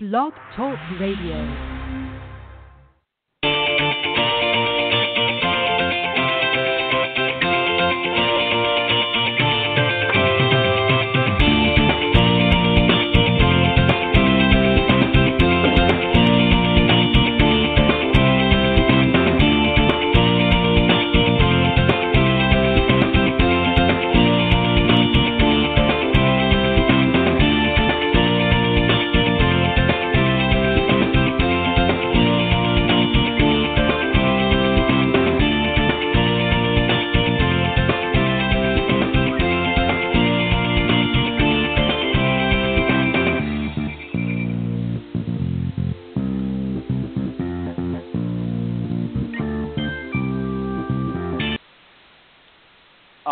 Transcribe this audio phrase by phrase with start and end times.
[0.00, 1.77] Blog Talk Radio.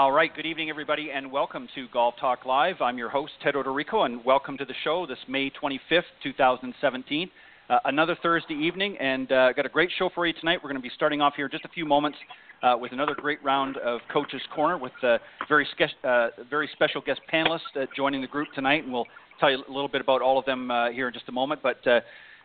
[0.06, 2.80] All right, good evening, everybody, and welcome to Golf Talk Live.
[2.80, 7.28] I'm your host, Ted Odorico, and welcome to the show this May 25th, 2017.
[7.68, 10.60] Uh, another Thursday evening, and uh, got a great show for you tonight.
[10.62, 12.18] We're going to be starting off here in just a few moments
[12.62, 15.66] uh, with another great round of Coach's Corner with uh, very,
[16.04, 19.08] uh, very special guest panelists uh, joining the group tonight, and we'll
[19.40, 21.62] tell you a little bit about all of them uh, here in just a moment.
[21.64, 21.84] But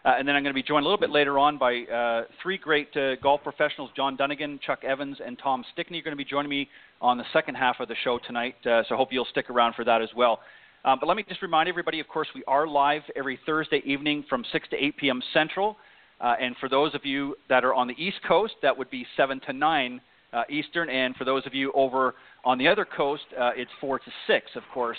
[0.04, 2.24] uh, and then I'm going to be joined a little bit later on by uh,
[2.42, 6.18] three great uh, golf professionals John Dunigan, Chuck Evans, and Tom Stickney are going to
[6.18, 6.68] be joining me
[7.02, 8.56] on the second half of the show tonight.
[8.66, 10.40] Uh, so hope you'll stick around for that as well.
[10.86, 14.24] Um, but let me just remind everybody, of course, we are live every Thursday evening
[14.30, 15.22] from 6 to 8 p.m.
[15.34, 15.78] Central.
[16.20, 19.06] Uh, and for those of you that are on the East Coast, that would be
[19.18, 20.02] 7 to 9
[20.34, 20.90] uh, Eastern.
[20.90, 24.64] And for those of you over on the other coast, it's 4 to 6, of
[24.74, 24.98] course,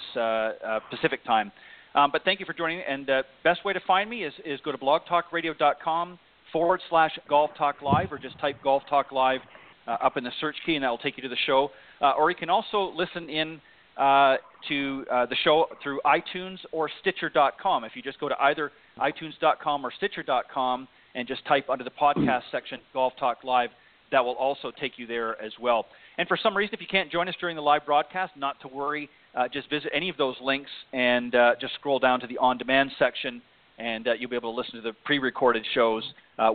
[0.91, 1.53] Pacific time.
[1.95, 2.81] Um, but thank you for joining.
[2.81, 6.19] And uh, best way to find me is, is go to blogtalkradio.com
[6.53, 9.41] forward slash golf talk live, or just type golf talk live
[9.87, 11.71] uh, up in the search key, and that will take you to the show.
[12.03, 13.61] Uh, or you can also listen in
[13.97, 14.37] uh,
[14.69, 17.85] to uh, the show through iTunes or Stitcher.com.
[17.85, 22.43] If you just go to either iTunes.com or Stitcher.com and just type under the podcast
[22.51, 23.71] section Golf Talk Live,
[24.11, 25.87] that will also take you there as well.
[26.19, 28.69] And for some reason, if you can't join us during the live broadcast, not to
[28.69, 32.37] worry uh, just visit any of those links and uh, just scroll down to the
[32.37, 33.41] on demand section,
[33.79, 36.05] and uh, you'll be able to listen to the pre recorded shows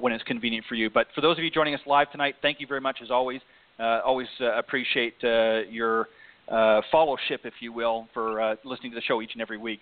[0.02, 0.90] when it's convenient for you.
[0.90, 3.42] But for those of you joining us live tonight, thank you very much as always.
[3.80, 6.08] Uh, always uh, appreciate your
[6.92, 9.80] followship, if you will, for listening to the show each and every week.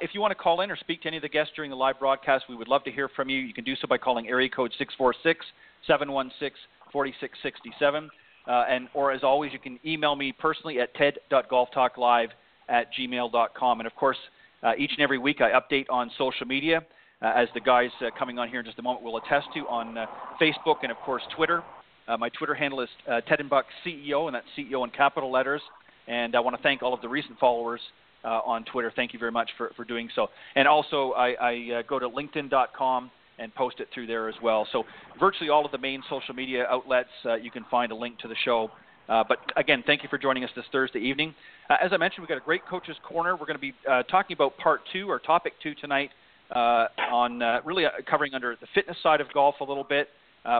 [0.00, 1.76] if you want to call in or speak to any of the guests during the
[1.76, 3.40] live broadcast, we would love to hear from you.
[3.40, 5.44] You can do so by calling area code 646
[5.86, 6.56] 716
[6.92, 8.10] 4667.
[8.46, 12.28] Uh, and or as always, you can email me personally at ted.golftalklive
[12.68, 13.80] at gmail.com.
[13.80, 14.16] And of course,
[14.62, 16.84] uh, each and every week I update on social media,
[17.22, 19.60] uh, as the guys uh, coming on here in just a moment will attest to
[19.68, 20.06] on uh,
[20.40, 21.62] Facebook and of course Twitter.
[22.08, 22.88] Uh, my Twitter handle is
[23.28, 25.62] Ted and Buck CEO, and that's CEO in capital letters.
[26.08, 27.80] And I want to thank all of the recent followers
[28.24, 28.92] on Twitter.
[28.94, 30.28] Thank you very much for, for doing so.
[30.54, 34.66] And also, I, I go to LinkedIn.com and post it through there as well.
[34.72, 34.84] So
[35.18, 38.28] virtually all of the main social media outlets, uh, you can find a link to
[38.28, 38.70] the show.
[39.08, 41.34] Uh, but again, thank you for joining us this Thursday evening.
[41.70, 43.36] Uh, as I mentioned, we've got a great coaches corner.
[43.36, 46.10] We're going to be uh, talking about part two or topic two tonight
[46.50, 50.08] uh, on uh, really covering under the fitness side of golf a little bit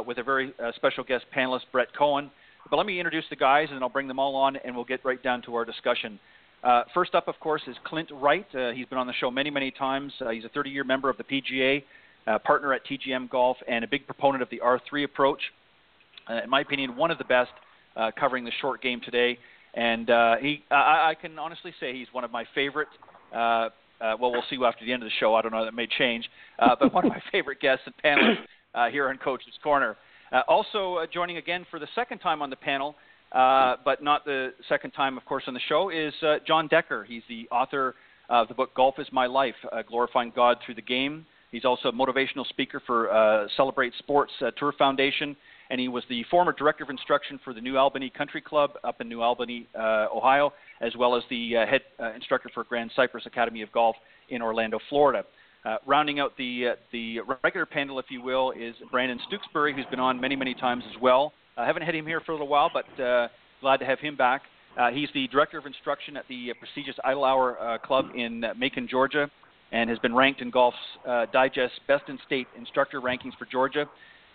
[0.07, 2.31] with a very special guest panelist, Brett Cohen.
[2.71, 5.05] But let me introduce the guys, and I'll bring them all on, and we'll get
[5.05, 6.19] right down to our discussion.
[6.65, 8.47] Uh, first up, of course, is Clint Wright.
[8.55, 10.13] Uh, he's been on the show many, many times.
[10.21, 11.85] Uh, he's a 30 year member of the PGA
[12.27, 15.41] uh, partner at TGM Golf, and a big proponent of the R3 approach.
[16.29, 17.53] Uh, in my opinion, one of the best
[17.97, 19.39] uh, covering the short game today.
[19.75, 22.89] And uh, he, I, I can honestly say he's one of my favorite.
[23.33, 23.37] Uh,
[24.01, 25.35] uh, well, we'll see after the end of the show.
[25.35, 28.45] I don't know that may change, uh, but one of my favorite guests and panelists
[28.77, 29.97] uh, here on Coach's Corner.
[30.33, 32.95] Uh, also uh, joining again for the second time on the panel,
[33.33, 37.05] uh, but not the second time, of course, on the show, is uh, Jon Decker.
[37.05, 37.95] He's the author
[38.29, 41.27] of the book Golf is My Life, uh, Glorifying God Through the Game.
[41.53, 45.37] He's also a motivational speaker for Celebrate Sports Tour Foundation,
[45.71, 49.01] and he was the former director of instruction for the New Albany Country Club up
[49.01, 51.83] in New Albany, Ohio, as well as the head
[52.17, 53.95] instructor for Grand Cypress Academy of Golf
[54.29, 55.25] in Orlando, Florida.
[55.67, 59.99] Uh, rounding out the the regular panel, if you will, is Brandon Stooksbury, who's been
[59.99, 61.33] on many, many times as well.
[61.57, 62.85] I haven't had him here for a little while, but
[63.61, 64.43] glad to have him back.
[64.79, 68.45] Uh, he's the director of instruction at the uh, prestigious Idle Hour uh, Club in
[68.59, 69.31] Macon, Georgia,
[69.73, 70.77] and has been ranked in Golf's
[71.07, 73.87] uh, Digest Best in State Instructor Rankings for Georgia,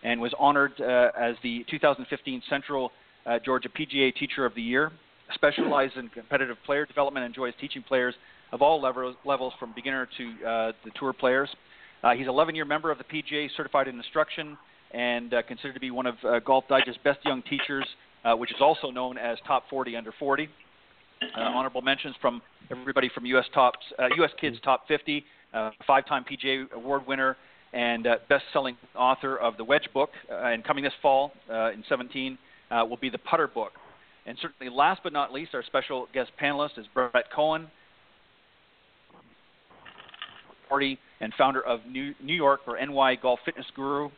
[0.04, 2.92] and was honored uh, as the 2015 Central
[3.28, 4.92] uh, Georgia PGA Teacher of the Year.
[5.36, 8.16] Specializes in competitive player development, enjoys teaching players
[8.52, 11.50] of all levels, from beginner to uh, the tour players.
[12.04, 14.58] Uh, he's an 11-year member of the PGA, certified in instruction,
[14.92, 16.16] and uh, considered to be one of
[16.46, 17.86] Golf Digest's best young teachers,
[18.38, 20.50] which is also known as Top 40 Under 40.
[21.22, 23.46] Uh, honorable mentions from everybody from U.S.
[23.54, 24.32] tops, uh, U.S.
[24.40, 25.24] Kids Top 50
[25.54, 27.38] uh, five-time PGA Award winner
[27.74, 31.84] and uh, best-selling author of the Wedge book, uh, and coming this fall uh, in
[31.88, 32.38] 17
[32.70, 33.74] uh, will be the Putter book.
[34.26, 37.68] And certainly, last but not least, our special guest panelist is Brett Cohen,
[40.80, 44.10] and founder of New, New York or NY Golf Fitness Guru.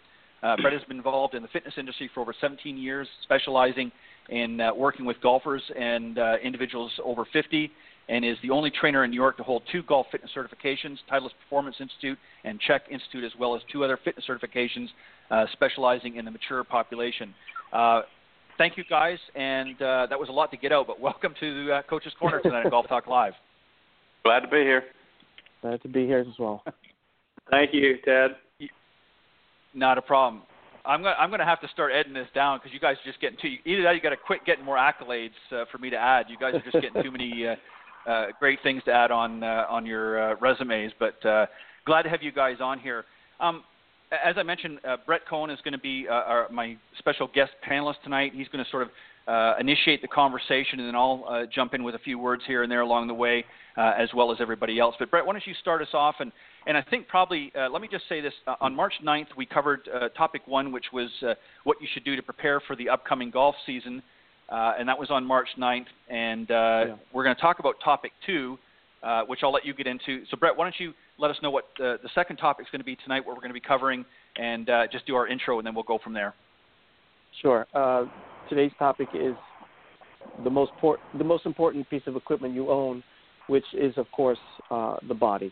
[0.43, 3.91] Uh, Brett has been involved in the fitness industry for over 17 years, specializing
[4.29, 7.71] in uh, working with golfers and uh, individuals over 50,
[8.09, 11.31] and is the only trainer in New York to hold two golf fitness certifications, Titleist
[11.43, 14.87] Performance Institute and CHEK Institute, as well as two other fitness certifications,
[15.31, 17.33] uh, specializing in the mature population.
[17.71, 18.01] Uh,
[18.57, 21.79] thank you, guys, and uh, that was a lot to get out, but welcome to
[21.89, 23.33] Coach's Corner tonight at Golf Talk Live.
[24.23, 24.83] Glad to be here.
[25.63, 26.61] Glad to be here as well.
[27.49, 28.31] Thank you, Ted.
[29.73, 30.43] Not a problem.
[30.85, 33.21] I'm gonna I'm gonna have to start editing this down because you guys are just
[33.21, 33.55] getting too.
[33.65, 36.25] Either that, you got to quit getting more accolades uh, for me to add.
[36.27, 37.55] You guys are just getting too many uh,
[38.09, 40.91] uh, great things to add on uh, on your uh, resumes.
[40.99, 41.45] But uh,
[41.85, 43.05] glad to have you guys on here.
[43.39, 43.63] Um,
[44.11, 47.51] as I mentioned, uh, Brett Cohen is going to be uh, our, my special guest
[47.67, 48.33] panelist tonight.
[48.35, 48.89] He's going to sort of
[49.27, 52.63] uh, initiate the conversation, and then I'll uh, jump in with a few words here
[52.63, 53.45] and there along the way,
[53.77, 54.95] uh, as well as everybody else.
[54.99, 56.15] But Brett, why don't you start us off?
[56.19, 56.31] And,
[56.67, 59.45] and I think probably, uh, let me just say this: uh, on March 9th, we
[59.45, 61.09] covered uh, topic one, which was
[61.63, 64.03] what you should do to prepare for the upcoming golf season,
[64.49, 65.85] and that was on March 9th.
[66.09, 66.95] And yeah.
[67.13, 68.57] we're going to talk about topic two,
[69.27, 70.25] which I'll let you get into.
[70.31, 72.85] So, Brett, why don't you let us know what the second topic is going to
[72.85, 74.03] be tonight, what we're going to be covering,
[74.35, 76.33] and just do our intro, and then we'll go from there.
[77.41, 77.65] Sure
[78.53, 79.35] today's topic is
[80.43, 83.03] the most por- the most important piece of equipment you own,
[83.47, 84.37] which is of course
[84.69, 85.51] uh, the body.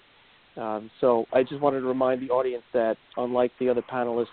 [0.55, 4.27] Um, so I just wanted to remind the audience that unlike the other panelists,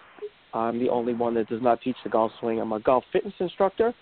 [0.53, 2.61] I'm the only one that does not teach the golf swing.
[2.61, 3.95] I'm a golf fitness instructor,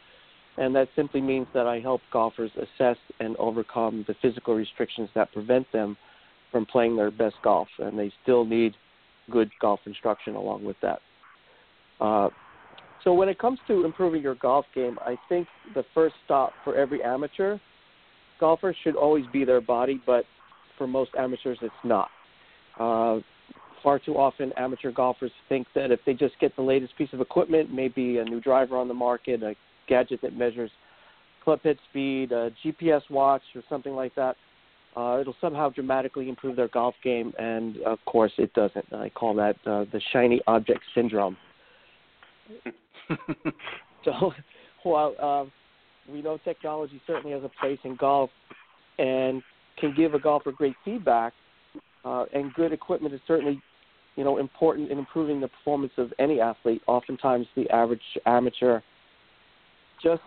[0.57, 5.33] and that simply means that I help golfers assess and overcome the physical restrictions that
[5.33, 5.97] prevent them
[6.51, 8.75] from playing their best golf, and they still need
[9.31, 11.01] good golf instruction along with that.
[12.01, 12.31] Uh,
[13.05, 16.75] so when it comes to improving your golf game, I think the first stop for
[16.77, 17.59] every amateur
[18.39, 20.25] golfer should always be their body, but
[20.77, 22.09] for most amateurs, it's not.
[22.79, 23.21] Uh,
[23.83, 27.21] far too often, amateur golfers think that if they just get the latest piece of
[27.21, 29.55] equipment, maybe a new driver on the market, a
[29.89, 30.71] gadget that measures
[31.43, 34.37] club head speed, a GPS watch, or something like that,
[34.97, 37.33] uh, it'll somehow dramatically improve their golf game.
[37.39, 38.93] And of course, it doesn't.
[38.93, 41.37] I call that uh, the shiny object syndrome.
[44.05, 44.33] so
[44.83, 45.53] while um,
[46.13, 48.31] we know technology certainly has a place in golf
[48.99, 49.43] and
[49.79, 51.33] can give a golfer great feedback,
[52.05, 53.61] uh, and good equipment is certainly
[54.17, 56.83] you know important in improving the performance of any athlete.
[56.87, 58.81] Oftentimes, the average amateur
[60.03, 60.23] just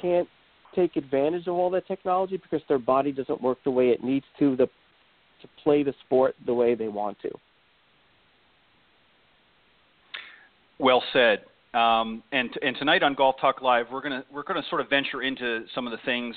[0.00, 0.28] can't
[0.74, 4.24] take advantage of all that technology because their body doesn't work the way it needs
[4.38, 7.30] to the, to play the sport the way they want to.
[10.82, 11.44] Well said.
[11.74, 15.22] Um, and and tonight on Golf Talk Live, we're gonna we're gonna sort of venture
[15.22, 16.34] into some of the things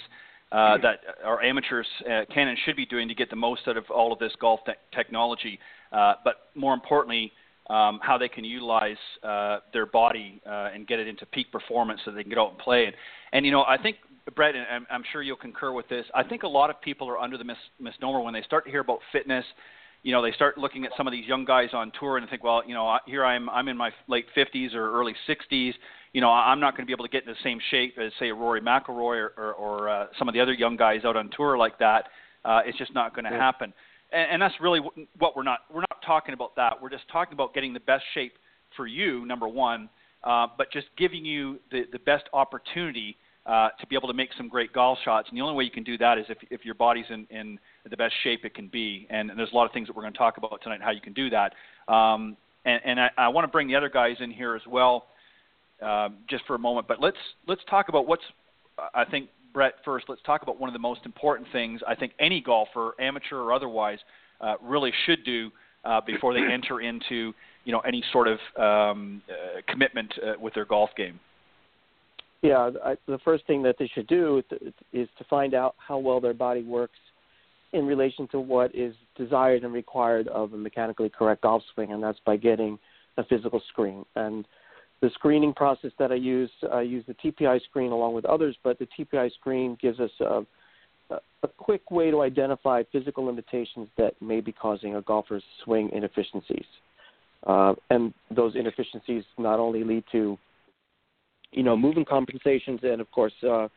[0.51, 3.75] uh, that our amateurs uh, can and should be doing to get the most out
[3.75, 5.57] of all of this golf te- technology.
[5.91, 7.31] Uh, but more importantly,
[7.71, 11.99] um, how they can utilize uh, their body uh, and get it into peak performance
[12.05, 12.85] so they can get out and play.
[12.85, 12.95] And,
[13.33, 13.95] and you know, I think
[14.35, 16.05] Brett, and I'm, I'm sure you'll concur with this.
[16.13, 18.69] I think a lot of people are under the mis- misnomer when they start to
[18.69, 19.43] hear about fitness
[20.05, 22.43] you know, they start looking at some of these young guys on tour and think,
[22.43, 25.73] well, you know, here I'm, I'm in my late 50s or early 60s.
[26.13, 28.11] You know, I'm not going to be able to get in the same shape as,
[28.19, 31.31] say, Rory McIlroy or, or, or uh, some of the other young guys out on
[31.35, 32.09] tour like that.
[32.45, 33.39] Uh, it's just not going to yeah.
[33.39, 33.73] happen.
[34.13, 34.79] And, and that's really
[35.17, 35.61] what we're not.
[35.73, 36.79] We're not talking about that.
[36.79, 38.33] We're just talking about getting the best shape
[38.77, 39.89] for you, number one,
[40.23, 44.29] uh, but just giving you the, the best opportunity uh, to be able to make
[44.37, 45.27] some great golf shots.
[45.29, 47.59] And the only way you can do that is if, if your body's in, in
[47.89, 49.07] the best shape it can be.
[49.09, 50.91] And, and there's a lot of things that we're going to talk about tonight, how
[50.91, 51.53] you can do that.
[51.87, 55.05] Um, and, and I, I want to bring the other guys in here as well,
[55.81, 56.87] uh, just for a moment.
[56.87, 58.23] But let's let's talk about what's
[58.93, 60.05] I think Brett first.
[60.09, 63.53] Let's talk about one of the most important things I think any golfer, amateur or
[63.53, 63.99] otherwise,
[64.41, 65.51] uh, really should do
[65.83, 67.33] uh, before they enter into
[67.63, 71.19] you know any sort of um, uh, commitment uh, with their golf game.
[72.41, 74.43] Yeah, I, the first thing that they should do
[74.93, 76.97] is to find out how well their body works
[77.73, 82.03] in relation to what is desired and required of a mechanically correct golf swing, and
[82.03, 82.77] that's by getting
[83.17, 84.05] a physical screen.
[84.15, 84.45] And
[85.01, 88.79] the screening process that I use, I use the TPI screen along with others, but
[88.79, 90.45] the TPI screen gives us a,
[91.09, 96.65] a quick way to identify physical limitations that may be causing a golfer's swing inefficiencies.
[97.45, 100.37] Uh, and those inefficiencies not only lead to,
[101.55, 103.67] you know, moving compensations and, of course, uh,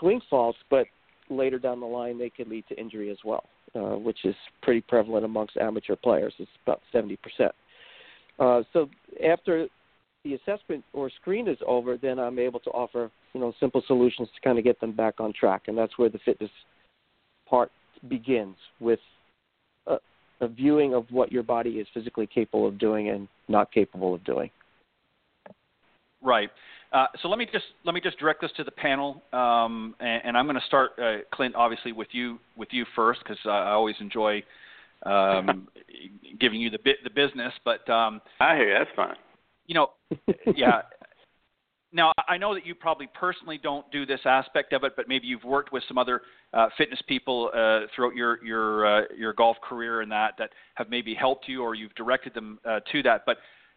[0.00, 0.86] swing faults, but
[1.30, 3.44] later down the line they can lead to injury as well,
[3.74, 6.34] uh, which is pretty prevalent amongst amateur players.
[6.38, 7.16] It's about 70%.
[8.38, 8.88] Uh, so
[9.24, 9.66] after
[10.24, 14.28] the assessment or screen is over, then I'm able to offer you know simple solutions
[14.34, 16.50] to kind of get them back on track, and that's where the fitness
[17.48, 17.70] part
[18.08, 18.98] begins with
[20.40, 24.24] a viewing of what your body is physically capable of doing and not capable of
[24.24, 24.50] doing.
[26.22, 26.50] Right.
[26.96, 30.22] Uh, so let me just let me just direct this to the panel, um, and,
[30.24, 33.72] and, I'm going to start, uh, Clint, obviously with you with you first because I
[33.72, 34.42] always enjoy
[35.04, 35.68] um,
[36.40, 37.52] giving you the bit the business.
[37.66, 38.78] But um, I hear you.
[38.78, 39.16] that's fine.
[39.66, 39.90] You know,
[40.56, 40.82] yeah.
[41.92, 45.26] Now I know that you probably personally don't do this aspect of it, but maybe
[45.26, 46.22] you've worked with some other
[46.54, 50.88] uh, fitness people uh, throughout your your uh, your golf career and that that have
[50.88, 53.24] maybe helped you or you've directed them uh, to that.
[53.26, 53.36] But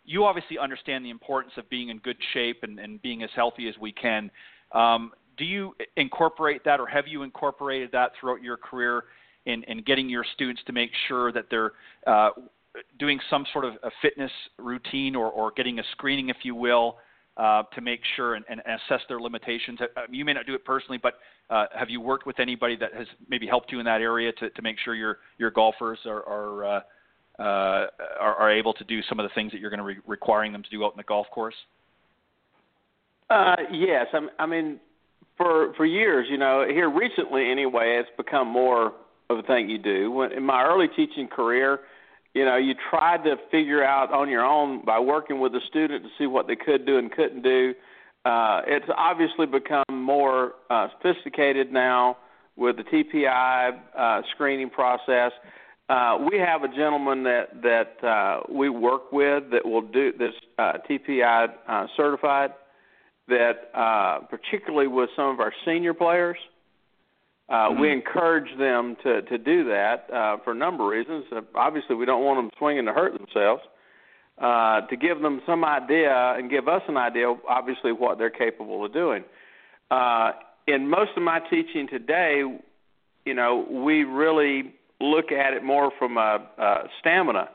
[0.10, 3.70] you obviously understand the importance of being in good shape and, and being as healthy
[3.70, 4.32] as we can.
[4.72, 9.04] Um, do you incorporate that, or have you incorporated that throughout your career
[9.46, 11.74] in, in getting your students to make sure that they're
[12.08, 12.32] uh,
[12.98, 16.98] doing some sort of a fitness routine or, or getting a screening, if you will,
[17.38, 19.78] uh, to make sure and, and, assess their limitations?
[19.80, 21.20] Uh, you may not do it personally, but
[21.52, 24.50] uh, have you worked with anybody that has maybe helped you in that area to,
[24.50, 26.84] to make sure your your golfers are, are
[27.40, 27.88] uh,
[28.20, 30.02] are, are, able to do some of the things that you're going to be re-
[30.06, 31.56] requiring them to do out in the golf course?
[33.30, 34.80] Uh, yes, I, I mean,
[35.38, 38.94] for for years, you know, here recently anyway, it's become more
[39.30, 40.12] of a thing you do.
[40.12, 41.80] When in my early teaching career,
[42.34, 46.04] you know, you tried to figure out on your own by working with a student
[46.04, 47.74] to see what they could do and couldn't do.
[48.26, 52.18] Uh, it's obviously become more uh, sophisticated now
[52.58, 55.32] with the TPI uh, screening process.
[55.90, 60.34] Uh, we have a gentleman that that uh, we work with that will do this
[60.60, 62.52] uh, TPI uh, certified.
[63.28, 66.38] That uh, particularly with some of our senior players,
[67.48, 67.82] uh, mm-hmm.
[67.82, 71.26] we encourage them to to do that uh, for a number of reasons.
[71.36, 73.64] Uh, obviously, we don't want them swinging to hurt themselves.
[74.38, 78.86] Uh, to give them some idea and give us an idea, obviously, what they're capable
[78.86, 79.22] of doing.
[79.92, 80.32] Uh,
[80.66, 82.42] in most of my teaching today,
[83.26, 87.50] you know, we really look at it more from a, a stamina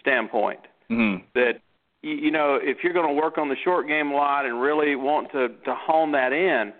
[0.00, 0.60] standpoint.
[0.90, 1.24] Mm-hmm.
[1.34, 1.60] That
[2.02, 4.94] you know, if you're going to work on the short game a lot and really
[4.96, 6.72] want to to hone that in,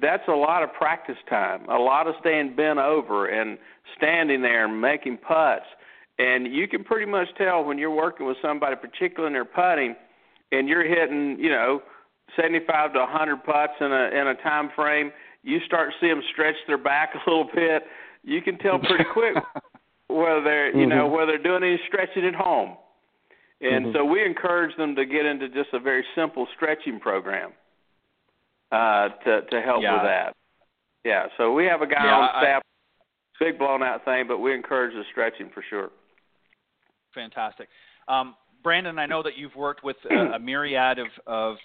[0.00, 3.58] that's a lot of practice time, a lot of staying bent over and
[3.96, 5.64] standing there and making putts.
[6.18, 9.96] And you can pretty much tell when you're working with somebody, particularly in their putting,
[10.52, 11.82] and you're hitting, you know,
[12.36, 15.10] 75 to 100 putts in a in a time frame.
[15.42, 17.84] You start to see them stretch their back a little bit
[18.22, 19.34] you can tell pretty quick
[20.08, 20.96] whether they're you mm-hmm.
[20.96, 22.76] know whether they're doing any stretching at home.
[23.60, 23.96] And mm-hmm.
[23.96, 27.52] so we encourage them to get into just a very simple stretching program
[28.72, 29.94] uh, to to help yeah.
[29.94, 30.36] with that.
[31.04, 34.38] Yeah, so we have a guy yeah, on staff, I, big blown out thing, but
[34.38, 35.90] we encourage the stretching for sure.
[37.14, 37.68] Fantastic.
[38.08, 41.56] Um, Brandon, I know that you've worked with a, a myriad of, of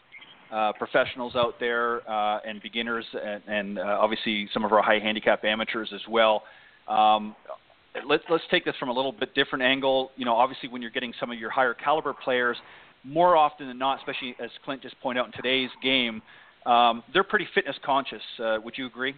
[0.51, 4.99] uh, professionals out there uh, and beginners, and, and uh, obviously some of our high
[4.99, 6.43] handicap amateurs as well.
[6.87, 7.35] Um,
[8.07, 10.11] let's let's take this from a little bit different angle.
[10.15, 12.57] You know, obviously when you're getting some of your higher caliber players,
[13.03, 16.21] more often than not, especially as Clint just pointed out in today's game,
[16.65, 18.21] um, they're pretty fitness conscious.
[18.41, 19.15] Uh, would you agree?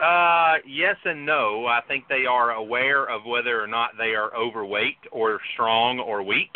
[0.00, 1.66] Uh, yes and no.
[1.66, 6.22] I think they are aware of whether or not they are overweight or strong or
[6.22, 6.50] weak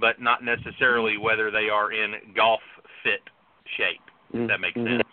[0.00, 2.60] but not necessarily whether they are in golf
[3.02, 3.20] fit
[3.76, 4.00] shape.
[4.32, 4.42] Mm-hmm.
[4.42, 4.96] If that makes mm-hmm.
[4.96, 5.08] sense.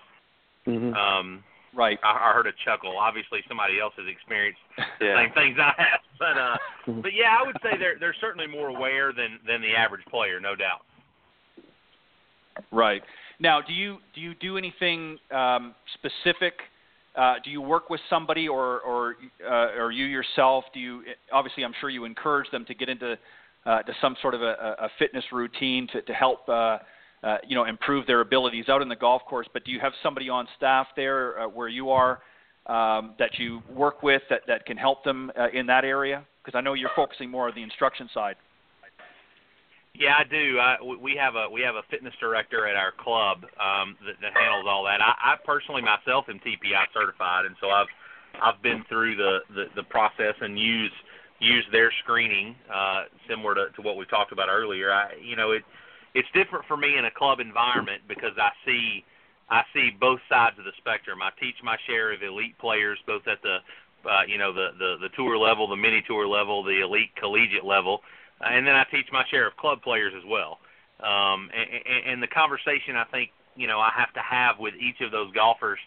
[0.67, 0.93] Mm-hmm.
[0.93, 1.43] Um,
[1.75, 1.99] right.
[2.03, 2.97] I, I heard a chuckle.
[2.97, 4.85] Obviously, somebody else has experienced yeah.
[4.99, 6.57] the same things I have, but uh,
[6.87, 7.01] mm-hmm.
[7.01, 10.39] but yeah, I would say they're they're certainly more aware than than the average player,
[10.39, 10.81] no doubt.
[12.71, 13.01] Right.
[13.39, 16.53] Now, do you do you do anything um, specific?
[17.15, 20.65] Uh, do you work with somebody, or or uh, or you yourself?
[20.73, 21.63] Do you obviously?
[21.63, 23.17] I'm sure you encourage them to get into
[23.65, 26.77] uh, to some sort of a, a fitness routine to, to help uh,
[27.23, 29.47] uh, you know improve their abilities out in the golf course.
[29.51, 32.21] But do you have somebody on staff there uh, where you are
[32.67, 36.25] um, that you work with that, that can help them uh, in that area?
[36.43, 38.35] Because I know you're focusing more on the instruction side.
[39.95, 40.59] Yeah, I do.
[40.59, 44.31] I, we have a we have a fitness director at our club um, that, that
[44.33, 45.01] handles all that.
[45.01, 47.91] I, I personally myself am TPI certified, and so I've
[48.41, 50.91] I've been through the the, the process and use
[51.39, 54.91] use their screening, uh, similar to, to what we talked about earlier.
[54.91, 55.63] I, you know, it
[56.15, 59.03] it's different for me in a club environment because I see
[59.49, 61.21] I see both sides of the spectrum.
[61.21, 63.57] I teach my share of elite players, both at the
[64.09, 67.65] uh, you know the, the the tour level, the mini tour level, the elite collegiate
[67.65, 68.01] level,
[68.41, 70.59] and then I teach my share of club players as well.
[70.99, 75.01] Um, and, and the conversation I think you know I have to have with each
[75.01, 75.79] of those golfers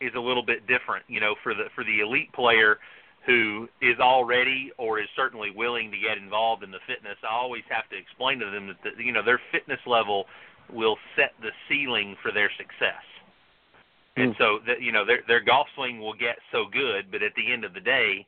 [0.00, 1.04] is a little bit different.
[1.08, 2.78] You know, for the for the elite player
[3.26, 7.64] who is already or is certainly willing to get involved in the fitness, I always
[7.70, 10.26] have to explain to them that the, you know their fitness level
[10.72, 13.02] will set the ceiling for their success.
[14.16, 14.38] And hmm.
[14.38, 17.52] so that you know their their golf swing will get so good, but at the
[17.52, 18.26] end of the day,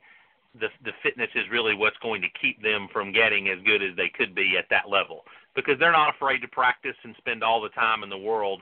[0.59, 3.95] the the fitness is really what's going to keep them from getting as good as
[3.95, 5.23] they could be at that level
[5.55, 8.61] because they're not afraid to practice and spend all the time in the world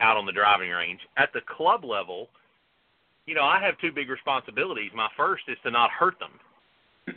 [0.00, 1.00] out on the driving range.
[1.16, 2.28] At the club level,
[3.26, 4.92] you know, I have two big responsibilities.
[4.94, 6.30] My first is to not hurt them.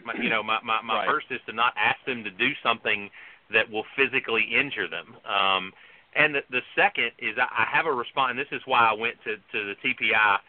[0.04, 1.08] My, you know, my my, my Right.
[1.08, 3.10] first is to not ask them to do something
[3.52, 5.16] that will physically injure them.
[5.26, 5.74] Um,
[6.16, 8.32] and the, the second is I, I have a response.
[8.32, 10.40] And this is why I went to to the TPI,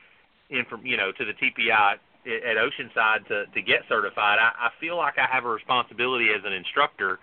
[0.51, 1.95] in from you know to the TPI
[2.27, 4.39] at Oceanside to to get certified.
[4.41, 7.19] I, I feel like I have a responsibility as an instructor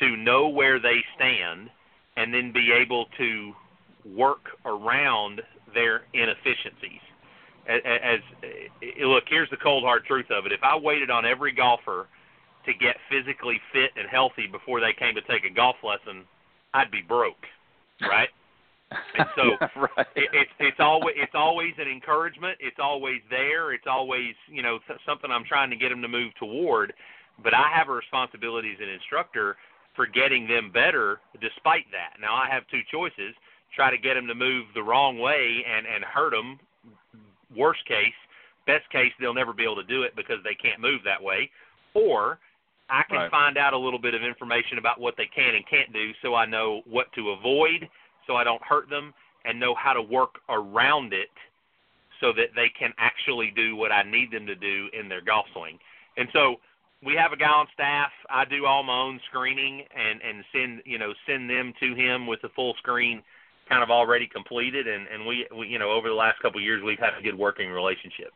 [0.00, 1.70] to know where they stand
[2.16, 3.52] and then be able to
[4.04, 5.40] work around
[5.72, 7.00] their inefficiencies.
[7.66, 8.20] As,
[9.04, 10.52] look, here's the cold hard truth of it.
[10.52, 12.08] If I waited on every golfer
[12.66, 16.24] to get physically fit and healthy before they came to take a golf lesson,
[16.74, 17.46] I'd be broke,
[18.00, 18.28] right?
[19.16, 20.06] And so Yeah, right.
[20.14, 22.58] it, it's it's always it's always an encouragement.
[22.60, 23.72] It's always there.
[23.72, 26.92] It's always you know something I'm trying to get them to move toward.
[27.42, 29.56] But I have a responsibility as an instructor
[29.96, 31.20] for getting them better.
[31.40, 33.34] Despite that, now I have two choices:
[33.74, 36.58] try to get them to move the wrong way and and hurt them.
[37.56, 38.14] Worst case,
[38.66, 41.50] best case, they'll never be able to do it because they can't move that way.
[41.94, 42.38] Or
[42.90, 43.30] I can Right.
[43.30, 46.34] find out a little bit of information about what they can and can't do, so
[46.34, 47.88] I know what to avoid,
[48.26, 51.30] so I don't hurt them, and know how to work around it,
[52.20, 55.46] so that they can actually do what I need them to do in their golf
[55.52, 55.78] swing.
[56.16, 56.60] And so
[57.02, 58.12] we have a guy on staff.
[58.30, 62.26] I do all my own screening and and send you know send them to him
[62.26, 63.22] with the full screen
[63.68, 66.64] kind of already completed and and we, we you know over the last couple of
[66.64, 68.32] years we've had a good working relationship.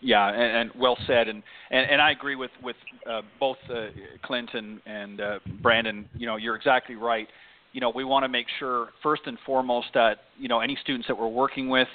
[0.00, 2.76] Yeah, and, and well said, and, and and I agree with with
[3.08, 3.86] uh, both uh,
[4.22, 6.08] Clint and, and uh, Brandon.
[6.16, 7.26] You know, you're exactly right.
[7.72, 11.08] You know, we want to make sure first and foremost that you know any students
[11.08, 11.88] that we're working with,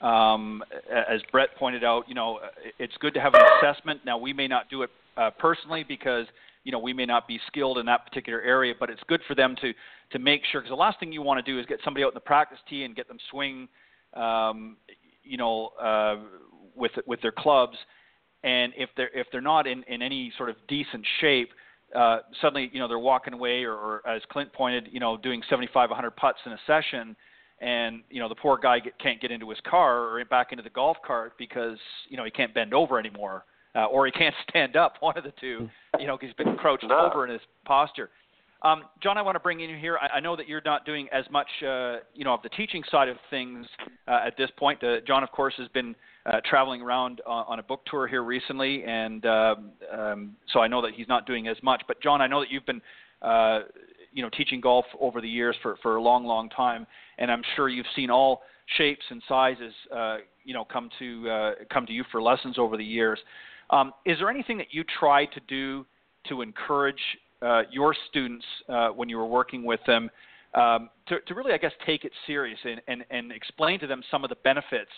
[0.00, 2.40] um, as Brett pointed out, you know,
[2.78, 4.00] it's good to have an assessment.
[4.04, 6.26] Now, we may not do it uh, personally because
[6.64, 9.34] you know we may not be skilled in that particular area, but it's good for
[9.34, 9.72] them to
[10.10, 12.08] to make sure because the last thing you want to do is get somebody out
[12.08, 13.68] in the practice tee and get them swing,
[14.14, 14.76] um,
[15.22, 16.16] you know, uh,
[16.76, 17.76] with with their clubs,
[18.42, 21.50] and if they're if they're not in in any sort of decent shape,
[21.94, 25.42] uh, suddenly you know they're walking away, or, or as Clint pointed, you know, doing
[25.48, 27.16] 75, 100 putts in a session,
[27.60, 30.62] and you know the poor guy get, can't get into his car or back into
[30.62, 34.34] the golf cart because you know he can't bend over anymore, uh, or he can't
[34.48, 36.98] stand up, one of the two, you know, 'cause he's been crouched No.
[37.10, 38.10] over in his posture.
[38.64, 39.98] Um, John, I want to bring in here.
[39.98, 42.82] I, I know that you're not doing as much, uh, you know, of the teaching
[42.90, 43.66] side of things
[44.08, 44.82] uh, at this point.
[44.82, 48.24] Uh, John, of course, has been uh, traveling around on, on a book tour here
[48.24, 51.82] recently, and um, um, so I know that he's not doing as much.
[51.86, 52.80] But John, I know that you've been,
[53.20, 53.60] uh,
[54.14, 56.86] you know, teaching golf over the years for for a long, long time,
[57.18, 58.40] and I'm sure you've seen all
[58.78, 59.74] shapes and sizes,
[60.42, 63.18] you know, come to come to you for lessons over the years.
[63.68, 65.84] Um, is there anything that you try to do
[66.28, 67.00] to encourage
[67.70, 70.10] your students uh, when you were working with them
[70.54, 74.02] um, to, to really, I guess, take it serious and, and, and explain to them
[74.10, 74.90] some of the benefits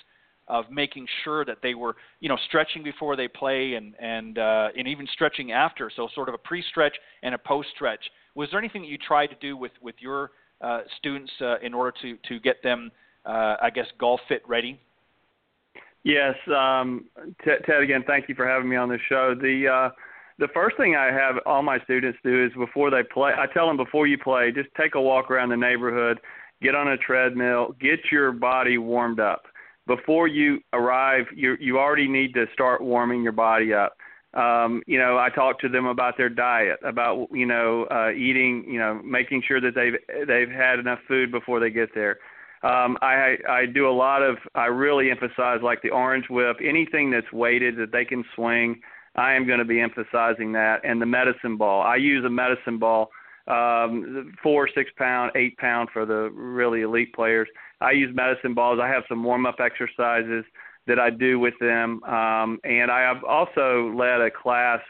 [0.48, 4.68] of making sure that they were, you know, stretching before they play and and uh,
[4.78, 5.90] and even stretching after.
[5.94, 8.04] So sort of a pre-stretch and a post-stretch.
[8.35, 10.30] Was there anything that you tried to do with with your
[10.61, 12.92] uh, students uh, in order to to get them,
[13.24, 14.78] uh, I guess, golf fit ready?
[16.04, 17.06] Yes, um,
[17.44, 17.64] Ted.
[17.82, 19.35] Again, thank you for having me on the show.
[19.35, 19.90] The uh,
[20.38, 23.66] the first thing I have all my students do is before they play, I tell
[23.66, 26.20] them before you play, just take a walk around the neighborhood,
[26.61, 29.44] get on a treadmill, get your body warmed up.
[29.87, 33.96] Before you arrive, you you already need to start warming your body up.
[34.35, 38.64] Um, you know, I talk to them about their diet, about you know uh, eating,
[38.68, 42.18] you know, making sure that they've they've had enough food before they get there.
[42.62, 47.11] Um, I I do a lot of I really emphasize like the orange whip, anything
[47.11, 48.81] that's weighted that they can swing.
[49.16, 51.83] I am going to be emphasizing that, and the medicine ball.
[51.83, 53.11] I use a medicine ball,
[53.46, 57.48] um, four, six pound, eight pound for the really elite players.
[57.81, 58.79] I use medicine balls.
[58.83, 60.44] I have some warm up exercises
[60.87, 64.81] that I do with them, um, and I have also led a class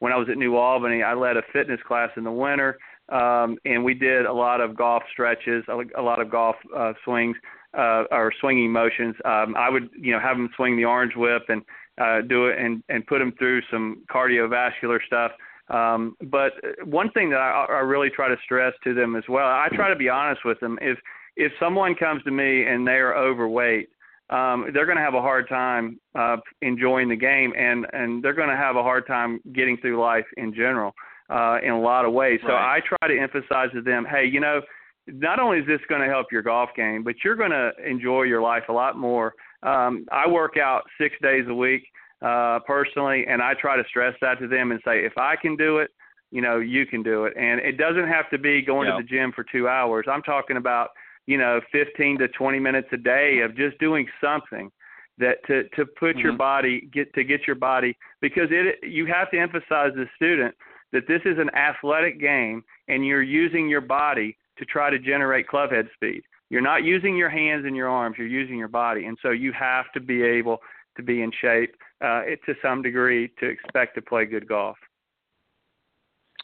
[0.00, 1.02] when I was at New Albany.
[1.02, 2.78] I led a fitness class in the winter
[3.10, 7.36] um, and we did a lot of golf stretches, a, lot of golf uh, swings
[7.76, 9.14] uh, or swinging motions.
[9.24, 11.62] Um, I would, you know, have them swing the orange whip and
[12.00, 15.32] uh, do it and and put them through some cardiovascular stuff.
[15.68, 16.52] Um, but
[16.84, 19.88] one thing that I, I really try to stress to them as well, I try
[19.88, 20.78] to be honest with them.
[20.82, 20.98] If
[21.36, 23.88] if someone comes to me and they are overweight,
[24.30, 28.34] um, they're going to have a hard time uh, enjoying the game, and and they're
[28.34, 30.94] going to have a hard time getting through life in general
[31.30, 32.40] uh, in a lot of ways.
[32.42, 32.76] So Right.
[32.76, 34.60] I try to emphasize to them, hey, you know,
[35.06, 38.22] not only is this going to help your golf game, but you're going to enjoy
[38.22, 39.34] your life a lot more.
[39.64, 41.82] Um, I work out six days a week
[42.22, 45.56] uh, personally, and I try to stress that to them and say, if I can
[45.56, 45.90] do it,
[46.30, 47.34] you know, you can do it.
[47.36, 48.96] And it doesn't have to be going Yeah.
[48.96, 50.06] to the gym for two hours.
[50.08, 50.90] I'm talking about,
[51.26, 54.70] you know, 15 to 20 minutes a day of just doing something
[55.16, 56.38] that to to put your Mhm.
[56.38, 60.52] body get to get your body because it you have to emphasize to the student
[60.90, 65.46] that this is an athletic game and you're using your body to try to generate
[65.46, 66.24] club head speed.
[66.50, 69.06] You're not using your hands and your arms, you're using your body.
[69.06, 70.58] And so you have to be able
[70.96, 74.76] to be in shape uh, to some degree to expect to play good golf.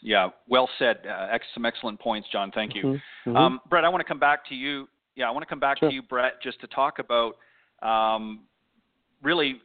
[0.02, 1.00] Yeah, well said.
[1.06, 2.50] Uh, ex- some excellent points, John.
[2.52, 2.82] Thank you.
[2.82, 3.36] Mhm, mhm.
[3.36, 4.88] Um, Brett, I want to come back to you.
[5.14, 5.90] Yeah, I want to come back Sure.
[5.90, 7.36] to you, Brett, just to talk about
[7.82, 8.40] um,
[9.22, 9.60] really,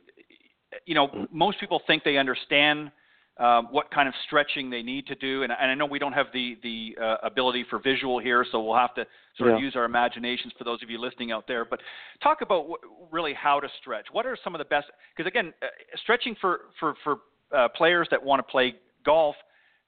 [0.85, 2.91] you know, most people think they understand
[3.37, 6.13] um, what kind of stretching they need to do, and, and I know we don't
[6.13, 9.05] have the the uh, ability for visual here, so we'll have to
[9.37, 11.65] sort of use our imaginations for those of you listening out there.
[11.65, 11.81] But
[12.23, 14.05] talk about wh- really how to stretch.
[14.11, 14.87] What are some of the best?
[15.15, 15.67] Because again, uh,
[16.01, 17.17] stretching for for for
[17.53, 19.35] uh, players that want to play golf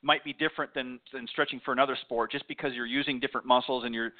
[0.03, 3.83] might be different than than stretching for another sport just because you're using different muscles
[3.86, 4.12] and you're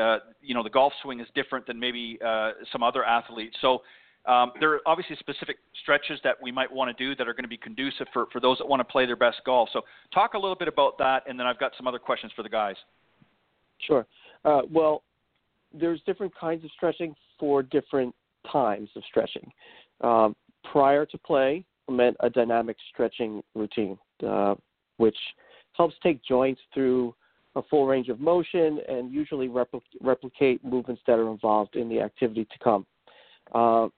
[0.00, 3.82] uh, you know the golf swing is different than maybe uh, some other athletes so
[4.26, 7.44] um, there are obviously specific stretches that we might want to do that are going
[7.44, 10.34] to be conducive for, for those that want to play their best golf so talk
[10.34, 12.76] a little bit about that and then i've got some other questions for the guys
[13.78, 14.06] Sure.
[14.44, 15.02] Uh, well,
[15.72, 18.14] there's different kinds of stretching for different
[18.50, 19.50] times of stretching.
[20.00, 20.34] Um,
[20.64, 24.54] prior to play, meant a dynamic stretching routine, uh,
[24.96, 25.16] which
[25.72, 27.14] helps take joints through
[27.54, 32.00] a full range of motion and usually repli- replicate movements that are involved in the
[32.00, 32.86] activity to come.
[33.54, 33.88] Uh,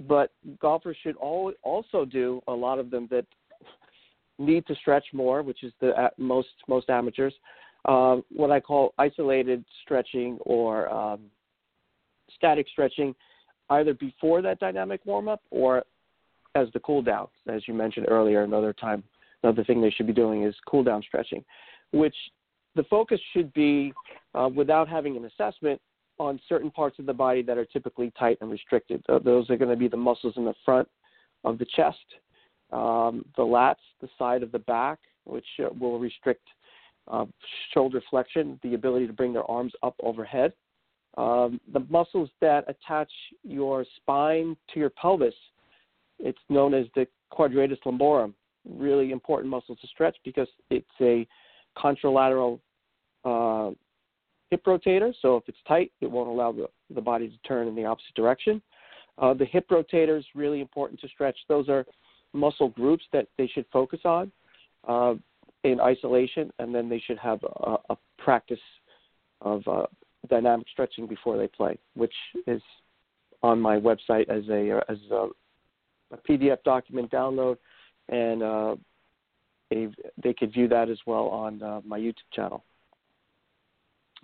[0.00, 0.30] but
[0.60, 3.26] golfers should al- also do a lot of them that
[4.38, 7.34] need to stretch more, which is the uh, most most amateurs
[7.86, 11.20] um, what I call isolated stretching or um,
[12.34, 13.14] static stretching,
[13.70, 15.84] either before that dynamic warm up or
[16.54, 17.28] as the cool down.
[17.48, 19.02] As you mentioned earlier, another time,
[19.42, 21.44] another thing they should be doing is cool down stretching,
[21.92, 22.14] which
[22.74, 23.92] the focus should be
[24.34, 25.80] uh, without having an assessment
[26.18, 29.02] on certain parts of the body that are typically tight and restricted.
[29.24, 30.88] Those are going to be the muscles in the front
[31.42, 31.98] of the chest,
[32.72, 36.46] um, the lats, the side of the back, which uh, will restrict
[37.08, 37.26] uh,
[37.72, 40.52] shoulder flexion, the ability to bring their arms up overhead.
[41.16, 43.10] Um, the muscles that attach
[43.42, 45.34] your spine to your pelvis,
[46.18, 48.34] it's known as the quadratus lumborum.
[48.68, 51.26] Really important muscle to stretch because it's a
[51.76, 52.58] contralateral
[53.24, 53.70] uh,
[54.54, 55.12] hip rotator.
[55.20, 58.14] So if it's tight, it won't allow the, the body to turn in the opposite
[58.14, 58.62] direction.
[59.18, 61.36] Uh, the hip rotator is really important to stretch.
[61.48, 61.84] Those are
[62.32, 64.30] muscle groups that they should focus on.
[64.86, 65.14] Uh,
[65.64, 68.60] in isolation, and then they should have a, a practice
[69.40, 69.86] of uh,
[70.28, 72.12] dynamic stretching before they play, which
[72.46, 72.62] is
[73.42, 75.28] on my website as a as a,
[76.12, 77.56] a PDF document download,
[78.10, 78.76] and uh,
[79.70, 82.62] they could view that as well on uh, my YouTube channel.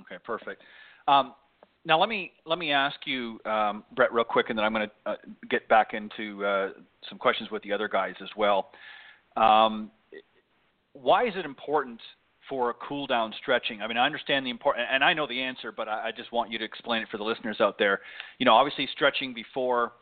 [0.03, 0.63] Okay, perfect.
[1.09, 1.35] Um,
[1.85, 4.89] now let me let me ask you, um, Brett, real quick, and then I'm going
[4.89, 5.17] to uh,
[5.49, 6.71] get back into uh,
[7.09, 8.71] some questions with the other guys as well.
[9.37, 9.91] Um,
[10.93, 12.01] why is it important
[12.49, 13.81] for a cool down stretching?
[13.81, 16.33] I mean, I understand the important, and I know the answer, but I, I just
[16.33, 18.01] want you to explain it for the listeners out there.
[18.39, 19.93] You know, obviously stretching before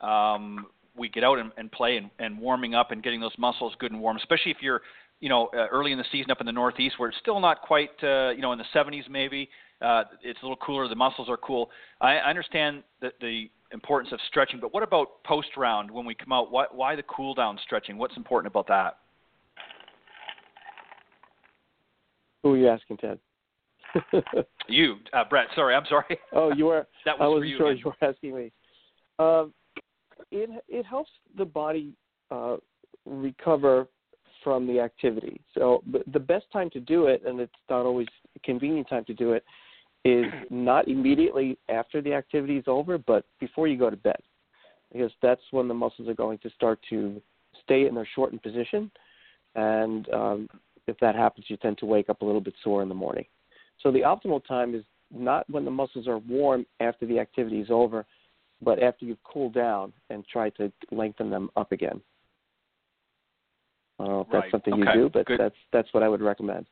[0.00, 3.74] um, we get out and, and play and, and warming up and getting those muscles
[3.78, 4.82] good and warm, especially if you're
[5.20, 7.62] you know, uh, early in the season up in the Northeast where it's still not
[7.62, 9.48] quite, uh, you know, in the 70s maybe.
[9.80, 10.88] Uh, it's a little cooler.
[10.88, 11.70] The muscles are cool.
[12.00, 16.14] I, I understand the, the importance of stretching, but what about post round when we
[16.14, 16.50] come out?
[16.50, 17.98] Why, why the cool down stretching?
[17.98, 18.98] What's important about that?
[22.42, 23.18] Who are you asking, Ted?
[24.68, 25.46] You, uh, Brett.
[25.54, 26.18] Sorry, I'm sorry.
[26.32, 26.86] oh, you were.
[27.04, 27.58] that was I wasn't you.
[27.58, 28.52] sure you were asking me.
[29.18, 29.52] Um,
[30.30, 31.92] it it helps the body
[32.30, 32.56] uh,
[33.04, 33.88] recover
[34.44, 35.40] from the activity.
[35.54, 39.14] So the, best time to do it, and it's not always a convenient time to
[39.14, 39.42] do it,
[40.04, 44.20] is not immediately after the activity is over, but before you go to bed,
[44.92, 47.20] because that's when the muscles are going to start to
[47.62, 48.90] stay in their shortened position,
[49.54, 50.48] and um,
[50.86, 53.24] if that happens, you tend to wake up a little bit sore in the morning.
[53.82, 57.68] So the optimal time is not when the muscles are warm after the activity is
[57.70, 58.04] over,
[58.60, 62.00] but after you've cooled down and try to lengthen them up again.
[63.98, 64.98] I don't know if that's something Okay.
[64.98, 65.40] you do, but Good.
[65.40, 66.66] that's that's what I would recommend.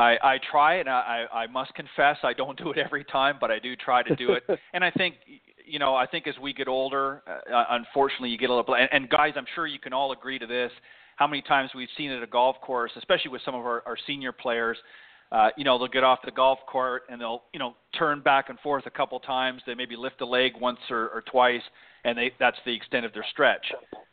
[0.00, 3.50] I, I try, and I, I must confess I don't do it every time, but
[3.50, 4.44] I do try to do it.
[4.72, 5.16] and I think,
[5.66, 8.74] you know, I think as we get older, uh, unfortunately, you get a little.
[8.74, 10.72] And, and guys, I'm sure you can all agree to this.
[11.16, 13.98] How many times we've seen at a golf course, especially with some of our, our
[14.06, 14.78] senior players,
[15.32, 18.48] uh, you know, they'll get off the golf court and they'll, you know, turn back
[18.48, 19.60] and forth a couple times.
[19.66, 21.62] They maybe lift a leg once or, or twice,
[22.04, 23.66] and they that's the extent of their stretch.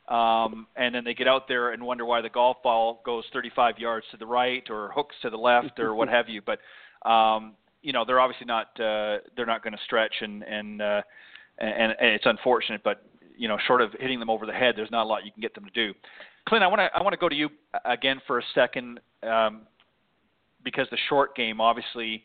[0.08, 3.78] Um, and then they get out there and wonder why the golf ball goes 35
[3.78, 6.41] yards to the right or hooks to the left or what have you.
[6.41, 6.60] But
[7.10, 11.02] um, you know, they're obviously not uh, they're not going to stretch, and and, uh,
[11.60, 13.04] and and it's unfortunate, but
[13.38, 15.41] you know, short of hitting them over the head, there's not a lot you can
[15.41, 15.93] get them to do.
[16.47, 17.50] Clint, I want to I want to go to you
[17.86, 19.00] again for a second.
[19.23, 19.62] Um,
[20.63, 22.23] because the short game, obviously,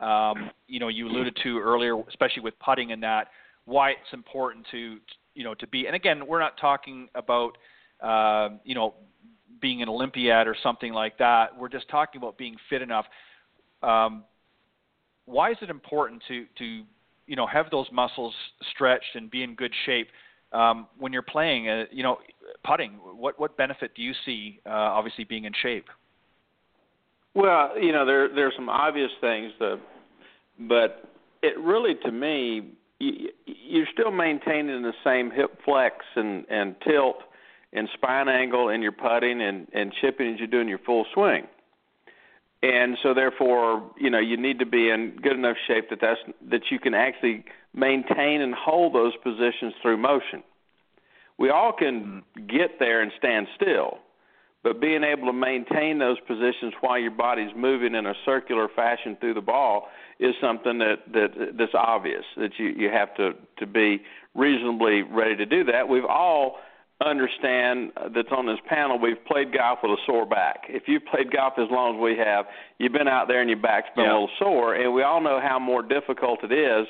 [0.00, 3.28] um, you know, you alluded to earlier, especially with putting and that,
[3.64, 4.98] why it's important to,
[5.34, 5.86] you know, to be.
[5.86, 7.56] And again, we're not talking about,
[8.00, 8.94] uh, you know,
[9.60, 11.56] being an Olympiad or something like that.
[11.58, 13.06] We're just talking about being fit enough.
[13.82, 14.24] Um,
[15.24, 16.82] why is it important to to
[17.26, 18.34] you know have those muscles
[18.74, 20.08] stretched and be in good shape
[20.52, 21.68] um, when you're playing?
[21.68, 22.18] Uh, you know,
[22.64, 22.92] putting.
[22.94, 24.60] What what benefit do you see?
[24.66, 25.86] Uh, obviously, being in shape.
[27.34, 29.52] Well, you know, there there's some obvious things,
[30.58, 31.08] but
[31.42, 37.16] it really, to me, you, you're still maintaining the same hip flex and and tilt
[37.72, 41.04] and spine angle in your putting and and chipping as you do in your full
[41.12, 41.46] swing.
[42.64, 46.20] And so, therefore, you know, you need to be in good enough shape that that's
[46.48, 50.44] that you can actually maintain and hold those positions through motion.
[51.38, 52.46] We all can mm-hmm.
[52.46, 53.98] get there and stand still
[54.62, 59.16] but being able to maintain those positions while your body's moving in a circular fashion
[59.20, 59.88] through the ball
[60.20, 64.02] is something that, that that's obvious that you, you have to, to be
[64.34, 65.88] reasonably ready to do that.
[65.88, 66.58] We've all
[67.04, 70.66] understand that's on this panel we've played golf with a sore back.
[70.68, 72.46] If you've played golf as long as we have,
[72.78, 74.12] you've been out there and your back's been yeah.
[74.12, 76.86] a little sore and we all know how more difficult it is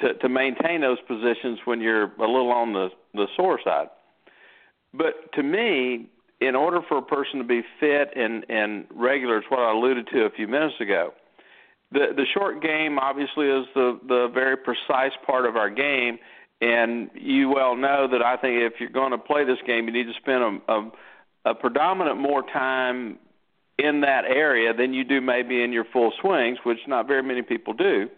[0.00, 3.88] to to maintain those positions when you're a little on the the sore side.
[4.94, 6.08] But to me,
[6.46, 10.08] in order for a person to be fit and and regular, it's what I alluded
[10.08, 11.12] to a few minutes ago.
[11.92, 16.18] The the short game obviously is the the very precise part of our game,
[16.60, 19.92] and you well know that I think if you're going to play this game, you
[19.92, 20.90] need to spend a, a,
[21.50, 23.18] a predominant more time
[23.78, 27.42] in that area than you do maybe in your full swings, which not very many
[27.42, 28.08] people do.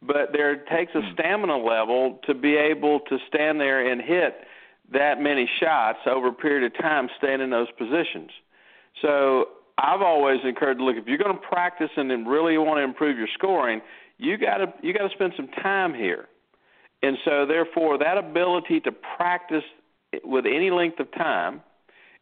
[0.00, 1.12] But there takes a hmm.
[1.14, 4.34] stamina level to be able to stand there and hit
[4.92, 8.30] that many shots over a period of time staying in those positions.
[9.00, 9.46] So
[9.78, 13.18] I've always encouraged look if you're going to practice and then really want to improve
[13.18, 13.80] your scoring,
[14.18, 16.28] you got to you got to spend some time here.
[17.02, 19.64] And so therefore that ability to practice
[20.24, 21.62] with any length of time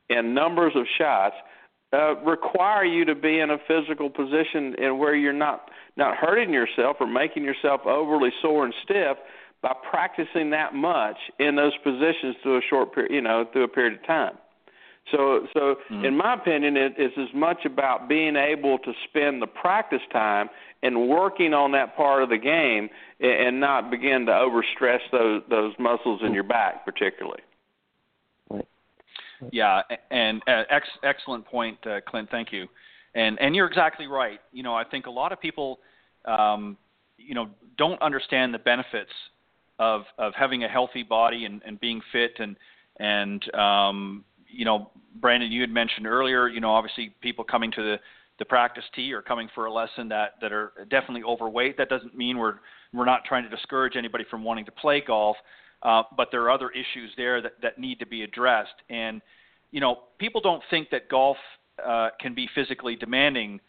[0.08, 1.34] and numbers of shots
[1.92, 6.52] uh, require you to be in a physical position and where you're not not hurting
[6.52, 9.16] yourself or making yourself overly sore and stiff
[9.62, 13.68] by practicing that much in those positions through a short period, you know, through a
[13.68, 14.34] period of time.
[15.10, 16.04] So, so mm-hmm.
[16.04, 20.48] in my opinion, it is as much about being able to spend the practice time
[20.82, 22.88] and working on that part of the game,
[23.20, 27.42] and not begin to overstress those those muscles in your back, particularly.
[29.52, 32.30] Yeah, and uh, ex- excellent point, uh, Clint.
[32.30, 32.66] Thank you.
[33.14, 34.40] And and you're exactly right.
[34.52, 35.80] You know, I think a lot of people,
[36.24, 36.76] um,
[37.18, 39.10] you know, don't understand the benefits
[39.80, 42.38] of of having a healthy body and, and being fit.
[42.38, 42.56] And
[43.00, 47.82] and um, you know Brandon you had mentioned earlier you know obviously people coming to
[47.82, 47.96] the
[48.38, 51.76] the practice tee or coming for a lesson that that are definitely overweight.
[51.76, 52.60] That doesn't mean we're
[52.92, 55.36] we're not trying to discourage anybody from wanting to play golf
[55.82, 58.74] uh, but there are other issues there that that need to be addressed.
[58.88, 59.22] And
[59.70, 61.36] you know people don't think that golf
[61.84, 63.60] uh, can be physically demanding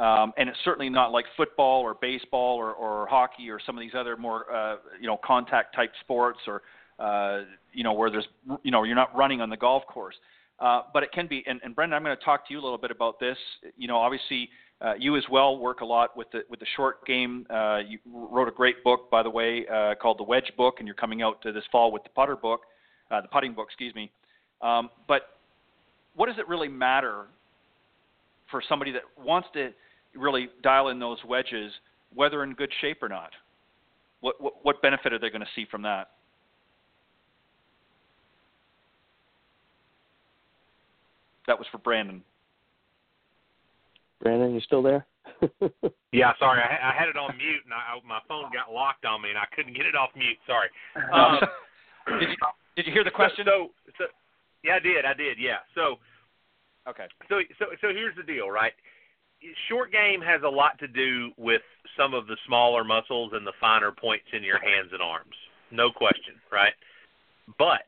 [0.00, 3.82] um, and it's certainly not like football or baseball or, or hockey or some of
[3.82, 6.62] these other more uh, you know contact type sports or
[6.98, 8.26] uh, you know where there's
[8.62, 10.16] you know you're not running on the golf course.
[10.58, 11.42] Uh, but it can be.
[11.46, 13.36] And, and Brendan, I'm going to talk to you a little bit about this.
[13.76, 14.48] You know, obviously.
[14.82, 17.46] Uh, you as well work a lot with the with the short game.
[17.50, 20.88] Uh, you wrote a great book, by the way, uh, called the Wedge Book, and
[20.88, 22.62] you're coming out this fall with the putter book,
[23.10, 24.10] uh, the putting book, excuse me.
[24.62, 25.36] Um, but
[26.16, 27.26] what does it really matter
[28.50, 29.70] for somebody that wants to
[30.14, 31.72] really dial in those wedges,
[32.14, 33.30] whether in good shape or not?
[34.20, 36.10] What, what, what benefit are they going to see from that?
[41.46, 42.22] That was for Brandon.
[44.22, 45.06] Brandon, you still there?
[46.12, 49.22] yeah, sorry, I, I had it on mute and I, my phone got locked on
[49.22, 50.38] me and I couldn't get it off mute.
[50.46, 50.68] Sorry.
[51.12, 52.36] Um, did you
[52.76, 53.44] did you hear the question?
[53.46, 54.04] So, so,
[54.64, 55.04] yeah, I did.
[55.04, 55.38] I did.
[55.38, 55.58] Yeah.
[55.74, 55.98] So,
[56.88, 57.06] okay.
[57.28, 58.72] So so so here's the deal, right?
[59.68, 61.62] Short game has a lot to do with
[61.96, 65.34] some of the smaller muscles and the finer points in your hands and arms.
[65.70, 66.72] No question, right?
[67.58, 67.84] But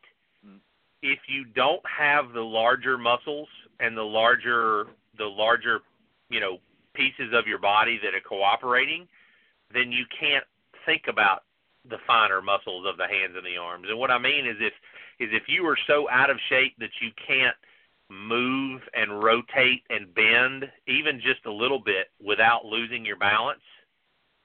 [1.02, 3.48] if you don't have the larger muscles
[3.80, 4.86] and the larger
[5.18, 5.80] the larger,
[6.30, 6.58] you know,
[6.94, 9.06] pieces of your body that are cooperating,
[9.72, 10.44] then you can't
[10.86, 11.42] think about
[11.90, 13.86] the finer muscles of the hands and the arms.
[13.88, 14.72] And what I mean is if
[15.20, 17.56] is if you are so out of shape that you can't
[18.12, 23.62] move and rotate and bend even just a little bit without losing your balance,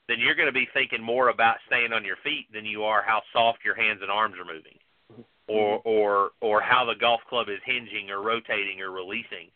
[0.08, 3.03] then you're going to be thinking more about staying on your feet than you are
[3.06, 4.80] how soft your hands and arms are moving,
[5.47, 9.51] or or or how the golf club is hinging or rotating or releasing.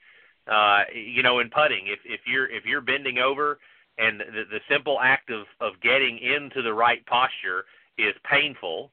[0.47, 3.59] Uh, you know, in putting, if if you're if you're bending over
[3.97, 7.63] and the, the simple act of of getting into the right posture
[7.97, 8.91] is painful,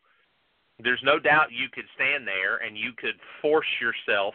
[0.79, 4.35] there's no doubt you could stand there and you could force yourself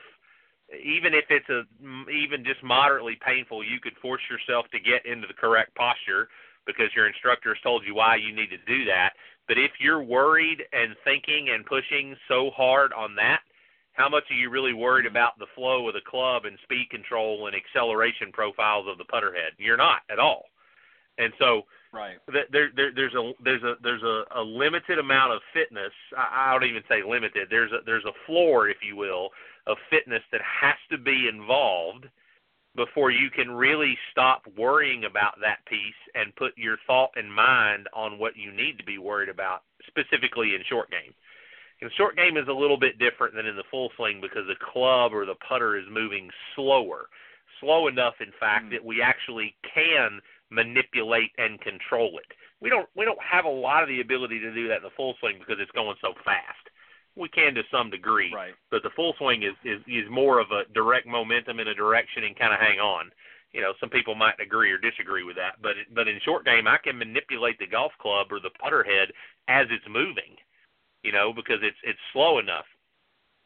[0.82, 1.64] even if it's a
[2.10, 6.30] even just moderately painful, you could force yourself to get into the correct posture
[6.66, 9.12] because your instructor has told you why you need to do that.
[9.48, 13.42] But if you're worried and thinking and pushing so hard on that,
[13.94, 17.48] how much are you really worried about the flow of the club and speed control
[17.48, 19.54] and acceleration profiles of the putter head?
[19.58, 20.46] You're not at all.
[21.20, 22.18] And so right.
[22.52, 25.92] there, there there's a there's a there's a, a limited amount of fitness.
[26.18, 27.50] I, I don't even say limited.
[27.52, 29.30] There's a there's a floor, if you will,
[29.68, 32.08] of fitness that has to be involved
[32.76, 37.88] before you can really stop worrying about that piece and put your thought and mind
[37.94, 41.14] on what you need to be worried about, specifically in short game.
[41.82, 44.66] In short game is a little bit different than in the full swing because the
[44.74, 47.10] club or the putter is moving slower,
[47.60, 48.72] slow enough, in fact, mm.
[48.72, 52.32] that we actually can manipulate and control it.
[52.62, 54.96] We don't we don't have a lot of the ability to do that in the
[54.96, 56.70] full swing because it's going so fast
[57.16, 58.32] we can to some degree.
[58.34, 58.54] Right.
[58.72, 62.24] But the full swing is, is is more of a direct momentum in a direction
[62.24, 63.12] and kind of hang on.
[63.54, 66.68] You know, some people might agree or disagree with that, but but in short game,
[66.68, 69.10] I can manipulate the golf club or the putter head
[69.48, 70.38] as it's moving.
[71.04, 72.66] You know, because it's it's slow enough.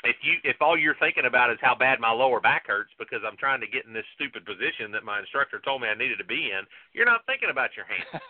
[0.04, 3.20] If you if all you're thinking about is how bad my lower back hurts because
[3.28, 6.20] I'm trying to get in this stupid position that my instructor told me I needed
[6.20, 8.24] to be in, you're not thinking about your hands.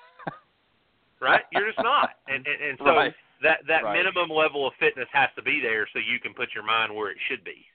[1.21, 1.43] right?
[1.52, 2.17] You're just not.
[2.28, 3.97] And and, and so right that that right.
[3.97, 7.12] minimum level of fitness has to be there so you can put your mind where
[7.12, 7.65] it should be.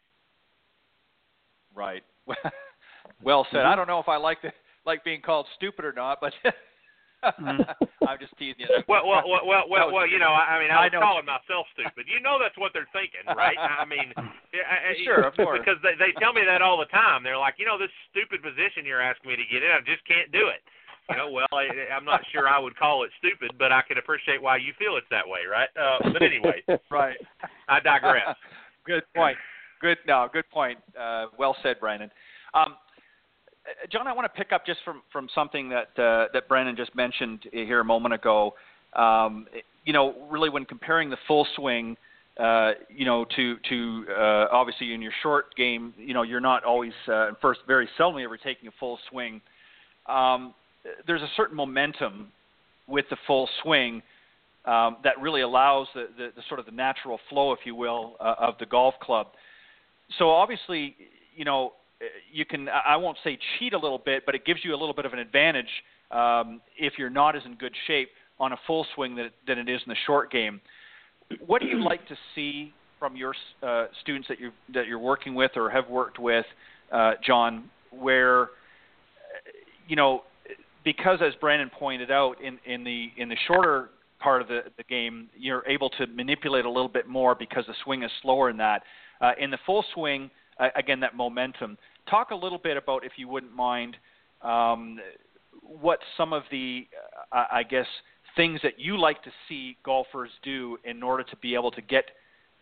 [1.74, 2.02] Right.
[3.22, 3.58] well said.
[3.58, 3.68] Mm-hmm.
[3.68, 4.52] I don't know if I like the
[4.84, 7.62] like being called stupid or not, but mm-hmm.
[8.06, 8.82] I'm just teasing you.
[8.88, 11.26] Well, well, well, well, well, well you know, I, I mean, I was I calling
[11.26, 12.10] myself stupid.
[12.10, 13.56] You know, that's what they're thinking, right?
[13.58, 17.22] I mean, I, sure, of course, because they they tell me that all the time.
[17.22, 20.02] They're like, you know, this stupid position you're asking me to get in, I just
[20.04, 20.62] can't do it.
[21.10, 23.98] You know, well, I, I'm not sure I would call it stupid, but I can
[23.98, 25.68] appreciate why you feel it's that way, right?
[25.76, 27.16] Uh, but anyway, right.
[27.68, 28.36] I digress.
[28.86, 29.36] good point.
[29.80, 29.98] Good.
[30.06, 30.78] No, good point.
[30.98, 32.10] Uh, well said, Brandon.
[32.54, 32.76] Um,
[33.90, 36.94] John, I want to pick up just from from something that uh, that Brandon just
[36.94, 38.54] mentioned here a moment ago.
[38.94, 39.46] Um,
[39.84, 41.96] you know, really, when comparing the full swing,
[42.38, 46.64] uh, you know, to to uh, obviously in your short game, you know, you're not
[46.64, 49.40] always uh, first very seldom ever taking a full swing.
[50.06, 50.54] Um,
[51.06, 52.28] there's a certain momentum
[52.88, 54.02] with the full swing
[54.64, 58.16] um, that really allows the, the, the, sort of the natural flow, if you will,
[58.20, 59.28] uh, of the golf club.
[60.18, 60.94] So obviously,
[61.34, 61.72] you know,
[62.32, 64.94] you can I won't say cheat a little bit, but it gives you a little
[64.94, 65.68] bit of an advantage
[66.10, 68.08] um, if you're not as in good shape
[68.40, 70.60] on a full swing than, than it is in the short game.
[71.46, 75.34] What do you like to see from your uh, students that you that you're working
[75.34, 76.46] with or have worked with,
[76.92, 78.48] uh, John, where
[79.88, 80.22] you know
[80.84, 84.84] because as Brandon pointed out in, in the in the shorter part of the, the
[84.84, 88.56] game, you're able to manipulate a little bit more because the swing is slower in
[88.56, 88.82] that.
[89.20, 91.76] Uh, in the full swing, uh, again, that momentum.
[92.08, 93.96] Talk a little bit about, if you wouldn't mind,
[94.42, 95.00] um,
[95.62, 96.86] what some of the,
[97.32, 97.86] uh, I guess,
[98.36, 102.04] things that you like to see golfers do in order to be able to get,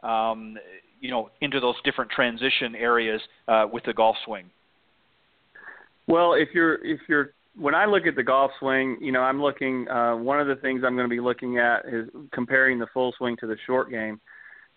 [0.03, 0.57] um,
[1.01, 4.51] you know, into those different transition areas uh, with the golf swing.
[6.07, 9.43] Well, if you're if you're when I look at the golf swing, you know, I'm
[9.43, 9.89] looking.
[9.89, 13.13] Uh, one of the things I'm going to be looking at is comparing the full
[13.19, 14.21] swing to the short game.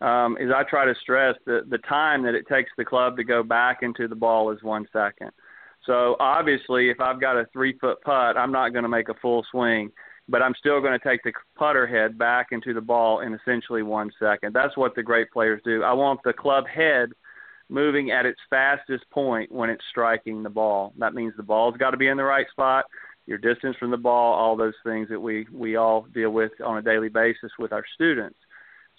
[0.02, 3.24] Um, is I try to stress that the time that it takes the club to
[3.24, 5.32] go back into the ball is one second.
[5.86, 9.14] So obviously, if I've got a three foot putt, I'm not going to make a
[9.22, 9.92] full swing,
[10.28, 13.84] but I'm still going to take the putter head back into the ball in essentially
[13.84, 14.54] one second.
[14.54, 15.84] That's what the great players do.
[15.84, 17.12] I want the club head
[17.74, 20.94] moving at its fastest point when it's striking the ball.
[21.00, 22.86] That means the ball's got to be in the right spot,
[23.26, 26.78] your distance from the ball, all those things that we we all deal with on
[26.78, 28.38] a daily basis with our students.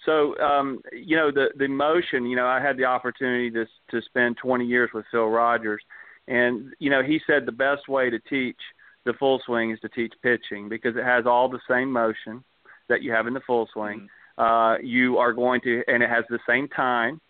[0.05, 2.25] So, um, you know, the the motion.
[2.25, 5.81] You know, I had the opportunity to to spend 20 years with Phil Rodgers,
[6.27, 8.59] And you know, he said the best way to teach
[9.05, 12.43] the full swing is to teach pitching because it has all the same motion
[12.89, 13.99] that you have in the full swing.
[13.99, 14.43] Mm-hmm.
[14.43, 17.21] Uh, you are going to, and it has the same time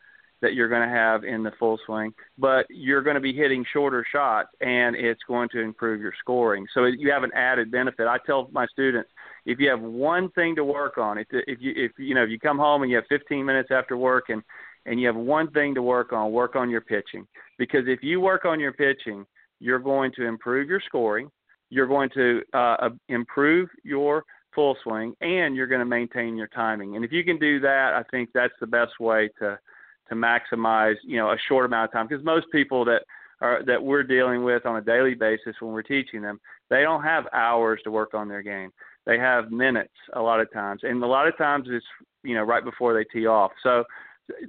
[0.45, 3.65] that you're going to have in the full swing, but you're going to be hitting
[3.73, 6.67] shorter shots, and it's going to improve your scoring.
[6.71, 8.05] So you have an added benefit.
[8.05, 9.09] I tell my students,
[9.47, 12.29] if you have one thing to work on, if, if you if you know if
[12.29, 14.43] you come home and you have 15 minutes after work and
[14.85, 17.25] and you have one thing to work on, work on your pitching.
[17.57, 19.25] Because if you work on your pitching,
[19.59, 21.31] you're going to improve your scoring,
[21.71, 24.23] you're going to uh, improve your
[24.53, 26.95] full swing, and you're going to maintain your timing.
[26.95, 29.57] And if you can do that, I think that's the best way to
[30.09, 32.07] to maximize, you know, a short amount of time.
[32.07, 33.03] Because most people that
[33.41, 36.39] are that we're dealing with on a daily basis when we're teaching them,
[36.69, 38.71] they don't have hours to work on their game.
[39.05, 41.85] They have minutes a lot of times, and a lot of times it's
[42.23, 43.51] you know right before they tee off.
[43.61, 43.83] So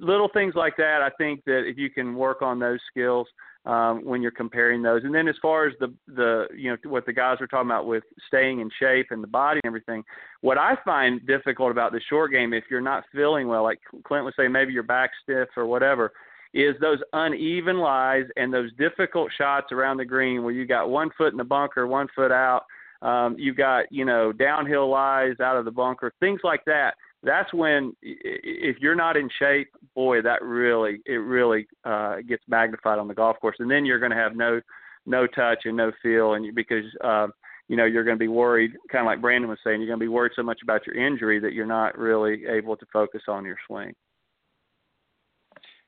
[0.00, 1.00] little things like that.
[1.02, 3.26] I think that if you can work on those skills
[3.64, 7.04] um, when you're comparing those, and then as far as the the you know what
[7.04, 10.04] the guys are talking about with staying in shape and the body and everything,
[10.40, 14.24] what I find difficult about the short game, if you're not feeling well, like Clint
[14.24, 16.12] would say, maybe your back stiff or whatever,
[16.54, 21.10] is those uneven lies and those difficult shots around the green where you got one
[21.18, 22.62] foot in the bunker, one foot out.
[23.02, 26.94] Um, you've got you know downhill lies out of the bunker, things like that
[27.26, 32.98] that's when if you're not in shape, boy, that really it really uh, gets magnified
[32.98, 34.60] on the golf course, and then you're going to have no
[35.04, 37.26] no touch and no feel, and you, because uh,
[37.68, 39.98] you know you're going to be worried, kind of like Brandon was saying, you're going
[39.98, 43.22] to be worried so much about your injury that you're not really able to focus
[43.28, 43.92] on your swing.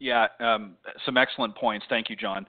[0.01, 0.75] Yeah, um,
[1.07, 1.87] some excellent points.
[1.89, 2.47] Thank you, John.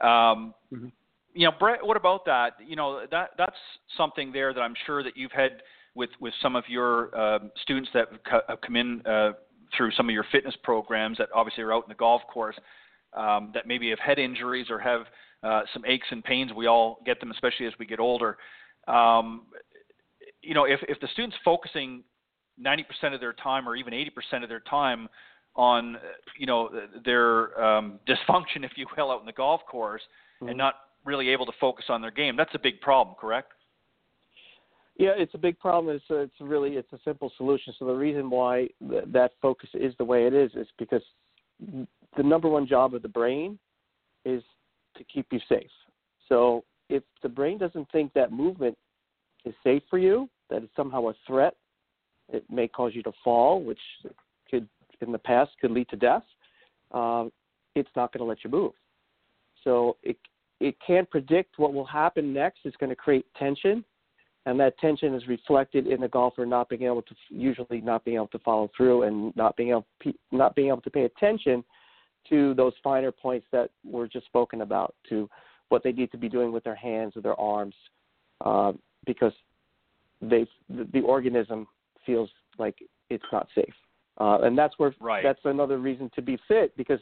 [0.00, 0.88] Um, mm-hmm.
[1.32, 2.54] You know, Brett, what about that?
[2.66, 3.56] You know, that that's
[3.96, 5.62] something there that I'm sure that you've had
[5.94, 9.32] with with some of your uh, students that have come in uh,
[9.76, 12.56] through some of your fitness programs that obviously are out in the golf course
[13.16, 15.02] um, that maybe have head injuries or have
[15.42, 16.52] uh, some aches and pains.
[16.52, 18.36] We all get them, especially as we get older.
[18.86, 19.42] Um,
[20.42, 22.02] you know, if if the student's focusing
[22.62, 25.08] 90% of their time or even 80% of their time
[25.56, 25.96] on
[26.38, 26.70] you know
[27.04, 30.02] their um, dysfunction, if you will, out in the golf course,
[30.40, 30.48] mm-hmm.
[30.48, 30.74] and not
[31.04, 33.52] really able to focus on their game, that's a big problem, correct?
[35.00, 35.96] Yeah, it's a big problem.
[35.96, 37.72] It's a, it's really it's a simple solution.
[37.78, 41.00] So the reason why th- that focus is the way it is is because
[41.58, 43.58] the number one job of the brain
[44.26, 44.42] is
[44.98, 45.70] to keep you safe.
[46.28, 48.76] So if the brain doesn't think that movement
[49.46, 51.54] is safe for you, that it's somehow a threat,
[52.30, 53.80] it may cause you to fall, which
[54.50, 54.68] could
[55.00, 56.24] in the past could lead to death.
[56.92, 57.32] Um,
[57.74, 58.72] it's not going to let you move.
[59.64, 60.18] So it
[60.60, 62.58] it can't predict what will happen next.
[62.64, 63.82] It's going to create tension
[64.46, 68.16] and that tension is reflected in the golfer not being able to usually not being
[68.16, 69.86] able to follow through and not being able
[70.32, 71.62] not being able to pay attention
[72.28, 75.28] to those finer points that were just spoken about to
[75.68, 77.74] what they need to be doing with their hands or their arms
[78.44, 78.72] uh,
[79.06, 79.32] because
[80.20, 81.66] they the, the organism
[82.04, 82.76] feels like
[83.08, 83.74] it's not safe
[84.18, 85.22] uh, and that's where right.
[85.22, 87.00] that's another reason to be fit because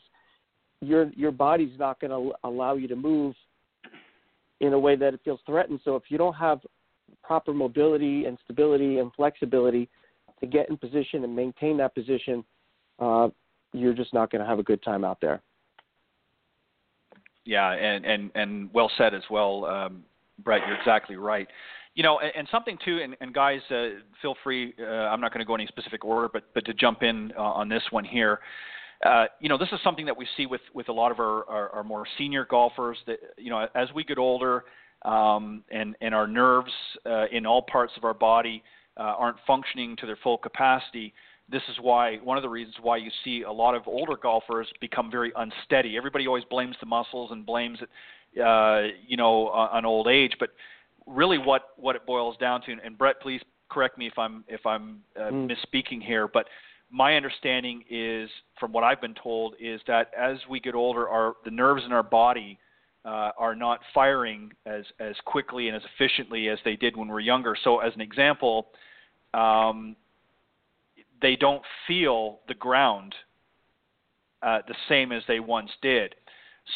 [0.81, 3.35] your your body's not going to allow you to move
[4.61, 6.61] in a way that it feels threatened so if you don't have
[7.23, 9.89] proper mobility and stability and flexibility
[10.41, 12.45] to get in position and maintain that position,
[12.99, 13.29] uh,
[13.73, 15.41] you're just not going to have a good time out there.
[17.45, 20.05] Yeah, and and and well said as well, um,
[20.45, 20.61] Brett.
[20.67, 21.49] You're exactly right.
[21.95, 24.75] You know, and, and something too, and, and guys, uh, feel free.
[24.79, 27.43] Uh, I'm not going to go any specific order, but but to jump in uh,
[27.43, 28.41] on this one here.
[29.05, 31.49] Uh, you know, this is something that we see with with a lot of our,
[31.49, 32.99] our, our more senior golfers.
[33.07, 34.65] That you know, as we get older,
[35.03, 36.73] um, and, and our nerves
[37.07, 38.63] uh, in all parts of our body
[38.97, 41.15] uh, aren't functioning to their full capacity.
[41.51, 44.67] This is why one of the reasons why you see a lot of older golfers
[44.81, 45.97] become very unsteady.
[45.97, 50.51] Everybody always blames the muscles and blames it, uh, you know, on old age, but
[51.07, 52.77] really what what it boils down to.
[52.85, 53.41] And Brett, please
[53.71, 55.51] correct me if I'm if I'm uh, mm.
[55.51, 56.47] misspeaking here, but
[56.91, 61.35] my understanding is, from what I've been told, is that as we get older, our
[61.45, 62.59] the nerves in our body
[63.05, 67.21] uh, are not firing as as quickly and as efficiently as they did when we're
[67.21, 67.57] younger.
[67.63, 68.69] So, as an example,
[69.35, 69.97] um,
[71.23, 73.15] they don't feel the ground
[74.43, 76.15] uh, the same as they once did.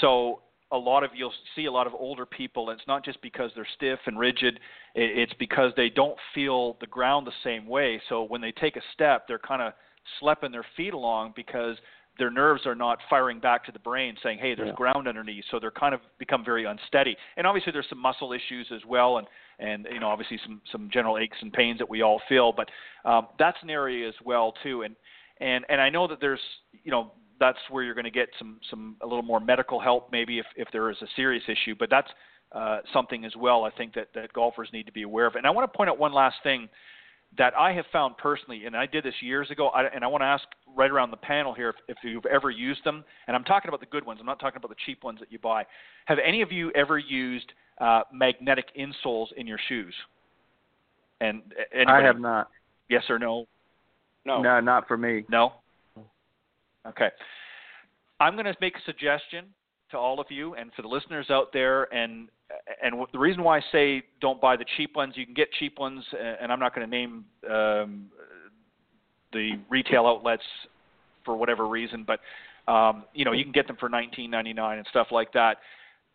[0.01, 2.71] So, a lot of you'll see a lot of older people.
[2.71, 4.59] And it's not just because they're stiff and rigid;
[4.95, 8.01] it's because they don't feel the ground the same way.
[8.09, 9.73] So, when they take a step, they're kind of
[10.19, 11.77] slapping their feet along because
[12.19, 14.75] their nerves are not firing back to the brain saying, hey, there's yeah.
[14.75, 15.45] ground underneath.
[15.51, 17.17] So they're kind of become very unsteady.
[17.37, 19.27] And obviously there's some muscle issues as well and,
[19.59, 22.53] and you know, obviously some, some general aches and pains that we all feel.
[22.53, 22.69] But
[23.09, 24.83] um, that's an area as well too.
[24.83, 24.95] And,
[25.41, 26.41] and, and I know that there's,
[26.85, 30.13] you know, that's where you're going to get some some a little more medical help
[30.13, 31.75] maybe if if there is a serious issue.
[31.77, 32.09] But that's
[32.53, 35.35] uh, something as well I think that that golfers need to be aware of.
[35.35, 36.69] And I want to point out one last thing
[37.39, 40.23] that I have found personally, and I did this years ago, I, and I want
[40.23, 40.45] to ask
[40.77, 43.05] right around the panel here if, if you've ever used them.
[43.27, 44.21] And I'm talking about the good ones.
[44.21, 45.65] I'm not talking about the cheap ones that you buy.
[46.07, 49.95] Have any of you ever used uh, magnetic insoles in your shoes?
[51.21, 52.51] And anybody, I have not.
[52.89, 53.47] Yes or no?
[54.25, 54.43] No.
[54.43, 55.25] No, not for me.
[55.31, 55.55] No.
[56.87, 57.09] Okay.
[58.21, 59.47] I'm going to make a suggestion
[59.93, 62.29] to all of you and for the listeners out there and
[62.83, 65.79] and the reason why I say don't buy the cheap ones, you can get cheap
[65.79, 68.11] ones, and I'm not going to name um,
[69.33, 70.43] the retail outlets
[71.25, 72.21] for whatever reason, but
[72.71, 75.59] um, you know you can get them for 19.99 and stuff like that.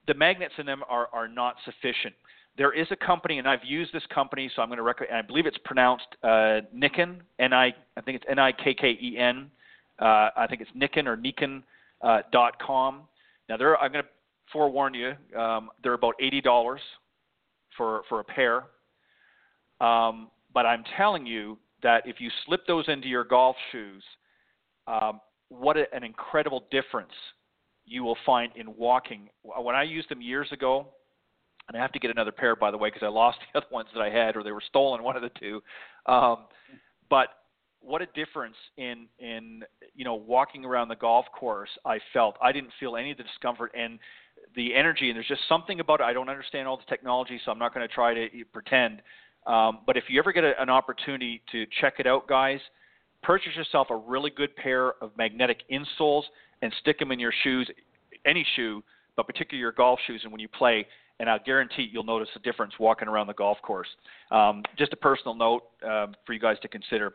[0.08, 2.14] The magnets in them are are not sufficient.
[2.58, 5.16] There is a company, and I've used this company, so I'm going to recommend.
[5.16, 8.98] I believe it's pronounced uh, Nikken, N I I think it's N I K K
[9.02, 9.50] E N.
[10.00, 11.64] Uh, I think it's Nikken or Nikken
[12.02, 13.02] uh, dot com.
[13.50, 14.10] Now, there, I'm going to
[14.52, 16.82] forewarn you, um, they're about eighty dollars
[17.76, 18.66] for for a pair.
[19.80, 24.04] Um, but I'm telling you that if you slip those into your golf shoes,
[24.88, 27.12] um, what a, an incredible difference
[27.86, 29.30] you will find in walking.
[29.44, 30.88] When I used them years ago,
[31.68, 33.68] and I have to get another pair by the way because I lost the other
[33.72, 35.62] ones that I had or they were stolen, one of the two.
[36.06, 36.46] Um,
[37.10, 37.30] but
[37.82, 39.64] what a difference in in
[39.96, 42.36] you know walking around the golf course I felt.
[42.42, 44.00] I didn't feel any of the discomfort and
[44.56, 46.04] the energy, and there's just something about it.
[46.04, 49.02] I don't understand all the technology, so I'm not going to try to pretend.
[49.46, 52.60] Um, but if you ever get a, an opportunity to check it out, guys,
[53.24, 56.24] purchase yourself a really good pair of magnetic insoles
[56.62, 57.70] and stick them in your shoes,
[58.26, 58.84] any shoe,
[59.16, 60.86] but particularly your golf shoes, and when you play.
[61.20, 63.88] And I guarantee you'll notice a difference walking around the golf course.
[64.32, 67.14] Um, just a personal note um, for you guys to consider.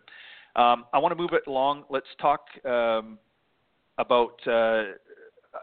[0.55, 1.85] Um, I want to move it along.
[1.89, 3.19] Let's talk um,
[3.99, 4.93] about uh,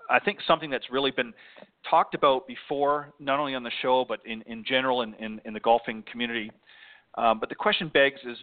[0.09, 1.33] I think something that's really been
[1.89, 5.53] talked about before, not only on the show but in, in general in, in, in
[5.53, 6.51] the golfing community.
[7.17, 8.37] Um, but the question begs is,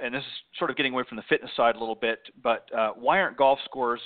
[0.00, 2.68] and this is sort of getting away from the fitness side a little bit, but
[2.76, 4.00] uh, why aren't golf scores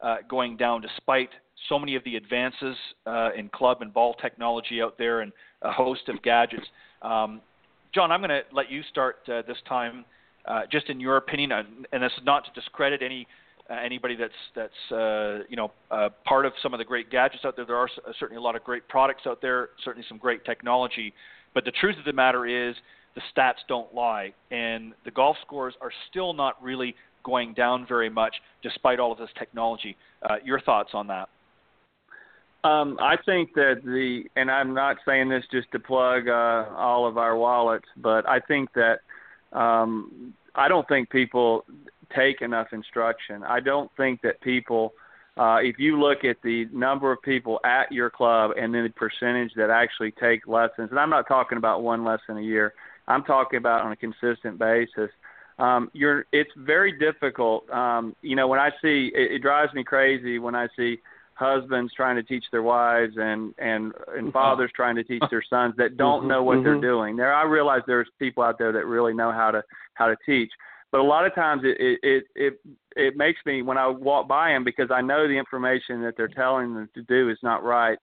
[0.00, 1.30] uh, going down despite
[1.68, 2.76] so many of the advances
[3.06, 5.32] uh, in club and ball technology out there and
[5.62, 6.66] a host of gadgets?
[7.02, 7.40] Um,
[7.94, 10.04] John, I'm going to let you start uh, this time.
[10.44, 11.52] Uh, just in your opinion,
[11.92, 13.26] and this is not to discredit any
[13.70, 17.44] uh, anybody that's that's uh, you know uh, part of some of the great gadgets
[17.44, 17.64] out there.
[17.64, 17.88] There are
[18.18, 21.14] certainly a lot of great products out there, certainly some great technology.
[21.54, 22.74] But the truth of the matter is,
[23.14, 28.10] the stats don't lie, and the golf scores are still not really going down very
[28.10, 29.96] much, despite all of this technology.
[30.28, 31.28] Uh, your thoughts on that?
[32.64, 37.06] Um, I think that the, and I'm not saying this just to plug uh, all
[37.06, 39.00] of our wallets, but I think that
[39.52, 41.64] um, I don't think people
[42.14, 43.42] take enough instruction.
[43.42, 44.92] I don't think that people,
[45.36, 48.90] uh, if you look at the number of people at your club and then the
[48.90, 52.74] percentage that actually take lessons, and I'm not talking about one lesson a year,
[53.08, 55.10] I'm talking about on a consistent basis.
[55.58, 57.68] Um, you're, it's very difficult.
[57.70, 61.00] Um, you know, when I see, it, it drives me crazy when I see
[61.34, 65.74] husbands trying to teach their wives and and and fathers trying to teach their sons
[65.76, 66.64] that don't mm-hmm, know what mm-hmm.
[66.64, 67.16] they're doing.
[67.16, 69.62] There, I realize there's people out there that really know how to
[69.94, 70.50] how to teach,
[70.90, 72.60] but a lot of times it it it it,
[72.96, 76.28] it makes me when I walk by them because I know the information that they're
[76.28, 77.98] telling them to do is not right.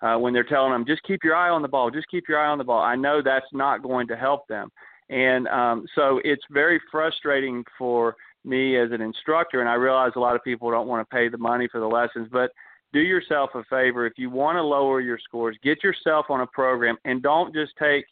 [0.00, 2.36] Uh, when they're telling them just keep your eye on the ball, just keep your
[2.36, 4.68] eye on the ball, I know that's not going to help them,
[5.08, 9.60] and um, so it's very frustrating for me as an instructor.
[9.60, 11.86] And I realize a lot of people don't want to pay the money for the
[11.86, 12.50] lessons, but
[12.92, 16.46] do yourself a favor if you want to lower your scores, get yourself on a
[16.46, 18.04] program and don't just take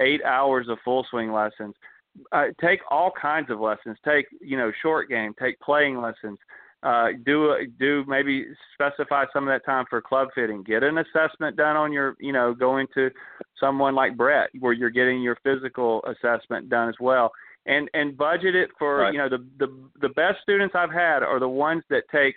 [0.00, 1.74] eight hours of full swing lessons
[2.32, 3.96] uh, take all kinds of lessons.
[4.04, 5.34] Take you know short game.
[5.40, 6.38] Take playing lessons.
[6.82, 10.62] Uh, do do maybe specify some of that time for club fitting.
[10.62, 13.10] Get an assessment done on your you know going to
[13.58, 17.30] someone like Brett where you're getting your physical assessment done as well.
[17.66, 19.12] And and budget it for right.
[19.12, 19.68] you know the the
[20.00, 22.36] the best students I've had are the ones that take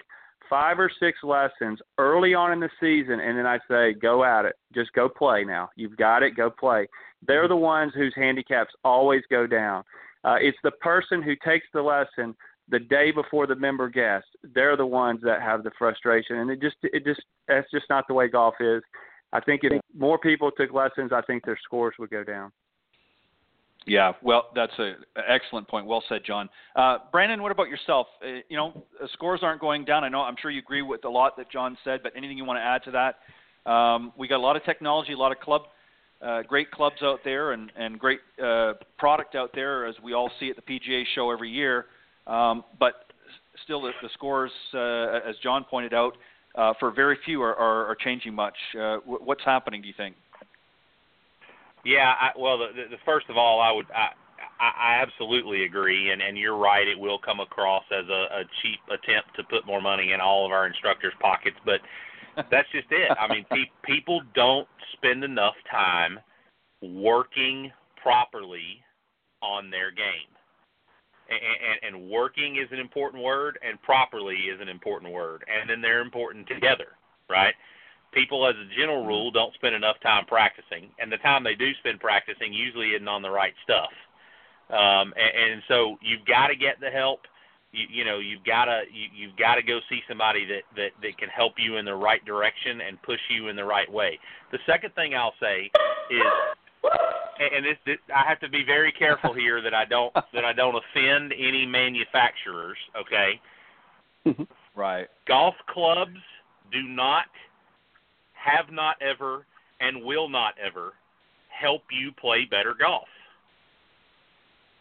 [0.53, 4.45] five or six lessons early on in the season and then I say go at
[4.45, 4.53] it.
[4.71, 5.69] Just go play now.
[5.75, 6.37] You've got it.
[6.37, 6.87] Go play.
[7.25, 9.83] They're the ones whose handicaps always go down.
[10.23, 12.35] Uh, it's the person who takes the lesson
[12.69, 14.27] the day before the member guest.
[14.53, 18.05] They're the ones that have the frustration, and it just it just that's just not
[18.07, 18.83] the way golf is.
[19.33, 22.51] I think if more people took lessons, I think their scores would go down.
[23.85, 24.95] Yeah, well, that's an
[25.27, 25.85] excellent point.
[25.85, 26.49] Well said, John.
[26.75, 28.07] Uh, Brandon, what about yourself?
[28.23, 30.03] Uh, you know, scores aren't going down.
[30.03, 32.45] I know, I'm sure you agree with a lot that John said, but anything you
[32.45, 33.69] want to add to that?
[33.69, 35.63] Um, we got a lot of technology, a lot of club
[36.23, 40.31] uh, great clubs out there and, and great uh, product out there, as we all
[40.39, 41.85] see at the PGA show every year.
[42.27, 42.93] Um, but
[43.63, 46.13] still the, the scores, uh, as John pointed out,
[46.55, 48.55] uh, for very few are, are, are changing much.
[48.79, 49.81] Uh, what's happening?
[49.81, 50.15] Do you think?
[51.83, 54.09] Yeah, I, well, the, the, the first of all, I would I,
[54.59, 56.87] I absolutely agree, and and you're right.
[56.87, 60.45] It will come across as a, a cheap attempt to put more money in all
[60.45, 61.81] of our instructors' pockets, but
[62.51, 63.11] that's just it.
[63.19, 66.19] I mean, pe- people don't spend enough time
[66.81, 67.71] working
[68.01, 68.83] properly
[69.41, 70.29] on their game.
[71.29, 75.69] And, and, and working is an important word, and properly is an important word, and
[75.69, 76.97] then they're important together,
[77.29, 77.53] right?
[78.13, 81.73] People, as a general rule, don't spend enough time practicing, and the time they do
[81.79, 83.91] spend practicing usually isn't on the right stuff.
[84.69, 87.21] Um, and, and so you've got to get the help.
[87.71, 90.91] You, you know, you've got to you, you've got to go see somebody that, that
[91.01, 94.19] that can help you in the right direction and push you in the right way.
[94.51, 95.71] The second thing I'll say
[96.09, 96.21] is
[97.39, 100.53] and this, this I have to be very careful here that I don't that I
[100.53, 102.77] don't offend any manufacturers.
[102.99, 103.41] Okay.
[104.75, 105.07] right.
[105.27, 106.17] Golf clubs
[106.71, 107.25] do not,
[108.43, 109.45] have not ever,
[109.79, 110.93] and will not ever
[111.49, 113.07] help you play better golf.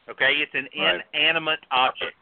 [0.08, 1.00] Okay, it's an right.
[1.14, 2.16] inanimate object.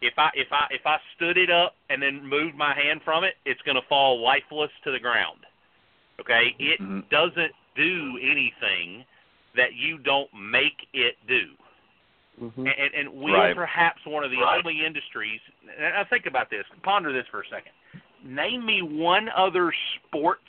[0.00, 3.22] If I if I if I stood it up and then moved my hand from
[3.22, 5.38] it, it's going to fall lifeless to the ground.
[6.20, 7.00] Okay, it mm-hmm.
[7.10, 9.04] doesn't do anything
[9.56, 11.54] that you don't make it do.
[12.40, 12.66] Mm-hmm.
[12.66, 13.50] And, and we right.
[13.50, 14.58] are perhaps one of the right.
[14.58, 15.40] only industries.
[15.78, 16.64] And I think about this.
[16.82, 17.72] Ponder this for a second.
[18.24, 20.40] Name me one other sports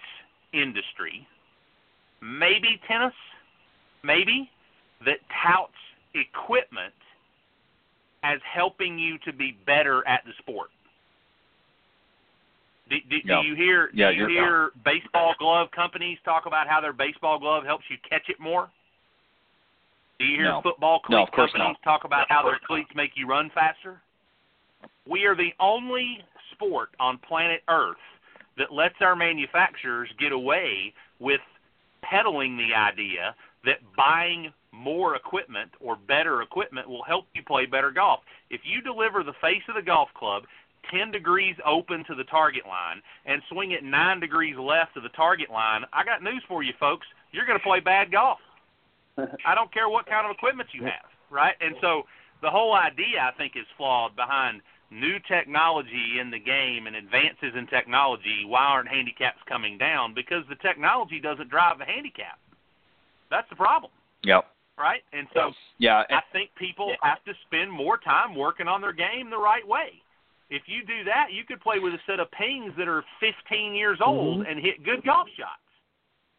[0.54, 1.28] industry,
[2.22, 3.14] maybe tennis,
[4.04, 4.50] maybe
[5.06, 5.74] that touts
[6.14, 6.94] equipment
[8.24, 10.70] as helping you to be better at the sport.
[12.90, 13.88] Do, do, do you hear?
[13.88, 17.98] Do yeah, you hear baseball glove companies talk about how their baseball glove helps you
[18.08, 18.70] catch it more?
[20.20, 20.62] Do you hear no.
[20.62, 21.84] football cleat no, companies not.
[21.84, 24.02] talk about how their cleats make you run faster?
[25.08, 26.20] We are the only
[26.54, 27.98] sport on planet Earth
[28.58, 31.42] that lets our manufacturers get away with
[32.02, 33.36] peddling the idea
[33.66, 38.20] that buying more equipment or better equipment will help you play better golf.
[38.50, 40.44] If you deliver the face of the golf club
[40.92, 45.16] 10 degrees open to the target line and swing it 9 degrees left of the
[45.16, 47.08] target line, I got news for you folks.
[47.32, 48.40] You're going to play bad golf.
[49.18, 51.56] I don't care what kind of equipment you have, right?
[51.62, 52.04] And so
[52.42, 54.62] the whole idea I think is flawed behind
[54.94, 58.46] new technology in the game and advances in technology.
[58.46, 60.14] Why aren't handicaps coming down?
[60.14, 62.40] Because the technology doesn't drive the handicap.
[63.30, 63.92] That's the problem.
[64.24, 64.46] Yep.
[64.78, 65.02] Right?
[65.12, 66.96] And so yeah, I think people yeah.
[67.02, 70.02] have to spend more time working on their game the right way.
[70.50, 73.74] If you do that, you could play with a set of pings that are 15
[73.74, 74.50] years old mm-hmm.
[74.50, 75.62] and hit good golf shots.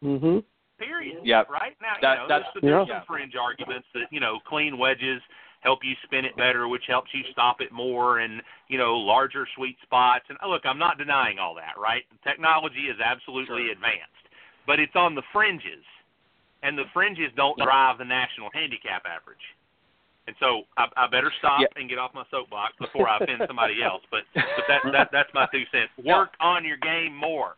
[0.03, 0.43] Mhm.
[0.77, 1.19] Period.
[1.23, 1.43] Yeah.
[1.49, 2.99] Right now, that, you know, that's, there's, there's yeah.
[2.99, 5.21] some fringe arguments that you know, clean wedges
[5.65, 9.47] help you spin it better, which helps you stop it more, and you know, larger
[9.57, 10.25] sweet spots.
[10.29, 11.73] And uh, look, I'm not denying all that.
[11.81, 12.03] Right?
[12.23, 13.73] Technology is absolutely sure.
[13.73, 14.25] advanced,
[14.69, 15.83] but it's on the fringes,
[16.61, 19.41] and the fringes don't drive the national handicap average.
[20.27, 21.69] And so I, I better stop yeah.
[21.75, 24.01] and get off my soapbox before I offend somebody else.
[24.09, 25.89] But but that, that that's my two cents.
[26.05, 27.57] Work on your game more.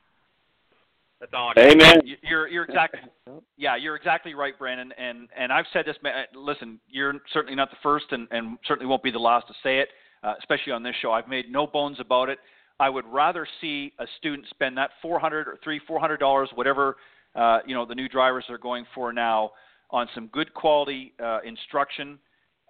[1.20, 1.52] That's all.
[1.56, 2.02] I Amen.
[2.22, 3.00] You're you're exactly
[3.58, 4.92] yeah you're exactly right, Brandon.
[4.98, 5.96] And and I've said this.
[6.36, 9.80] Listen, you're certainly not the first, and and certainly won't be the last to say
[9.80, 9.90] it,
[10.24, 11.12] uh, especially on this show.
[11.12, 12.40] I've made no bones about it.
[12.80, 16.98] I would rather see a student spend that 400 or three, 400 dollars, whatever
[17.36, 19.52] uh, you know the new drivers are going for now,
[19.90, 22.20] on some good quality uh, instruction,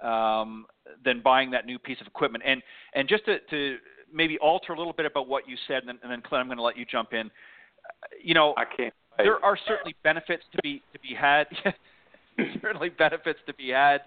[0.02, 0.66] um,
[1.04, 2.46] than buying that new piece of equipment.
[2.48, 3.78] And and just to, to
[4.14, 6.48] maybe alter a little bit about what you said, and then, and then Clint, I'm
[6.48, 7.30] going to let you jump in
[8.24, 8.94] you know, I can't.
[9.18, 11.48] There are certainly benefits to be to be had.
[12.62, 14.02] certainly benefits to be had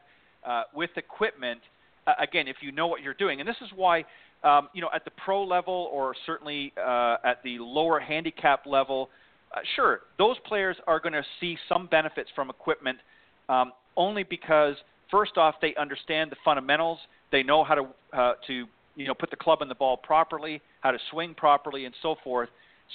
[0.46, 1.60] uh, with equipment.
[2.06, 4.04] Uh, again, if you know what you're doing, and this is why,
[4.44, 9.10] um, you know, at the pro level or certainly uh, at the lower handicap level,
[9.52, 12.98] uh, sure, those players are going to see some benefits from equipment,
[13.48, 14.76] um, only because
[15.10, 16.98] first off they understand the fundamentals,
[17.32, 17.86] they know how to
[18.16, 18.64] uh, to
[18.96, 22.14] you know put the club in the ball properly, how to swing properly, and so
[22.22, 22.48] forth.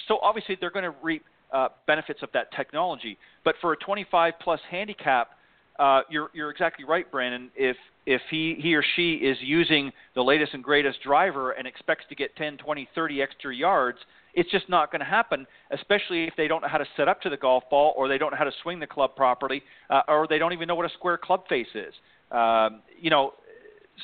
[0.08, 3.18] So obviously they're going to reap uh, benefits of that technology.
[3.44, 5.30] But for a 25 plus handicap,
[5.78, 7.50] uh, you're you're exactly right, Brandon.
[7.54, 7.76] If
[8.06, 12.14] if he he or she is using the latest and greatest driver and expects to
[12.14, 13.98] get 10, 20, 30 extra yards,
[14.32, 15.46] it's just not going to happen.
[15.70, 18.16] Especially if they don't know how to set up to the golf ball, or they
[18.16, 20.86] don't know how to swing the club properly, uh, or they don't even know what
[20.86, 21.92] a square club face is.
[22.30, 23.34] Um, you know,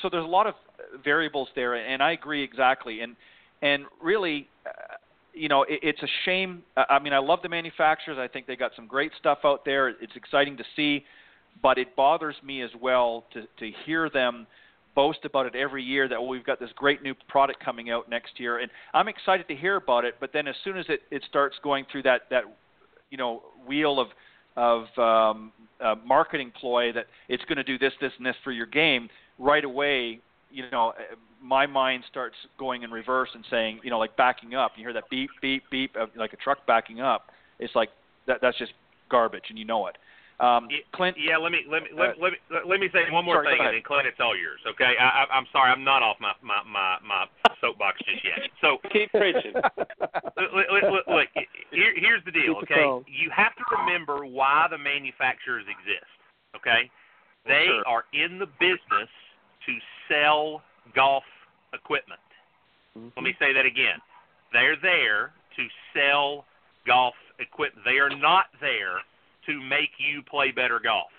[0.01, 0.53] so there's a lot of
[1.03, 3.01] variables there, and I agree exactly.
[3.01, 3.15] And
[3.63, 4.92] and really, uh,
[5.33, 6.63] you know, it, it's a shame.
[6.77, 8.17] I mean, I love the manufacturers.
[8.19, 9.89] I think they got some great stuff out there.
[9.89, 11.03] It's exciting to see,
[11.61, 14.47] but it bothers me as well to to hear them
[14.95, 18.09] boast about it every year that well, we've got this great new product coming out
[18.09, 20.15] next year, and I'm excited to hear about it.
[20.19, 22.43] But then as soon as it, it starts going through that that
[23.09, 24.07] you know wheel of
[24.55, 28.51] of um, uh, marketing ploy that it's going to do this, this, and this for
[28.51, 29.09] your game,
[29.39, 30.19] right away,
[30.51, 30.93] you know,
[31.43, 34.71] my mind starts going in reverse and saying, you know, like backing up.
[34.77, 37.27] You hear that beep, beep, beep, of, like a truck backing up.
[37.59, 37.89] It's like
[38.27, 38.39] that.
[38.41, 38.71] That's just
[39.11, 39.97] garbage, and you know it.
[40.39, 41.17] Um, Clint.
[41.19, 43.57] Yeah, let me let me let, uh, let me let me say one more sorry,
[43.57, 44.59] thing, and then Clint, it's all yours.
[44.67, 47.25] Okay, I, I, I'm sorry, I'm not off my my my, my
[47.61, 48.49] soapbox just yet.
[48.61, 49.53] So keep preaching.
[49.53, 51.29] look, look, look
[51.71, 52.55] here, here's the deal.
[52.63, 56.09] Okay, you have to remember why the manufacturers exist.
[56.55, 56.89] Okay,
[57.45, 57.83] they sure.
[57.85, 59.11] are in the business
[59.67, 59.73] to
[60.09, 60.63] sell
[60.95, 61.23] golf
[61.73, 62.21] equipment.
[62.97, 63.09] Mm-hmm.
[63.15, 63.99] Let me say that again.
[64.51, 65.63] They're there to
[65.93, 66.45] sell
[66.85, 67.85] golf equipment.
[67.85, 69.01] They are not there
[69.47, 71.11] to make you play better golf.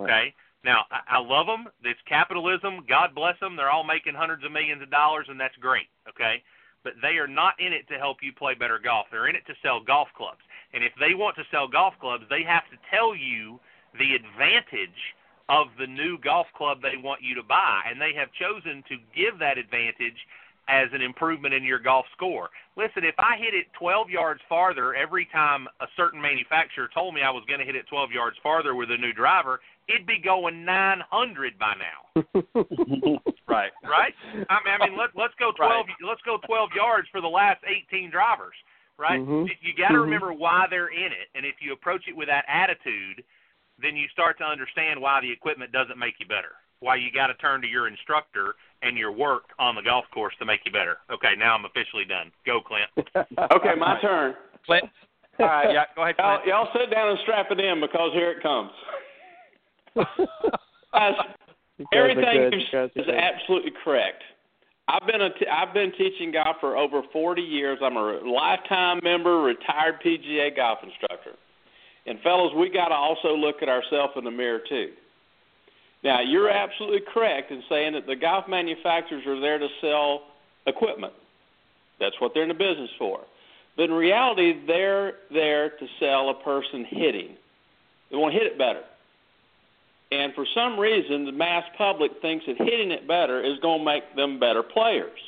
[0.00, 0.10] Okay?
[0.10, 0.34] Right.
[0.64, 1.68] Now, I, I love them.
[1.84, 2.84] It's capitalism.
[2.88, 3.56] God bless them.
[3.56, 5.86] They're all making hundreds of millions of dollars, and that's great.
[6.08, 6.42] Okay?
[6.84, 9.06] But they are not in it to help you play better golf.
[9.10, 10.40] They're in it to sell golf clubs.
[10.72, 13.60] And if they want to sell golf clubs, they have to tell you
[13.98, 15.00] the advantage
[15.48, 17.82] of the new golf club they want you to buy.
[17.88, 20.18] And they have chosen to give that advantage
[20.68, 22.50] as an improvement in your golf score.
[22.76, 27.22] Listen, if I hit it 12 yards farther every time a certain manufacturer told me
[27.22, 30.20] I was going to hit it 12 yards farther with a new driver, it'd be
[30.22, 32.22] going 900 by now.
[33.48, 33.72] right.
[33.82, 34.12] Right?
[34.50, 35.86] I mean, I mean let, let's go 12 right.
[36.06, 38.54] let's go 12 yards for the last 18 drivers,
[38.98, 39.20] right?
[39.20, 39.48] Mm-hmm.
[39.48, 40.02] You, you got to mm-hmm.
[40.02, 43.24] remember why they're in it, and if you approach it with that attitude,
[43.80, 47.28] then you start to understand why the equipment doesn't make you better why you got
[47.28, 50.72] to turn to your instructor and your work on the golf course to make you
[50.72, 50.98] better.
[51.10, 52.30] Okay, now I'm officially done.
[52.46, 52.90] Go, Clint.
[53.52, 54.34] okay, my turn.
[54.64, 54.84] Clint.
[55.40, 56.16] All right, yeah, go ahead.
[56.16, 56.46] Clint.
[56.46, 58.70] Y'all, y'all sit down and strap it in because here it comes.
[61.92, 62.62] everything
[62.94, 64.22] is absolutely correct.
[64.86, 67.78] I've been a t- I've been teaching golf for over 40 years.
[67.82, 71.32] I'm a lifetime member, retired PGA golf instructor.
[72.08, 74.92] And fellows, we got to also look at ourselves in the mirror too.
[76.02, 80.22] Now, you're absolutely correct in saying that the golf manufacturers are there to sell
[80.66, 81.12] equipment.
[82.00, 83.20] That's what they're in the business for.
[83.76, 87.36] But in reality, they're there to sell a person hitting.
[88.10, 88.84] They want to hit it better.
[90.10, 93.84] And for some reason, the mass public thinks that hitting it better is going to
[93.84, 95.20] make them better players.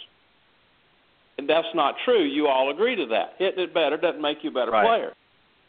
[1.37, 2.22] And that's not true.
[2.22, 3.35] You all agree to that.
[3.39, 4.87] Hitting it better doesn't make you a better right.
[4.87, 5.12] player.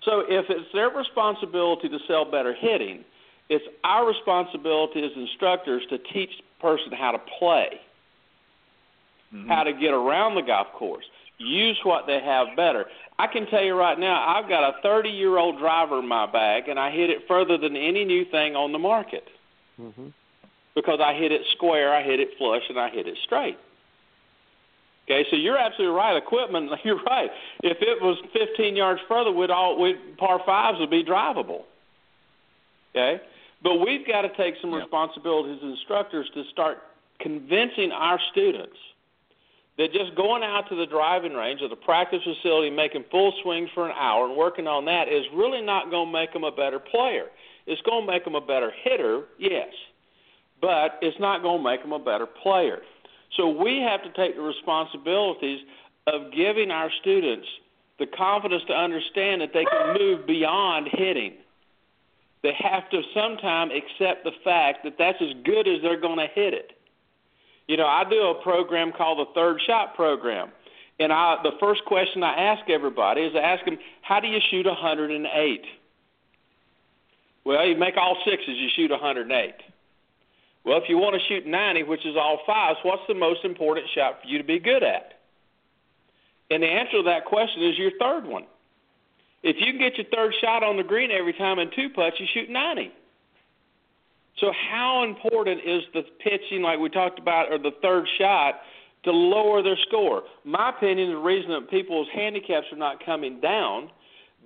[0.03, 3.03] So if it's their responsibility to sell better hitting,
[3.49, 7.81] it's our responsibility as instructors to teach the person how to play,
[9.33, 9.47] mm-hmm.
[9.47, 11.05] how to get around the golf course,
[11.37, 12.85] use what they have better.
[13.19, 16.31] I can tell you right now, I've got a 30 year old driver in my
[16.31, 19.27] bag, and I hit it further than any new thing on the market.
[19.79, 20.07] Mm-hmm.
[20.73, 23.57] Because I hit it square, I hit it flush, and I hit it straight.
[25.05, 26.15] Okay, so you're absolutely right.
[26.15, 27.29] Equipment, you're right.
[27.63, 31.63] If it was 15 yards further, we'd all we'd, par fives would be drivable.
[32.95, 33.21] Okay,
[33.63, 34.81] but we've got to take some yep.
[34.81, 36.79] responsibility as instructors to start
[37.19, 38.75] convincing our students
[39.77, 43.69] that just going out to the driving range or the practice facility, making full swings
[43.73, 46.51] for an hour and working on that is really not going to make them a
[46.51, 47.25] better player.
[47.65, 49.69] It's going to make them a better hitter, yes,
[50.61, 52.79] but it's not going to make them a better player.
[53.37, 55.59] So we have to take the responsibilities
[56.07, 57.47] of giving our students
[57.99, 61.33] the confidence to understand that they can move beyond hitting
[62.43, 66.27] they have to sometime accept the fact that that's as good as they're going to
[66.33, 66.71] hit it.
[67.67, 70.49] You know, I do a program called the Third Shot Program,
[70.99, 74.39] and I, the first question I ask everybody is I ask them, "How do you
[74.49, 75.65] shoot 108?"
[77.43, 79.53] Well, you make all sixes, you shoot 108.
[80.63, 83.87] Well, if you want to shoot 90, which is all fives, what's the most important
[83.95, 85.13] shot for you to be good at?
[86.51, 88.45] And the answer to that question is your third one.
[89.41, 92.17] If you can get your third shot on the green every time in two putts,
[92.19, 92.91] you shoot 90.
[94.39, 98.61] So how important is the pitching, like we talked about, or the third shot,
[99.03, 100.23] to lower their score?
[100.43, 103.89] My opinion, the reason that people's handicaps are not coming down,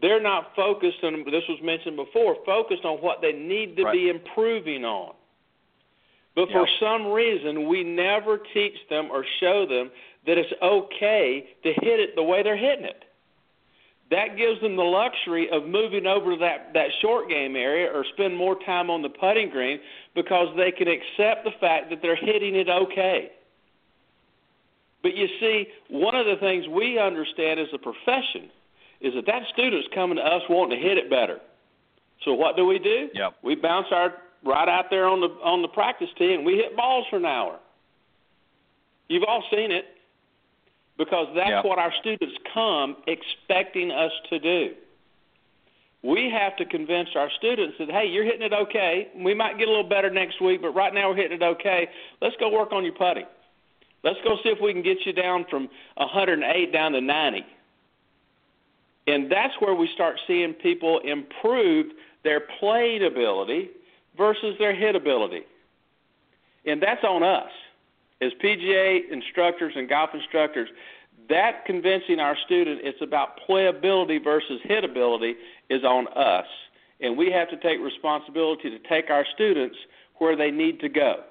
[0.02, 1.24] they're not focused on.
[1.26, 2.38] This was mentioned before.
[2.46, 3.94] Focused on what they need to right.
[3.94, 5.14] be improving on.
[6.36, 9.90] But for some reason, we never teach them or show them
[10.28, 13.06] that it's okay to hit it the way they're hitting it
[14.12, 18.06] that gives them the luxury of moving over to that, that short game area or
[18.14, 19.80] spend more time on the putting green
[20.14, 23.32] because they can accept the fact that they're hitting it okay.
[25.02, 28.50] But you see, one of the things we understand as a profession
[29.02, 31.40] is that that student's coming to us wanting to hit it better.
[32.24, 33.10] So what do we do?
[33.14, 33.36] Yep.
[33.44, 34.14] We bounce our
[34.46, 37.26] right out there on the on the practice tee, and we hit balls for an
[37.26, 37.60] hour.
[39.10, 39.86] You've all seen it
[40.98, 41.62] because that's yeah.
[41.64, 44.74] what our students come expecting us to do.
[46.04, 49.10] We have to convince our students that hey, you're hitting it okay.
[49.18, 51.90] We might get a little better next week, but right now we're hitting it okay.
[52.22, 53.26] Let's go work on your putting.
[54.04, 57.44] Let's go see if we can get you down from 108 down to 90.
[59.08, 61.88] And that's where we start seeing people improve
[62.24, 63.72] their playing ability
[64.18, 65.42] versus their hit ability.
[66.66, 67.52] And that's on us.
[68.22, 70.70] As PGA instructors and golf instructors,
[71.30, 75.34] that convincing our student it's about playability versus hitability
[75.70, 76.46] is on us.
[77.02, 79.76] And we have to take responsibility to take our students
[80.18, 81.24] where they need to go.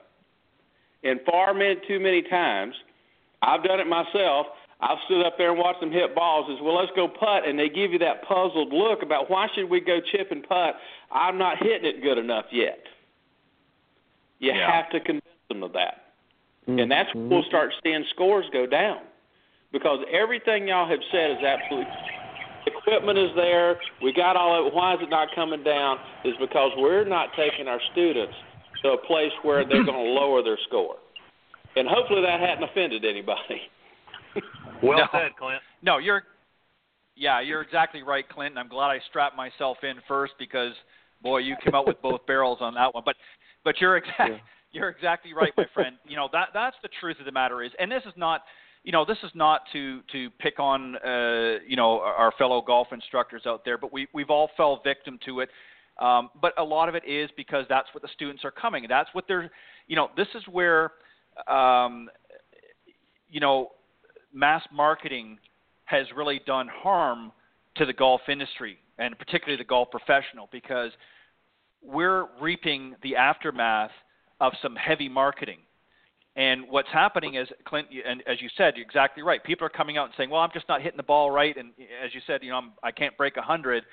[1.02, 2.74] And far many, too many times,
[3.42, 4.46] I've done it myself.
[4.80, 6.50] I've stood up there and watched them hit balls.
[6.52, 9.70] As well, let's go putt, and they give you that puzzled look about why should
[9.70, 10.74] we go chip and putt?
[11.10, 12.80] I'm not hitting it good enough yet.
[14.40, 14.70] You yeah.
[14.70, 16.12] have to convince them of that,
[16.68, 16.78] mm-hmm.
[16.80, 18.98] and that's when we'll start seeing scores go down
[19.72, 21.92] because everything y'all have said is absolutely.
[22.66, 23.76] Equipment is there.
[24.02, 24.74] We got all of it.
[24.74, 25.98] Why is it not coming down?
[26.24, 28.34] Is because we're not taking our students
[28.82, 30.96] to a place where they're going to lower their score.
[31.76, 33.60] And hopefully that hadn't offended anybody.
[34.82, 35.06] well no.
[35.12, 35.60] said, Clint.
[35.82, 36.22] No, you're
[37.16, 38.58] yeah, you're exactly right, Clinton.
[38.58, 40.72] I'm glad I strapped myself in first because
[41.22, 43.02] boy, you came out with both barrels on that one.
[43.04, 43.16] But
[43.64, 44.38] but you're exactly yeah.
[44.72, 45.96] you're exactly right, my friend.
[46.06, 48.42] You know that that's the truth of the matter is, and this is not
[48.82, 52.88] you know this is not to to pick on uh, you know our fellow golf
[52.92, 55.48] instructors out there, but we we've all fell victim to it.
[56.00, 58.86] Um, but a lot of it is because that's what the students are coming.
[58.88, 59.50] That's what they're
[59.86, 60.92] you know this is where
[61.48, 62.08] um,
[63.28, 63.70] you know
[64.34, 65.38] mass marketing
[65.84, 67.32] has really done harm
[67.76, 70.90] to the golf industry and particularly the golf professional because
[71.82, 73.90] we're reaping the aftermath
[74.40, 75.58] of some heavy marketing.
[76.36, 79.42] And what's happening is, Clint, and as you said, you're exactly right.
[79.44, 81.70] People are coming out and saying, "Well, I'm just not hitting the ball right," and
[82.04, 83.84] as you said, you know, I'm, I can't break a hundred,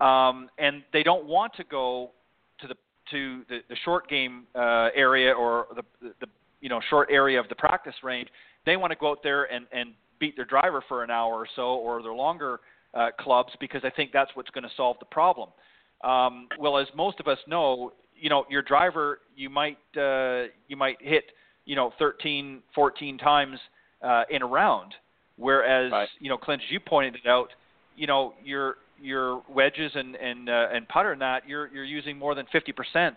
[0.00, 2.12] um, and they don't want to go
[2.60, 2.76] to the
[3.10, 5.82] to the, the short game uh, area or the,
[6.20, 6.26] the
[6.62, 8.28] you know short area of the practice range.
[8.66, 11.46] They want to go out there and and beat their driver for an hour or
[11.56, 12.60] so, or their longer
[12.94, 15.50] uh, clubs, because I think that's what's going to solve the problem.
[16.04, 20.76] Um, well, as most of us know, you know, your driver you might uh, you
[20.76, 21.24] might hit
[21.64, 23.58] you know 13, 14 times
[24.02, 24.94] uh, in a round,
[25.36, 26.08] whereas right.
[26.20, 27.48] you know, Clint, as you pointed it out,
[27.96, 32.18] you know, your your wedges and and uh, and putter and that you're you're using
[32.18, 33.16] more than 50%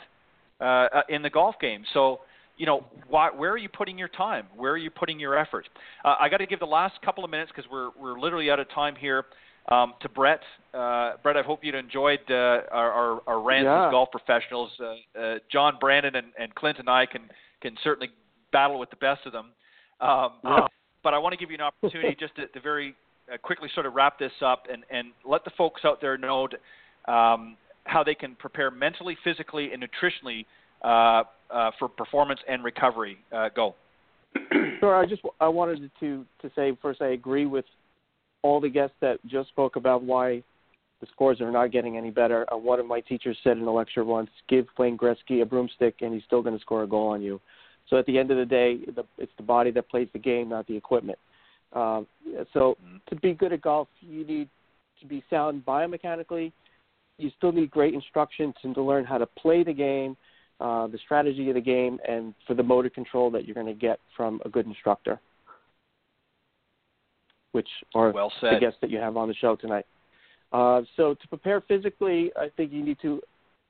[0.59, 1.83] uh, uh, in the golf game.
[1.93, 2.21] So
[2.59, 4.45] you know, why, where are you putting your time?
[4.55, 5.67] Where are you putting your effort?
[6.03, 8.59] Uh, I got to give the last couple of minutes because we're we're literally out
[8.59, 9.25] of time here.
[9.69, 10.39] Um, to Brett,
[10.73, 12.33] uh, Brett, I hope you enjoyed uh,
[12.71, 13.87] our, our, our rants yeah.
[13.87, 14.71] as golf professionals.
[14.79, 17.21] Uh, uh, John Brandon and, and Clint and I can
[17.61, 18.09] can certainly
[18.51, 19.51] battle with the best of them.
[20.01, 20.67] Um, yeah.
[21.03, 22.95] But I want to give you an opportunity just to, to very
[23.31, 26.47] uh, quickly sort of wrap this up and, and let the folks out there know
[27.07, 30.45] um, how they can prepare mentally, physically, and nutritionally
[30.83, 33.17] uh, uh, for performance and recovery.
[33.31, 33.75] Uh, go.
[34.79, 34.95] Sure.
[34.95, 37.65] I just I wanted to to say first I agree with
[38.43, 40.41] all the guests that just spoke about why
[41.01, 42.45] the scores are not getting any better.
[42.53, 45.95] Uh, one of my teachers said in a lecture once, "Give Wayne Gretzky a broomstick,
[46.01, 47.41] and he's still going to score a goal on you."
[47.89, 50.47] So at the end of the day, the, it's the body that plays the game,
[50.47, 51.19] not the equipment.
[51.73, 52.07] Um,
[52.53, 52.97] so mm-hmm.
[53.09, 54.49] to be good at golf, you need
[55.01, 56.51] to be sound biomechanically.
[57.17, 60.15] You still need great instruction and to learn how to play the game
[60.59, 63.73] uh, the strategy of the game, and for the motor control that you're going to
[63.73, 65.19] get from a good instructor,
[67.53, 69.85] which are well the guests that you have on the show tonight.
[70.51, 73.21] Uh, so to prepare physically, I think you need to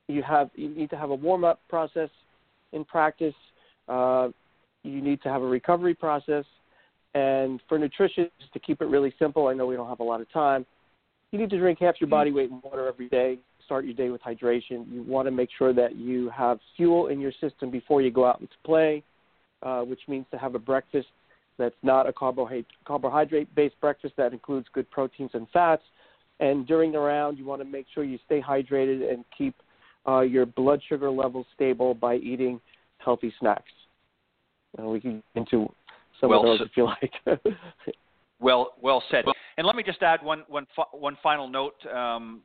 [0.08, 2.10] you have you need to have a warm up process
[2.72, 3.34] in practice.
[3.88, 4.28] Uh,
[4.82, 6.44] you need to have a recovery process,
[7.14, 10.04] and for nutrition, just to keep it really simple, I know we don't have a
[10.04, 10.66] lot of time.
[11.30, 13.38] You need to drink half your body weight in water every day
[13.70, 14.84] start your day with hydration.
[14.90, 18.26] You want to make sure that you have fuel in your system before you go
[18.26, 19.04] out into play,
[19.62, 21.06] uh, which means to have a breakfast
[21.56, 25.82] that's not a carbohydrate carbohydrate based breakfast that includes good proteins and fats.
[26.40, 29.54] And during the round, you want to make sure you stay hydrated and keep
[30.08, 32.60] uh, your blood sugar levels stable by eating
[32.98, 33.70] healthy snacks.
[34.78, 35.72] And we can get into
[36.20, 37.44] some well, of those so, if you like.
[38.40, 39.26] well, well said.
[39.58, 42.40] And let me just add one, one, one final note um,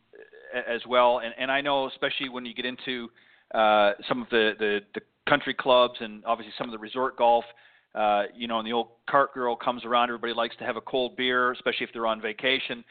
[0.53, 1.19] as well.
[1.19, 3.09] And, and I know, especially when you get into
[3.53, 7.45] uh, some of the, the, the country clubs and obviously some of the resort golf,
[7.93, 10.81] uh, you know, and the old cart girl comes around, everybody likes to have a
[10.81, 12.83] cold beer, especially if they're on vacation.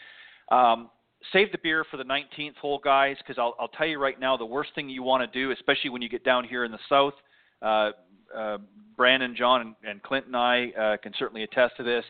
[0.51, 0.91] Um,
[1.33, 4.37] save the beer for the 19th hole, guys, because I'll, I'll tell you right now,
[4.37, 6.79] the worst thing you want to do, especially when you get down here in the
[6.89, 7.15] south,
[7.63, 7.91] uh,
[8.35, 8.59] uh,
[8.97, 12.05] Brandon, John, and, and Clint and I uh, can certainly attest to this.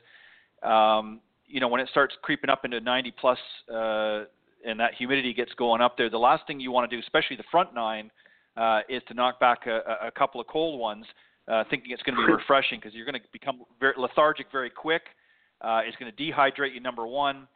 [0.63, 3.39] Um, you know, when it starts creeping up into 90 plus,
[3.73, 4.25] uh,
[4.65, 7.37] and that humidity gets going up there, the last thing you want to do, especially
[7.37, 8.11] the front nine,
[8.57, 11.05] uh, is to knock back a, a couple of cold ones,
[11.49, 14.71] uh, thinking it's going to be refreshing because you're going to become very lethargic very
[14.71, 15.03] quick.
[15.61, 17.49] Uh, it's going to dehydrate you, number one,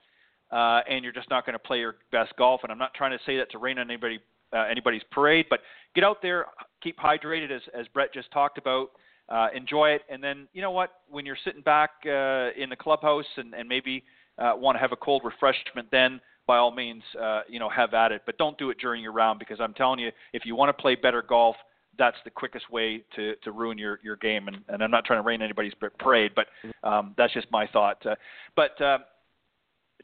[0.50, 2.60] uh, and you're just not going to play your best golf.
[2.62, 5.60] And I'm not trying to say that to rain on anybody uh, anybody's parade, but
[5.94, 6.46] get out there,
[6.82, 8.90] keep hydrated, as as Brett just talked about.
[9.28, 11.00] Uh, enjoy it, and then you know what?
[11.10, 14.02] When you're sitting back uh, in the clubhouse and, and maybe
[14.38, 16.18] uh, want to have a cold refreshment, then
[16.48, 18.22] by all means, uh, you know, have at it.
[18.26, 20.82] But don't do it during your round because I'm telling you, if you want to
[20.82, 21.54] play better golf,
[21.98, 24.48] that's the quickest way to, to ruin your, your game.
[24.48, 26.46] And, and I'm not trying to rain anybody's parade, but
[26.82, 28.04] um, that's just my thought.
[28.04, 28.14] Uh,
[28.56, 28.98] but uh,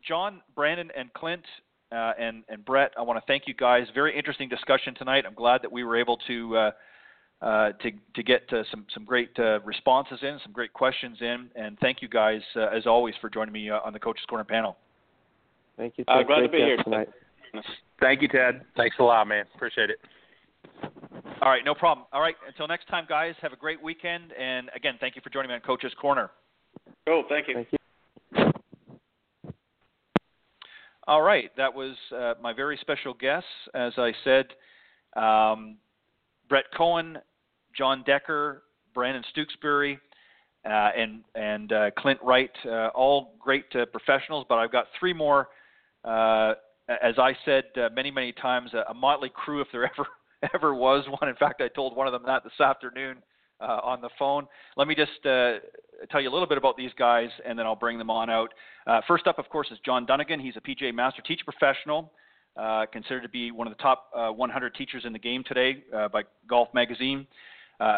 [0.07, 1.45] John, Brandon, and Clint,
[1.90, 3.86] uh, and and Brett, I want to thank you guys.
[3.95, 5.24] Very interesting discussion tonight.
[5.26, 6.57] I'm glad that we were able to.
[6.57, 6.70] Uh,
[7.42, 11.51] uh, to to get uh, some some great uh, responses in, some great questions in,
[11.57, 14.76] and thank you guys uh, as always for joining me on the Coaches Corner panel.
[15.76, 16.04] Thank you.
[16.08, 16.26] Uh, Ted.
[16.26, 16.76] glad to be here.
[16.82, 17.08] tonight.
[18.00, 18.62] Thank you, Ted.
[18.76, 19.44] Thanks a lot, man.
[19.54, 19.98] Appreciate it.
[21.40, 22.06] All right, no problem.
[22.12, 23.34] All right, until next time, guys.
[23.42, 26.30] Have a great weekend, and again, thank you for joining me on Coach's Corner.
[27.06, 27.24] Cool.
[27.28, 27.54] Thank you.
[27.54, 27.78] Thank you.
[31.06, 33.44] All right, that was uh, my very special guest.
[33.74, 34.46] As I said,
[35.20, 35.76] um,
[36.48, 37.18] Brett Cohen,
[37.76, 38.62] Jon Decker,
[38.94, 39.98] Brandon Stooksbury,
[40.64, 44.46] uh, and and uh, Clint Wright, uh, all great uh, professionals.
[44.48, 45.48] But I've got three more.
[46.05, 46.55] Uh,
[46.88, 50.09] as I said uh, many many times, a, a motley crew if there ever
[50.55, 51.28] ever was one.
[51.28, 53.22] In fact, I told one of them that this afternoon
[53.61, 54.46] uh, on the phone.
[54.76, 55.55] Let me just uh,
[56.11, 58.52] tell you a little bit about these guys, and then I'll bring them on out.
[58.86, 60.40] Uh, first up, of course, is John Dunigan.
[60.40, 62.12] He's a PGA Master Teacher Professional,
[62.57, 65.84] uh, considered to be one of the top uh, 100 teachers in the game today
[66.12, 67.26] by Golf Magazine.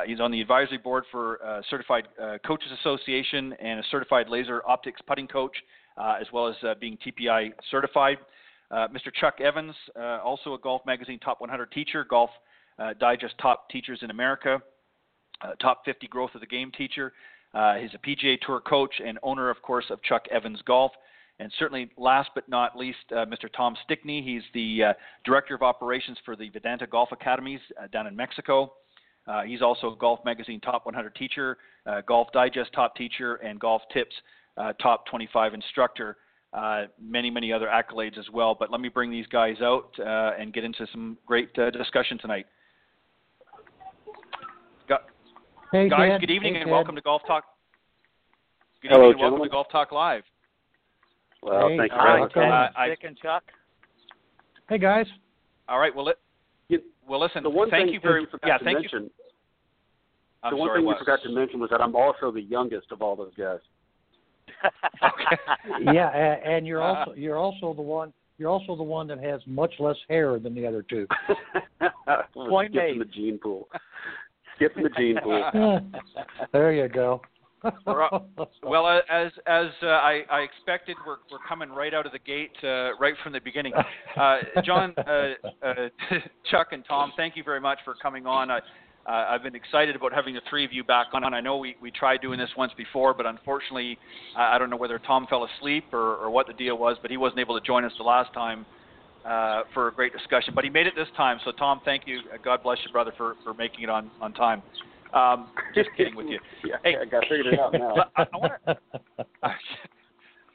[0.06, 2.08] He's on the advisory board for Certified
[2.46, 5.56] Coaches Association and a certified laser optics putting coach,
[5.98, 8.18] as well as uh, being TPI certified.
[8.70, 9.12] Uh, Mr.
[9.14, 12.30] Chuck Evans, uh, also a Golf Magazine Top 100 teacher, Golf
[12.78, 14.60] uh, Digest Top Teachers in America,
[15.42, 17.12] uh, Top 50 Growth of the Game teacher.
[17.54, 20.92] Uh, he's a PGA Tour coach and owner, of course, of Chuck Evans Golf.
[21.38, 23.48] And certainly, last but not least, uh, Mr.
[23.54, 24.22] Tom Stickney.
[24.22, 24.92] He's the uh,
[25.24, 28.72] Director of Operations for the Vidanta Golf Academies uh, down in Mexico.
[29.26, 33.60] Uh, he's also a Golf Magazine Top 100 teacher, uh, Golf Digest Top Teacher, and
[33.60, 34.14] Golf Tips
[34.56, 36.16] uh, Top 25 Instructor.
[36.52, 38.56] Uh, many, many other accolades as well.
[38.58, 42.18] But let me bring these guys out uh, and get into some great uh, discussion
[42.18, 42.46] tonight.
[44.88, 44.94] Gu-
[45.72, 46.20] Hey, guys, Ted.
[46.20, 46.72] good evening Hey, and Ted.
[46.72, 47.44] welcome to Golf Talk.
[48.80, 50.22] Good Hello, evening and welcome to Golf Talk Live.
[51.42, 52.36] Well, Hey, thank you all very much.
[52.36, 53.42] Uh, Dick and Chuck.
[54.68, 55.06] Hey, guys.
[55.68, 56.16] all right, well, let,
[56.68, 57.42] You- well, listen.
[57.42, 58.22] The one thank thing you very.
[58.22, 59.10] you forgot yeah, to thank you.
[60.42, 60.78] I'm the one sorry.
[60.80, 60.92] thing what?
[60.94, 63.58] you forgot to mention was that I'm also the youngest of all those guys.
[64.64, 65.36] Okay.
[65.92, 69.40] Yeah, a- and you're also you're also the one you're also the one that has
[69.46, 71.06] much less hair than the other two.
[72.34, 73.00] Point Skip made.
[73.00, 73.68] the gene pool.
[74.56, 75.80] Skip in the gene pool.
[76.52, 77.22] there you go.
[78.62, 82.18] Well, uh, as as uh, I, I expected, we're we're coming right out of the
[82.18, 83.72] gate, uh, right from the beginning.
[84.16, 85.32] Uh, John, uh,
[85.62, 85.74] uh,
[86.50, 88.50] Chuck, and Tom, thank you very much for coming on.
[88.50, 88.60] I,
[89.08, 91.22] uh, I've been excited about having the three of you back on.
[91.32, 93.98] I know we, we tried doing this once before, but unfortunately,
[94.36, 97.10] I, I don't know whether Tom fell asleep or, or what the deal was, but
[97.10, 98.66] he wasn't able to join us the last time
[99.24, 100.54] uh, for a great discussion.
[100.54, 102.20] But he made it this time, so Tom, thank you.
[102.32, 104.62] Uh, God bless you, brother, for, for making it on on time.
[105.14, 106.40] Um, just kidding with you.
[106.64, 106.96] yeah, Hey.
[107.00, 107.94] I got figured it out now.
[108.16, 108.58] I, I wanna,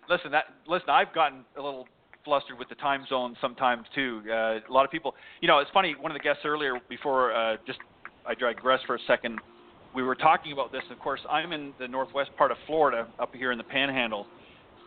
[0.09, 1.87] listen, that, listen, I've gotten a little
[2.23, 4.21] flustered with the time zone sometimes too.
[4.29, 5.95] Uh, a lot of people, you know, it's funny.
[5.99, 7.79] One of the guests earlier, before uh, just
[8.25, 9.39] I digress for a second,
[9.93, 10.83] we were talking about this.
[10.89, 14.27] Of course, I'm in the northwest part of Florida, up here in the Panhandle,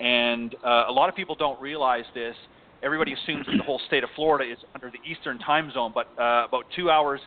[0.01, 2.35] and uh, a lot of people don't realize this.
[2.83, 6.09] Everybody assumes that the whole state of Florida is under the Eastern time zone, but
[6.19, 7.21] uh, about two hours,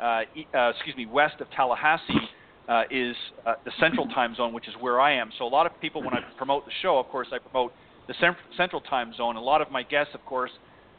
[0.00, 0.22] uh,
[0.54, 2.28] uh, excuse me, west of Tallahassee
[2.68, 3.14] uh, is
[3.46, 5.30] uh, the Central time zone, which is where I am.
[5.38, 7.72] So a lot of people, when I promote the show, of course, I promote
[8.08, 9.36] the cent- Central time zone.
[9.36, 10.50] A lot of my guests, of course,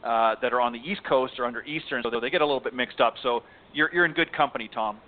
[0.06, 2.60] uh, that are on the East Coast are under Eastern, so they get a little
[2.60, 3.14] bit mixed up.
[3.22, 3.42] So
[3.74, 4.98] you're you're in good company, Tom.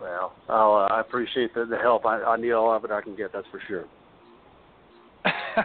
[0.00, 2.06] Well, I'll, uh, I appreciate the, the help.
[2.06, 3.32] I, I need all of it I can get.
[3.32, 3.84] That's for sure.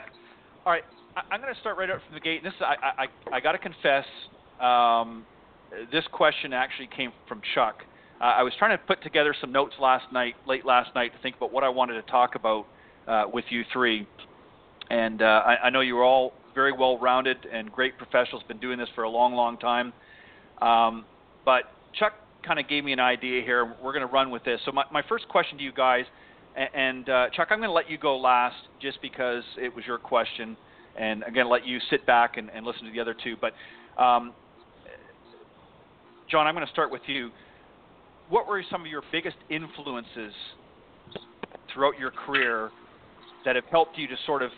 [0.66, 0.84] All right,
[1.16, 2.38] I, I'm going to start right out from the gate.
[2.38, 4.06] And this is, I, I, I got to confess,
[4.60, 5.26] um,
[5.92, 7.84] this question actually came from Chuck.
[8.20, 11.22] Uh, I was trying to put together some notes last night, late last night, to
[11.22, 12.66] think about what I wanted to talk about
[13.08, 14.08] uh, with you three.
[14.90, 18.60] And uh, I, I know you were all very well rounded and great professionals, been
[18.60, 19.94] doing this for a long, long time.
[20.62, 21.06] Um,
[21.46, 21.64] but
[21.98, 22.14] Chuck
[22.46, 23.76] kind of gave me an idea here.
[23.82, 24.60] We're going to run with this.
[24.66, 26.06] So, my, my first question to you guys,
[26.56, 29.98] and uh, Chuck, I'm going to let you go last just because it was your
[29.98, 30.56] question.
[30.98, 33.36] And again, let you sit back and, and listen to the other two.
[33.42, 33.54] But,
[34.02, 34.34] um,
[36.30, 37.32] John, I'm going to start with you.
[38.30, 40.34] What were some of your biggest influences
[41.74, 42.70] throughout your career
[43.46, 44.52] that have helped you to sort of,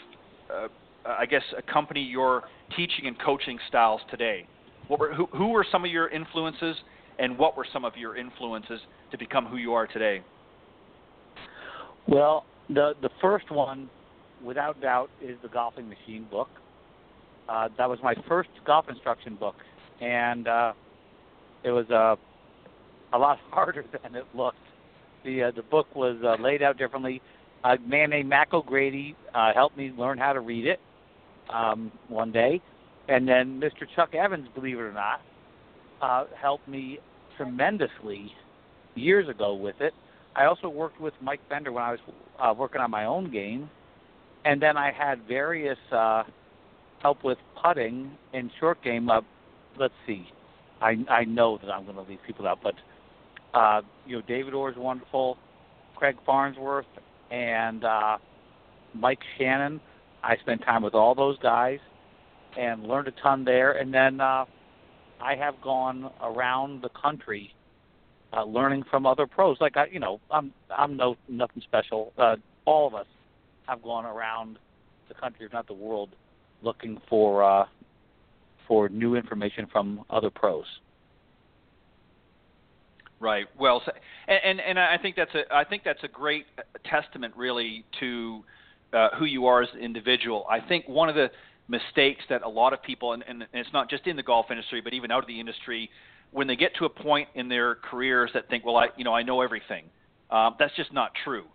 [0.54, 0.68] uh,
[1.06, 2.44] I guess, accompany your
[2.76, 4.48] teaching and coaching styles today?
[4.88, 6.76] What were, who, who were some of your influences,
[7.20, 8.80] and what were some of your influences
[9.12, 10.22] to become who you are today?
[12.08, 13.90] Well, the the first one,
[14.44, 16.50] without doubt, is the Golfing Machine book.
[17.48, 19.56] Uh, that was my first golf instruction book,
[20.02, 20.74] and uh,
[21.64, 22.16] it was uh,
[23.16, 24.58] a lot harder than it looked.
[25.24, 27.22] The uh, the book was uh, laid out differently.
[27.64, 30.80] A man named Mac O'Grady uh, helped me learn how to read it
[31.54, 32.62] um, one day,
[33.08, 33.86] and then Mr.
[33.96, 35.22] Chuck Evans, believe it or not,
[36.02, 37.00] uh, helped me
[37.38, 38.32] tremendously
[38.96, 39.94] years ago with it.
[40.36, 42.00] I also worked with Mike Bender when I was
[42.40, 43.70] uh, working on my own game,
[44.44, 46.24] and then I had various uh,
[47.02, 49.10] help with putting and short game.
[49.10, 49.22] Uh,
[49.80, 50.28] let's see,
[50.82, 52.76] I I know that I'm going to leave people out, but
[53.54, 55.38] uh, you know David Orr is wonderful,
[55.96, 56.86] Craig Farnsworth,
[57.32, 58.18] and uh,
[58.94, 59.80] Mike Shannon.
[60.26, 61.80] I spent time with all those guys
[62.58, 63.74] and learned a ton there.
[63.74, 64.46] And then uh,
[65.22, 67.54] I have gone around the country
[68.34, 69.58] uh, learning from other pros.
[69.62, 72.12] Like I, you know, I'm I'm no nothing special.
[72.18, 73.06] Uh, all of us
[73.68, 74.58] have gone around
[75.08, 76.10] the country, if not the world,
[76.64, 77.66] looking for uh,
[78.68, 80.66] for new information from other pros.
[83.20, 83.46] Right.
[83.60, 83.82] Well,
[84.28, 86.46] and, and and I think that's a I think that's a great
[86.90, 88.44] testament, really, to
[88.94, 90.46] uh, who you are as an individual.
[90.50, 91.30] I think one of the
[91.68, 94.82] mistakes that a lot of people, and, and it's not just in the golf industry,
[94.82, 95.90] but even out of the industry,
[96.32, 99.14] when they get to a point in their careers that think, well, I you know
[99.14, 99.86] I know everything.
[100.30, 101.46] Um, that's just not true.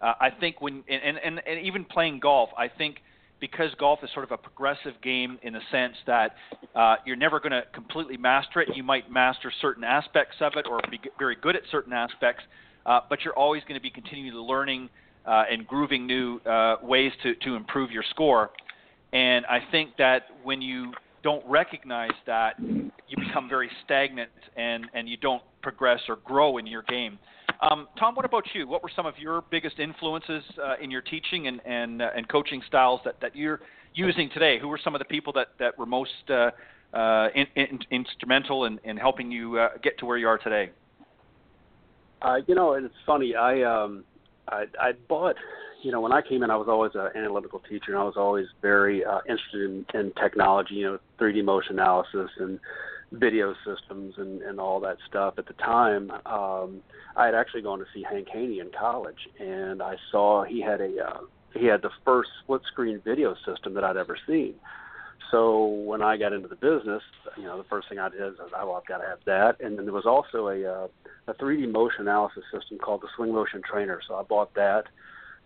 [0.00, 2.98] Uh, I think when and, and and even playing golf, I think
[3.40, 6.36] because golf is sort of a progressive game in the sense that
[6.74, 8.68] uh, you're never going to completely master it.
[8.74, 12.42] You might master certain aspects of it or be very good at certain aspects,
[12.86, 14.88] uh, but you're always going to be continually learning
[15.26, 18.50] uh, and grooving new uh, ways to, to improve your score.
[19.12, 25.08] And I think that when you don't recognize that, you become very stagnant and, and
[25.08, 27.18] you don't progress or grow in your game.
[27.60, 28.68] Um, Tom, what about you?
[28.68, 32.28] What were some of your biggest influences uh, in your teaching and and, uh, and
[32.28, 33.60] coaching styles that, that you're
[33.94, 34.58] using today?
[34.60, 36.50] Who were some of the people that, that were most uh,
[36.92, 40.70] uh, in, in, instrumental in, in helping you uh, get to where you are today?
[42.22, 43.34] Uh, you know, and it's funny.
[43.34, 44.04] I um,
[44.48, 45.36] I, I bought.
[45.82, 48.16] You know, when I came in, I was always an analytical teacher, and I was
[48.16, 50.74] always very uh, interested in, in technology.
[50.74, 52.58] You know, 3D motion analysis and
[53.12, 55.34] video systems and, and all that stuff.
[55.38, 56.82] At the time, um,
[57.16, 60.80] I had actually gone to see Hank Haney in college, and I saw he had
[60.80, 61.20] a uh,
[61.54, 64.54] he had the first split screen video system that I'd ever seen.
[65.30, 67.02] So when I got into the business,
[67.36, 69.60] you know, the first thing I did is, oh, well, I've got to have that.
[69.60, 70.88] And then there was also a uh,
[71.28, 74.00] a 3D motion analysis system called the Swing Motion Trainer.
[74.06, 74.84] So I bought that.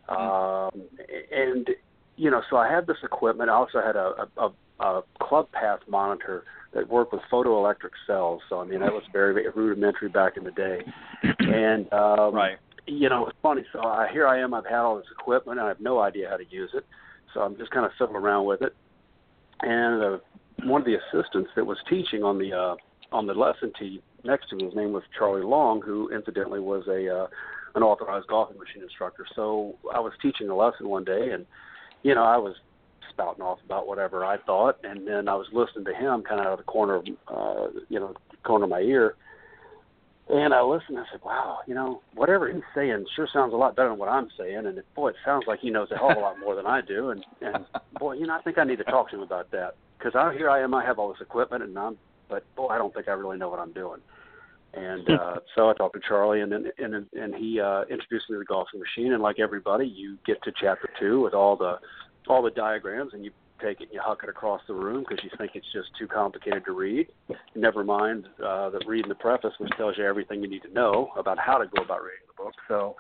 [0.08, 0.76] Mm-hmm.
[0.78, 0.88] Um,
[1.32, 1.68] and
[2.16, 3.48] you know, so I had this equipment.
[3.48, 4.50] I also had a, a,
[4.84, 8.42] a club path monitor that worked with photoelectric cells.
[8.48, 10.80] So I mean that was very, very rudimentary back in the day.
[11.22, 12.58] And um, right.
[12.86, 13.64] you know, it's funny.
[13.72, 14.52] So I, here I am.
[14.52, 16.84] I've had all this equipment, and I have no idea how to use it.
[17.32, 18.74] So I'm just kind of fiddling around with it.
[19.62, 20.18] And uh,
[20.64, 22.76] one of the assistants that was teaching on the uh,
[23.12, 26.84] on the lesson tee next to me, his name was Charlie Long, who incidentally was
[26.88, 27.26] a uh,
[27.74, 29.26] an authorized golfing machine instructor.
[29.34, 31.46] So I was teaching a lesson one day, and
[32.03, 32.54] you know I was
[33.11, 36.46] spouting off about whatever I thought, and then I was listening to him kind of
[36.46, 38.14] out of the corner of uh, you know
[38.45, 39.16] corner of my ear.
[40.32, 40.98] And I listened.
[40.98, 44.08] I said, "Wow, you know, whatever he's saying sure sounds a lot better than what
[44.08, 46.54] I'm saying." And boy, it sounds like he knows a hell of a lot more
[46.54, 47.11] than I do.
[47.11, 47.64] And and
[47.98, 50.32] boy, you know, I think I need to talk to him about that because I
[50.32, 50.72] here I am.
[50.72, 51.98] I have all this equipment, and I'm,
[52.28, 54.00] but boy, I don't think I really know what I'm doing.
[54.74, 58.36] And uh, so I talked to Charlie, and then and and he uh, introduced me
[58.36, 59.12] to the golfing machine.
[59.12, 61.80] And like everybody, you get to chapter two with all the
[62.28, 63.32] all the diagrams and you
[63.62, 66.07] take it and you huck it across the room because you think it's just too
[66.07, 67.08] complicated to read.
[67.54, 71.11] Never mind uh, that reading the preface, which tells you everything you need to know
[71.16, 72.54] about how to go about reading the book.
[72.68, 72.96] So,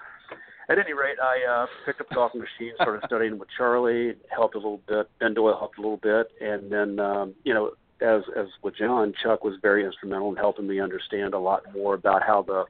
[0.68, 4.54] at any rate, I uh, picked up the golfing machine, started studying with Charlie, helped
[4.54, 5.10] a little bit.
[5.18, 9.12] Ben Doyle helped a little bit, and then um, you know, as as with John,
[9.22, 12.64] Chuck was very instrumental in helping me understand a lot more about how the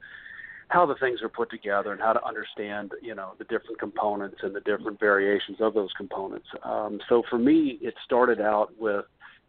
[0.71, 4.37] how the things are put together and how to understand, you know, the different components
[4.43, 6.47] and the different variations of those components.
[6.63, 9.05] Um, so for me, it started out with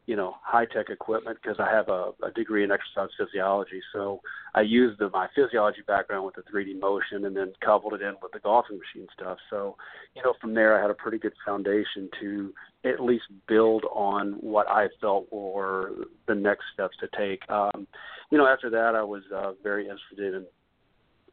[0.08, 3.82] you know high tech equipment because I have a, a degree in exercise physiology.
[3.94, 4.20] So
[4.56, 8.16] I used the, my physiology background with the 3D motion and then coupled it in
[8.22, 9.38] with the golfing machine stuff.
[9.52, 9.78] So
[10.16, 12.52] you know from there I had a pretty good foundation to
[12.84, 15.92] at least build on what I felt were
[16.28, 17.48] the next steps to take.
[17.50, 17.86] Um,
[18.32, 20.46] you know after that I was uh, very interested in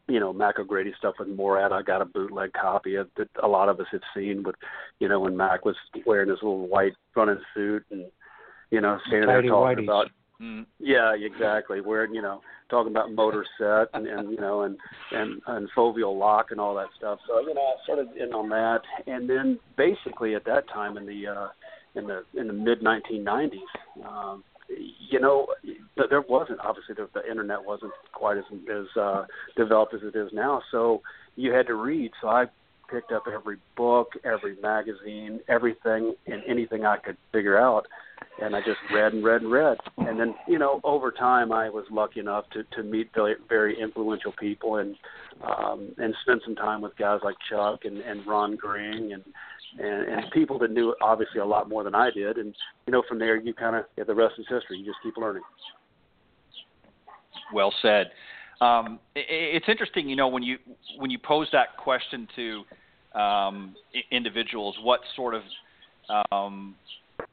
[0.09, 1.73] you know Mac O'Grady stuff with Morad.
[1.73, 4.57] I got a bootleg copy of that a lot of us had seen with,
[4.99, 5.77] you know, when Mac was
[6.07, 8.07] wearing his little white running suit and
[8.71, 9.85] you know, standing there talking whiteys.
[9.85, 10.11] about
[10.41, 10.67] Mm.
[10.79, 11.81] yeah, exactly.
[11.81, 12.41] Where you know,
[12.71, 14.79] talking about motor set and, and you know, and
[15.11, 17.19] and and foveal lock and all that stuff.
[17.27, 21.07] So you know, I started in on that, and then basically at that time in
[21.07, 21.49] the uh,
[21.97, 23.59] in the in the mid 1990s,
[24.07, 29.25] um, you know, th- there wasn't obviously the, the internet wasn't quite as as uh,
[29.57, 30.63] developed as it is now.
[30.71, 31.03] So
[31.37, 32.13] you had to read.
[32.21, 32.47] So I
[32.91, 37.87] picked up every book, every magazine, everything and anything I could figure out
[38.41, 39.79] and I just read and read and read.
[39.99, 43.79] And then, you know, over time, I was lucky enough to to meet very, very
[43.81, 44.97] influential people and
[45.43, 49.25] um, and spend some time with guys like Chuck and, and Ron Gring and,
[49.79, 52.39] and and people that knew obviously a lot more than I did.
[52.39, 52.55] And
[52.87, 54.79] you know, from there, you kind of yeah, the rest is history.
[54.79, 55.43] You just keep learning.
[57.53, 58.11] Well said.
[58.61, 60.59] Um, i it's interesting, you know, when you
[60.99, 62.65] when you pose that question to
[63.19, 63.77] um,
[64.11, 65.43] individuals, what sort of
[66.33, 66.75] um,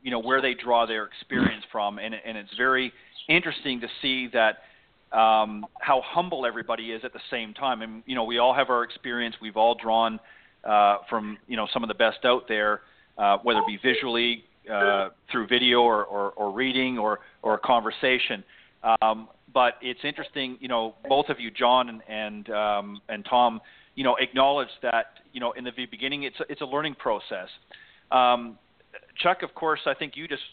[0.03, 2.91] you know where they draw their experience from, and, and it's very
[3.28, 4.57] interesting to see that
[5.18, 7.82] um, how humble everybody is at the same time.
[7.82, 9.36] And you know, we all have our experience.
[9.41, 10.20] We've all drawn
[10.65, 12.81] uh, from you know some of the best out there,
[13.17, 17.59] uh, whether it be visually uh, through video or, or, or reading or or a
[17.59, 18.43] conversation.
[19.01, 23.61] Um, but it's interesting, you know, both of you, John and and, um, and Tom,
[23.95, 27.47] you know, acknowledge that you know in the beginning it's a, it's a learning process.
[28.11, 28.57] Um,
[29.21, 30.43] Chuck, of course, I think you just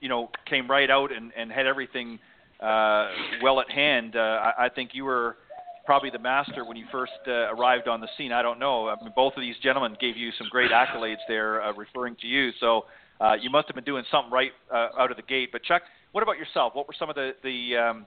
[0.00, 2.18] you know came right out and, and had everything
[2.60, 3.08] uh,
[3.42, 4.16] well at hand.
[4.16, 4.20] Uh,
[4.58, 5.36] I, I think you were
[5.84, 8.32] probably the master when you first uh, arrived on the scene.
[8.32, 8.88] I don't know.
[8.88, 12.26] I mean, both of these gentlemen gave you some great accolades there, uh, referring to
[12.26, 12.50] you.
[12.60, 12.84] So
[13.20, 15.50] uh, you must have been doing something right uh, out of the gate.
[15.52, 15.82] But Chuck,
[16.12, 16.74] what about yourself?
[16.74, 18.06] What were some of the the um,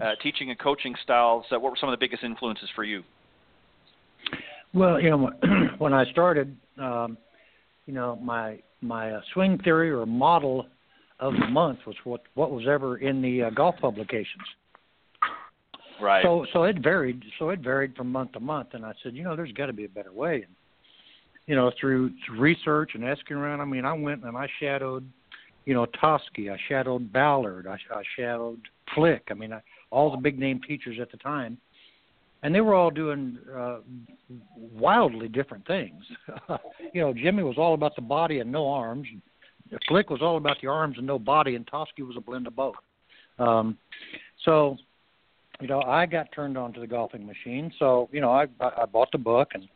[0.00, 1.44] uh, teaching and coaching styles?
[1.50, 3.02] Uh, what were some of the biggest influences for you?
[4.74, 5.30] Well, you know,
[5.78, 7.16] when I started, um,
[7.86, 10.66] you know, my my swing theory or model
[11.18, 14.44] of the month was what what was ever in the golf publications.
[16.00, 16.22] Right.
[16.24, 17.22] So so it varied.
[17.38, 19.72] So it varied from month to month, and I said, you know, there's got to
[19.72, 20.42] be a better way.
[20.46, 20.54] And
[21.46, 25.08] you know, through, research and asking around, I mean, I went and I shadowed,
[25.64, 26.52] you know, Toski.
[26.52, 27.66] I shadowed Ballard.
[27.66, 28.60] I, I shadowed
[28.94, 29.28] Flick.
[29.30, 31.56] I mean, I, all the big name teachers at the time,
[32.42, 33.78] and they were all doing uh,
[34.56, 36.02] wildly different things.
[36.92, 39.06] you know, Jimmy was all about the body and no arms.
[39.88, 42.56] Flick was all about the arms and no body, and Toski was a blend of
[42.56, 42.74] both.
[43.38, 43.76] Um,
[44.44, 44.76] so,
[45.60, 47.72] you know, I got turned on to the golfing machine.
[47.78, 49.68] So, you know, I I bought the book and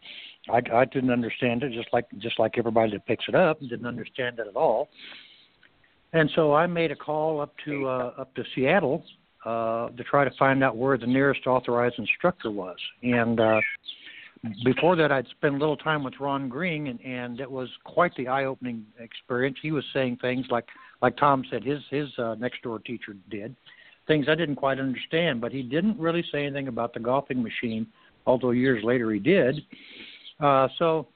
[0.49, 3.87] I, I didn't understand it, just like just like everybody that picks it up didn't
[3.87, 4.89] understand it at all.
[6.13, 9.05] And so I made a call up to uh, up to Seattle
[9.45, 12.77] uh, to try to find out where the nearest authorized instructor was.
[13.03, 13.61] And uh,
[14.65, 18.13] before that, I'd spent a little time with Ron Gring, and, and it was quite
[18.17, 19.59] the eye-opening experience.
[19.61, 20.67] He was saying things like,
[21.03, 23.55] like Tom said, his his uh, next door teacher did,
[24.11, 25.41] things I didn't quite understand.
[25.41, 27.87] But he didn't really say anything about the golfing machine,
[28.27, 29.63] although years later he did.
[30.41, 31.07] Uh, so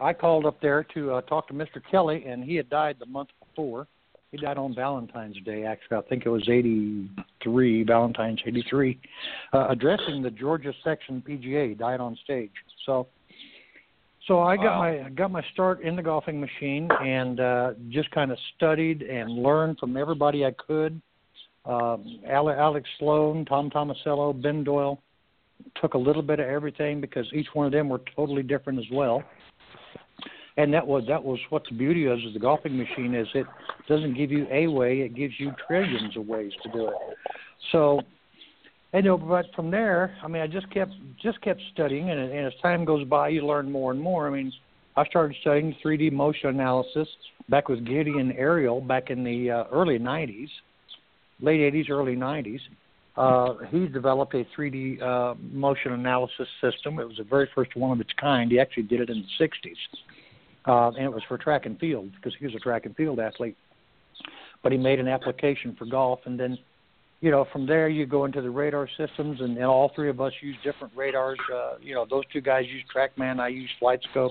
[0.00, 1.82] I called up there to uh, talk to Mr.
[1.90, 3.88] Kelley, and he had died the month before.
[4.30, 5.98] He died on Valentine's Day, actually.
[5.98, 8.98] I think it was 83, Valentine's 83,
[9.52, 11.76] uh, addressing the Georgia section PGA.
[11.76, 12.52] Died on stage.
[12.86, 13.08] So,
[14.26, 14.78] so I got Wow.
[14.78, 19.02] my I got my start in the golfing machine and uh, just kind of studied
[19.02, 21.02] and learned from everybody I could.
[21.66, 25.00] Ale- Alex Sloan, Tom Tomasello, Ben Doyle,
[25.80, 28.86] took a little bit of everything because each one of them were totally different as
[28.92, 29.22] well.
[30.56, 33.46] And that was that was what the beauty of the golfing machine is it
[33.88, 36.94] doesn't give you a way, it gives you trillions of ways to do it.
[37.70, 38.02] So
[38.92, 42.46] you know, but from there, I mean, I just kept just kept studying, and, and
[42.46, 44.26] as time goes by, you learn more and more.
[44.26, 44.52] I mean,
[44.96, 47.08] I started studying 3D motion analysis
[47.48, 50.48] back with Gideon Ariel back in the uh, early 90s,
[51.42, 52.60] late 80s, early 90s.
[53.14, 56.98] Uh, he developed a 3D uh, motion analysis system.
[56.98, 58.50] It was the very first one of its kind.
[58.50, 59.76] He actually did it in the 60s,
[60.64, 63.20] uh, and it was for track and field because he was a track and field
[63.20, 63.56] athlete.
[64.62, 66.56] But he made an application for golf, and then
[67.22, 70.20] you know, from there you go into the radar systems, and, and all three of
[70.20, 71.38] us use different radars.
[71.54, 74.30] Uh, you know, those two guys use TrackMan, I use FlightScope,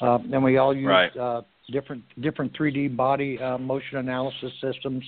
[0.00, 1.16] uh, and we all use right.
[1.16, 1.42] uh,
[1.72, 5.04] different different 3D body uh, motion analysis systems.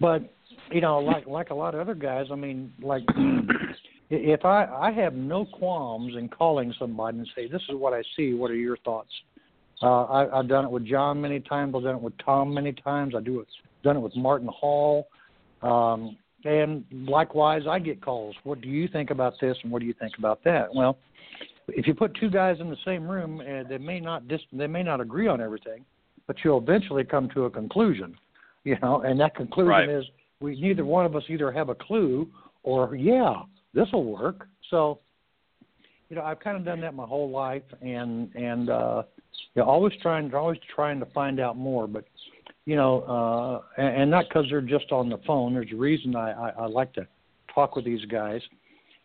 [0.00, 0.32] But
[0.70, 3.02] you know, like like a lot of other guys, I mean, like
[4.10, 8.02] if I I have no qualms in calling somebody and say, "This is what I
[8.16, 8.34] see.
[8.34, 9.10] What are your thoughts?"
[9.80, 11.74] Uh, I, I've done it with John many times.
[11.76, 13.14] I've done it with Tom many times.
[13.16, 13.46] I do it.
[13.84, 15.06] Done it with Martin Hall.
[15.62, 18.34] Um, and likewise, I get calls.
[18.44, 20.74] What do you think about this, and what do you think about that?
[20.74, 20.98] Well,
[21.68, 24.66] if you put two guys in the same room, uh, they may not dis- they
[24.66, 25.84] may not agree on everything,
[26.26, 28.16] but you'll eventually come to a conclusion.
[28.68, 29.88] You know, and that conclusion right.
[29.88, 30.04] is
[30.40, 32.28] we neither one of us either have a clue
[32.64, 33.36] or yeah,
[33.72, 34.46] this will work.
[34.70, 34.98] So,
[36.10, 39.04] you know, I've kind of done that my whole life, and and uh,
[39.54, 41.86] you know, always trying always trying to find out more.
[41.86, 42.04] But
[42.66, 43.00] you know,
[43.78, 45.54] uh, and, and not because they're just on the phone.
[45.54, 47.06] There's a reason I, I, I like to
[47.54, 48.42] talk with these guys,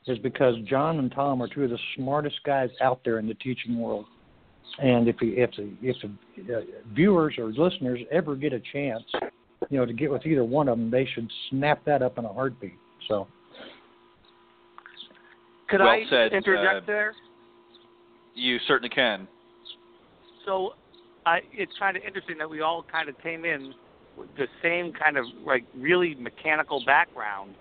[0.08, 3.36] is because John and Tom are two of the smartest guys out there in the
[3.36, 4.08] teaching world.
[4.80, 6.60] And if if if uh,
[6.94, 9.04] viewers or listeners ever get a chance,
[9.70, 12.26] you know, to get with either one of them, they should snap that up in
[12.26, 12.78] a heartbeat.
[13.08, 13.28] So.
[15.70, 17.14] Could well I said, interject uh, there?
[18.36, 19.28] You certainly can.
[20.46, 20.74] So,
[21.26, 23.74] I, it's kind of interesting that we all kind of came in
[24.18, 27.56] with the same kind of like really mechanical background.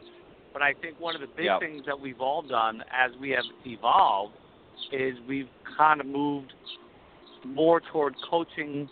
[0.53, 1.61] But I think one of the big Yep.
[1.61, 4.35] things that we've all done as we have evolved
[4.93, 5.49] is we've
[5.79, 6.53] kind of moved
[7.47, 8.89] more toward coaching,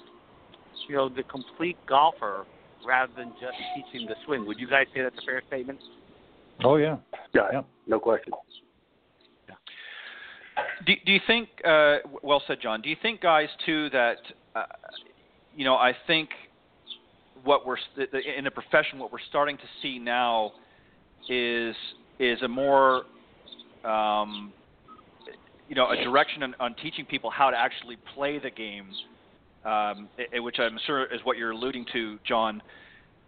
[0.89, 2.47] you know, the complete golfer
[2.87, 4.47] rather than just teaching the swing.
[4.47, 5.79] Would you guys say that's a fair statement?
[6.65, 6.97] Oh yeah.
[7.35, 7.67] Yeah, Yep.
[7.87, 8.33] no question.
[10.87, 11.49] Do, do you think?
[11.65, 12.81] Uh, well said, John.
[12.81, 14.17] Do you think, guys, too, that
[14.55, 14.65] uh,
[15.57, 15.75] you know?
[15.75, 16.31] I think
[17.45, 20.53] what we're in the profession, what we're starting to see now
[21.29, 21.75] is
[22.19, 23.05] is a more
[23.85, 24.53] um,
[25.69, 28.87] you know a direction on, on teaching people how to actually play the game,
[29.65, 32.63] um, which I'm sure is what you're alluding to, John.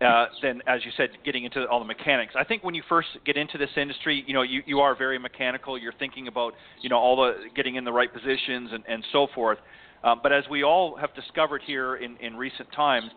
[0.01, 2.35] Uh, then, as you said, getting into all the mechanics.
[2.37, 5.17] I think when you first get into this industry, you know, you, you are very
[5.17, 5.79] mechanical.
[5.79, 9.29] You're thinking about, you know, all the getting in the right positions and, and so
[9.33, 9.59] forth.
[10.03, 13.11] Um, but as we all have discovered here in, in recent times,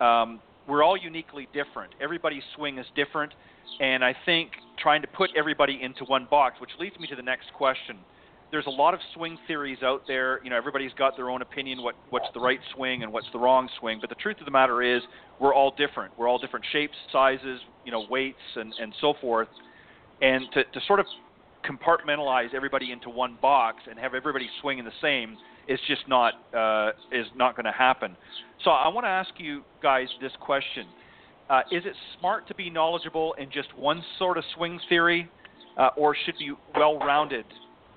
[0.00, 1.94] um, we're all uniquely different.
[2.00, 3.32] Everybody's swing is different,
[3.80, 7.22] and I think trying to put everybody into one box, which leads me to the
[7.22, 7.98] next question.
[8.50, 10.42] There's a lot of swing theories out there.
[10.42, 13.38] You know, everybody's got their own opinion what what's the right swing and what's the
[13.38, 13.98] wrong swing.
[14.00, 15.02] But the truth of the matter is,
[15.38, 16.16] we're all different.
[16.18, 19.48] We're all different shapes, sizes, you know, weights, and and so forth.
[20.20, 21.06] And to to sort of
[21.64, 25.36] compartmentalize everybody into one box and have everybody swinging the same
[25.68, 28.16] is just not uh, is not going to happen.
[28.64, 30.86] So I want to ask you guys this question:
[31.48, 35.30] uh, Is it smart to be knowledgeable in just one sort of swing theory,
[35.78, 37.44] uh, or should be well-rounded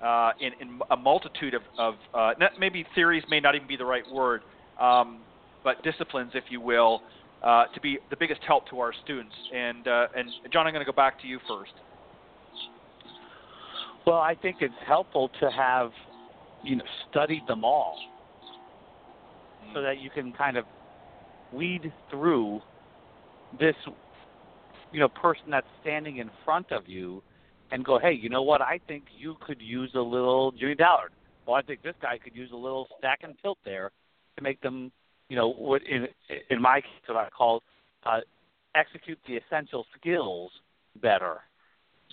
[0.02, 3.84] uh, in, in a multitude of, of uh, maybe theories may not even be the
[3.84, 4.42] right word,
[4.80, 5.20] um,
[5.62, 7.02] but disciplines, if you will,
[7.42, 9.34] uh, to be the biggest help to our students?
[9.54, 11.72] And uh, and John, I'm going to go back to you first.
[14.06, 15.90] Well, I think it's helpful to have,
[16.62, 17.98] you know, studied them all,
[19.72, 20.66] so that you can kind of
[21.52, 22.60] weed through
[23.58, 23.74] this,
[24.92, 27.22] you know, person that's standing in front of you,
[27.74, 28.62] and go, hey, you know what?
[28.62, 31.10] I think you could use a little Jimmy Ballard.
[31.44, 33.90] Well, I think this guy could use a little stack and tilt there
[34.36, 34.92] to make them,
[35.28, 36.06] you know, what in
[36.50, 37.64] in my case, what I call
[38.04, 38.20] uh,
[38.76, 40.52] execute the essential skills
[41.02, 41.38] better.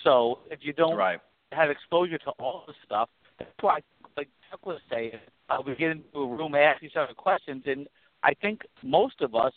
[0.04, 1.20] So if you don't Right.
[1.52, 3.10] have exposure to all this stuff.
[3.38, 3.82] That's why,
[4.18, 5.20] like Chuck was saying,
[5.50, 7.88] uh, we get into a room, ask each other questions, and
[8.24, 9.54] I think most of us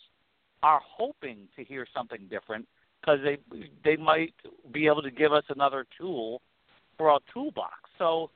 [0.61, 2.67] are hoping to hear something different
[3.05, 3.37] because they
[3.83, 4.33] they might
[4.71, 6.41] be able to give us another tool
[6.97, 7.73] for our toolbox.
[7.99, 8.29] So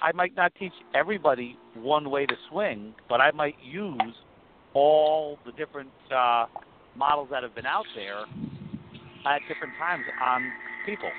[0.00, 4.14] I might not teach everybody one way to swing, but I might use
[4.74, 6.46] all the different uh,
[6.96, 8.20] models that have been out there
[9.26, 10.50] at different times on
[10.86, 11.10] people.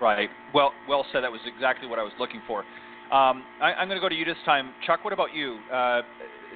[0.00, 0.28] Right.
[0.52, 1.22] Well, well said.
[1.22, 2.60] That was exactly what I was looking for.
[2.60, 5.04] Um, I, I'm going to go to you this time, Chuck.
[5.04, 5.58] What about you?
[5.72, 6.02] Uh,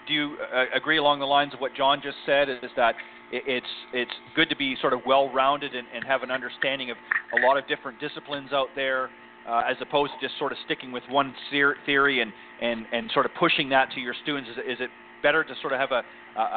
[0.07, 2.49] do you uh, agree along the lines of what John just said?
[2.49, 2.95] Is that
[3.31, 6.97] it's it's good to be sort of well-rounded and, and have an understanding of
[7.37, 9.11] a lot of different disciplines out there,
[9.49, 12.33] uh, as opposed to just sort of sticking with one theory and,
[12.63, 14.49] and, and sort of pushing that to your students?
[14.51, 14.91] Is is it
[15.23, 16.03] better to sort of have a,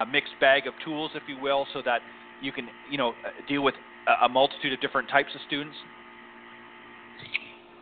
[0.01, 2.01] a mixed bag of tools, if you will, so that
[2.41, 3.75] you can you know uh, deal with
[4.07, 5.75] a, a multitude of different types of students?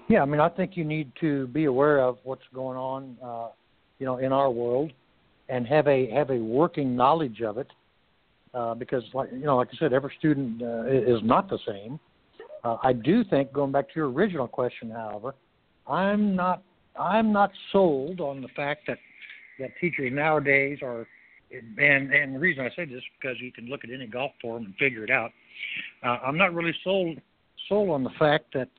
[0.07, 3.49] Yeah, I mean, I think you need to be aware of what's going on, uh,
[3.99, 4.91] you know, in our world,
[5.49, 7.67] and have a have a working knowledge of it.
[8.53, 11.99] Uh, because, like you know, like I said, every student uh, is not the same.
[12.63, 15.35] Uh, I do think, going back to your original question, however,
[15.87, 16.63] I'm not
[16.99, 18.97] I'm not sold on the fact that
[19.59, 21.07] that teachers nowadays are,
[21.51, 24.31] and and the reason I say this is because you can look at any golf
[24.41, 25.31] forum and figure it out.
[26.03, 27.19] Uh, I'm not really sold
[27.67, 28.69] sold on the fact that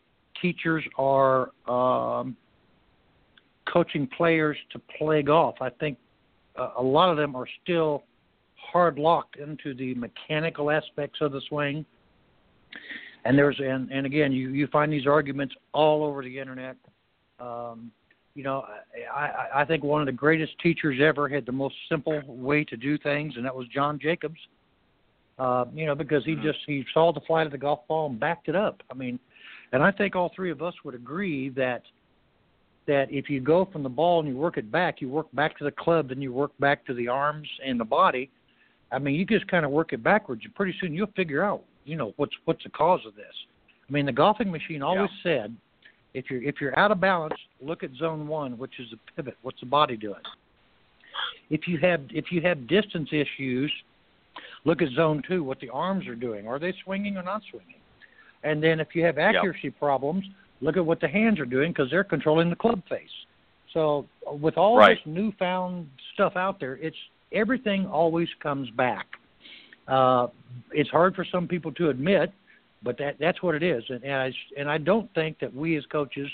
[0.40, 2.36] teachers are um,
[3.70, 5.56] coaching players to play golf.
[5.60, 5.98] I think
[6.56, 8.04] uh, a lot of them are still
[8.72, 11.84] hard locked into the mechanical aspects of the swing.
[13.24, 16.76] And there's and, and again you, you find these arguments all over the internet.
[17.38, 17.90] Um,
[18.34, 18.64] you know,
[19.14, 22.76] I, I think one of the greatest teachers ever had the most simple way to
[22.76, 24.38] do things, and that was John Jacobs.
[25.38, 26.42] Uh, you know, because he mm-hmm.
[26.42, 28.82] just he saw the flight of the golf ball and backed it up.
[28.90, 29.18] I mean,
[29.72, 31.82] and I think all three of us would agree that
[32.86, 35.56] that if you go from the ball and you work it back, you work back
[35.58, 38.30] to the club, then you work back to the arms and the body.
[38.92, 41.62] I mean, you just kind of work it backwards, and pretty soon you'll figure out,
[41.84, 43.34] you know, what's what's the cause of this.
[43.88, 45.42] I mean, the golfing machine always yeah.
[45.42, 45.56] said,
[46.14, 49.36] if you're if you're out of balance, look at zone one, which is the pivot.
[49.42, 50.20] What's the body doing?
[51.50, 53.72] If you have if you have distance issues,
[54.64, 56.46] look at zone two, what the arms are doing.
[56.46, 57.76] Are they swinging or not swinging?
[58.42, 59.78] And then if you have accuracy yep.
[59.78, 60.24] problems,
[60.60, 63.08] look at what the hands are doing because they're controlling the club face.
[63.72, 64.96] So with all right.
[64.96, 66.96] this newfound stuff out there, it's
[67.32, 69.06] everything always comes back.
[69.88, 70.28] Uh,
[70.72, 72.32] it's hard for some people to admit,
[72.82, 73.82] but that that's what it is.
[73.88, 76.28] And, and I and I don't think that we as coaches,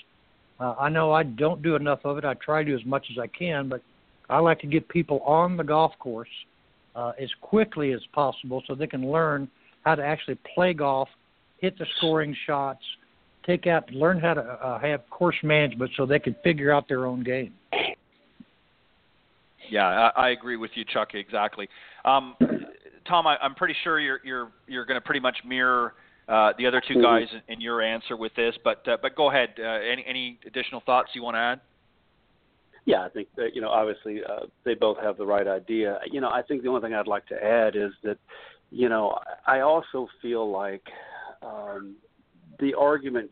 [0.61, 2.25] uh, I know I don't do enough of it.
[2.25, 3.83] I try to as much as I can, but
[4.29, 6.29] I like to get people on the golf course
[6.95, 9.49] uh, as quickly as possible so they can learn
[9.85, 11.09] how to actually play golf,
[11.59, 12.83] hit the scoring shots,
[13.47, 17.07] take out, learn how to uh, have course management so they can figure out their
[17.07, 17.55] own game.
[19.71, 21.15] Yeah, I, I agree with you, Chuck.
[21.15, 21.69] Exactly.
[22.05, 22.37] Um,
[23.09, 25.95] Tom, I, I'm pretty sure you're you're you're going to pretty much mirror
[26.29, 27.03] uh, the other two mm-hmm.
[27.03, 29.51] guys in, in your answer with this, but uh, but go ahead.
[29.59, 31.61] Uh, any any additional thoughts you want to add?
[32.85, 35.99] Yeah, I think that you know obviously uh, they both have the right idea.
[36.11, 38.19] You know, I think the only thing I'd like to add is that
[38.71, 40.83] you know I also feel like
[41.43, 41.97] um,
[42.59, 43.31] the argument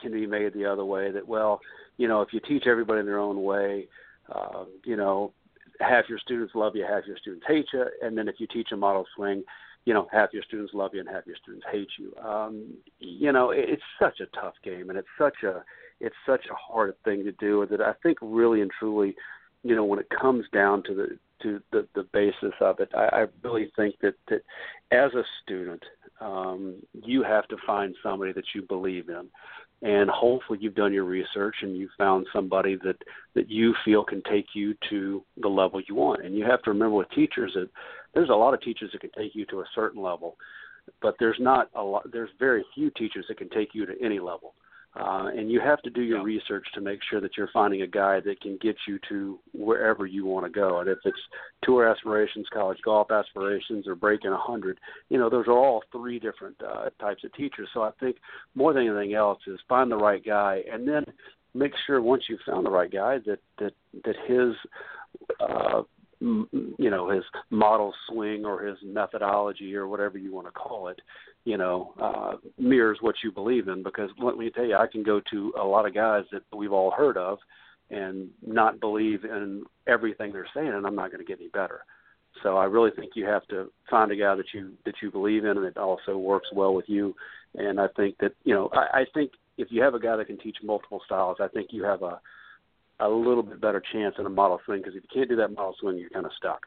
[0.00, 1.60] can be made the other way that well,
[1.96, 3.86] you know, if you teach everybody in their own way,
[4.34, 5.32] uh, you know,
[5.80, 8.68] half your students love you, half your students hate you, and then if you teach
[8.72, 9.42] a model swing,
[9.84, 12.14] you know, half your students love you and half your students hate you.
[12.22, 15.64] Um, you know, it's such a tough game, and it's such a
[16.00, 19.14] it's such a hard thing to do that I think really and truly,
[19.62, 23.22] you know, when it comes down to the to the the basis of it, I,
[23.22, 24.42] I really think that that
[24.90, 25.84] as a student,
[26.20, 29.28] um, you have to find somebody that you believe in
[29.82, 32.96] and hopefully you've done your research and you've found somebody that
[33.34, 36.24] that you feel can take you to the level you want.
[36.24, 37.68] And you have to remember with teachers that
[38.14, 40.36] there's a lot of teachers that can take you to a certain level
[41.02, 44.18] but there's not a lot there's very few teachers that can take you to any
[44.18, 44.54] level
[44.98, 47.86] uh, and you have to do your research to make sure that you're finding a
[47.86, 50.80] guy that can get you to wherever you want to go.
[50.80, 51.18] And if it's
[51.62, 54.78] tour aspirations, college golf aspirations, or breaking a hundred,
[55.10, 57.68] you know, those are all three different uh, types of teachers.
[57.74, 58.16] So I think
[58.54, 61.04] more than anything else is find the right guy, and then
[61.54, 63.74] make sure once you've found the right guy that that
[64.04, 64.54] that his
[65.40, 65.82] uh,
[66.20, 71.00] you know his model swing or his methodology or whatever you want to call it
[71.46, 73.82] you know, uh, mirrors what you believe in.
[73.82, 76.72] Because let me tell you, I can go to a lot of guys that we've
[76.72, 77.38] all heard of
[77.88, 81.84] and not believe in everything they're saying, and I'm not going to get any better.
[82.42, 85.44] So I really think you have to find a guy that you that you believe
[85.44, 87.14] in and that also works well with you.
[87.54, 90.26] And I think that you know, I, I think if you have a guy that
[90.26, 92.20] can teach multiple styles, I think you have a
[93.00, 95.48] a little bit better chance in a model swing because if you can't do that
[95.52, 96.66] model swing, you're kind of stuck.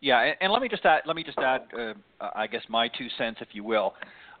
[0.00, 1.94] Yeah, and, and let me just add, let me just add, uh,
[2.34, 3.94] I guess my two cents, if you will.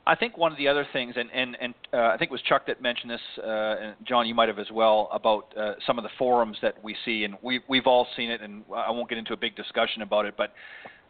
[0.08, 2.42] I think one of the other things, and and and uh, I think it was
[2.42, 5.98] Chuck that mentioned this, uh, and John, you might have as well, about uh, some
[5.98, 9.08] of the forums that we see, and we we've all seen it, and I won't
[9.08, 10.52] get into a big discussion about it, but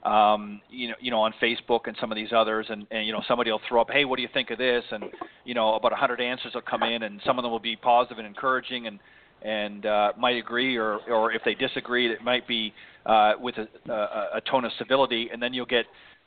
[0.04, 3.12] um, you know, you know, on Facebook and some of these others, and, and you
[3.12, 4.84] know, somebody will throw up, hey, what do you think of this?
[4.90, 5.04] And
[5.44, 7.76] you know, about a hundred answers will come in, and some of them will be
[7.76, 8.98] positive and encouraging, and
[9.42, 12.72] and uh, might agree, or or if they disagree, it might be
[13.04, 15.86] uh, with a, a, a tone of civility, and then you'll get,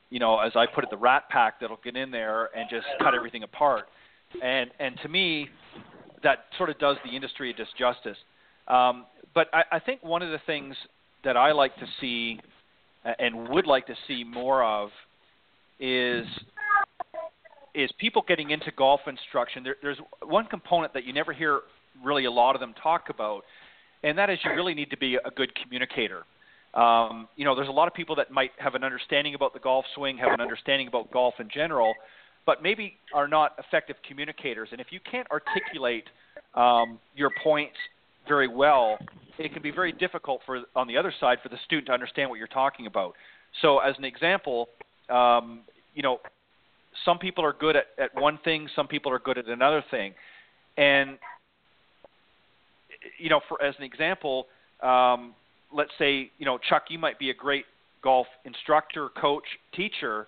[0.10, 2.86] you know, as I put it, the rat pack that'll get in there and just
[3.02, 3.86] cut everything apart.
[4.44, 5.48] And and to me,
[6.24, 8.18] that sort of does the industry a disjustice.
[8.68, 10.76] Um, but I, I think one of the things
[11.24, 12.40] that I like to see
[13.04, 14.90] and would like to see more of
[15.80, 16.26] is
[17.76, 19.64] is people getting into golf instruction.
[19.64, 21.62] There, there's one component that you never hear
[22.04, 23.44] really a lot of them talk about,
[24.04, 26.24] and that is you really need to be a good communicator.
[26.74, 29.60] Um, you know, there's a lot of people that might have an understanding about the
[29.60, 31.94] golf swing, have an understanding about golf in general,
[32.46, 34.70] but maybe are not effective communicators.
[34.72, 36.06] And if you can't articulate
[36.56, 37.76] um, your points
[38.28, 38.98] very well,
[39.40, 42.30] it can be very difficult for on the other side for the student to understand
[42.30, 43.16] what you're talking about.
[43.61, 44.68] So, as an example,
[45.10, 45.61] um,
[45.95, 46.20] you know,
[47.06, 50.14] some people are good at, at one thing, some people are good at another thing,
[50.78, 51.18] and
[53.18, 54.48] you know, for as an example,
[54.84, 55.34] um,
[55.74, 57.66] let's say you know Chuck, you might be a great
[58.03, 60.28] golf instructor, coach, teacher,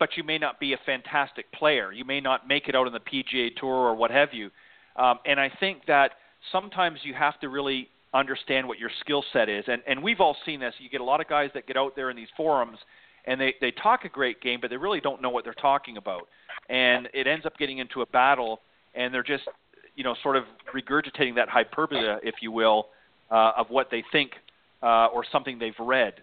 [0.00, 1.92] but you may not be a fantastic player.
[1.92, 4.50] You may not make it out on the PGA Tour or what have you.
[4.96, 6.12] Um, and I think that
[6.50, 9.64] sometimes you have to really understand what your skill set is.
[9.68, 10.74] And, and we've all seen this.
[10.78, 12.78] You get a lot of guys that get out there in these forums
[13.26, 15.98] and they, they talk a great game, but they really don't know what they're talking
[15.98, 16.28] about.
[16.70, 18.60] And it ends up getting into a battle,
[18.94, 19.44] and they're just,
[19.96, 20.44] you know, sort of
[20.74, 22.86] regurgitating that hyperbole, if you will,
[23.30, 24.32] uh, of what they think
[24.82, 26.14] uh, or something they've read.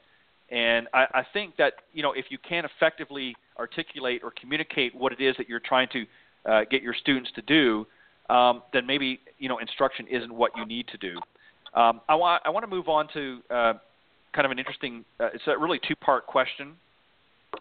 [0.49, 5.11] And I, I think that, you know, if you can't effectively articulate or communicate what
[5.11, 6.05] it is that you're trying to
[6.45, 7.85] uh, get your students to do,
[8.29, 11.19] um, then maybe you know instruction isn't what you need to do.
[11.75, 13.73] Um, I want I want to move on to uh,
[14.33, 15.03] kind of an interesting.
[15.19, 16.73] Uh, it's a really two part question,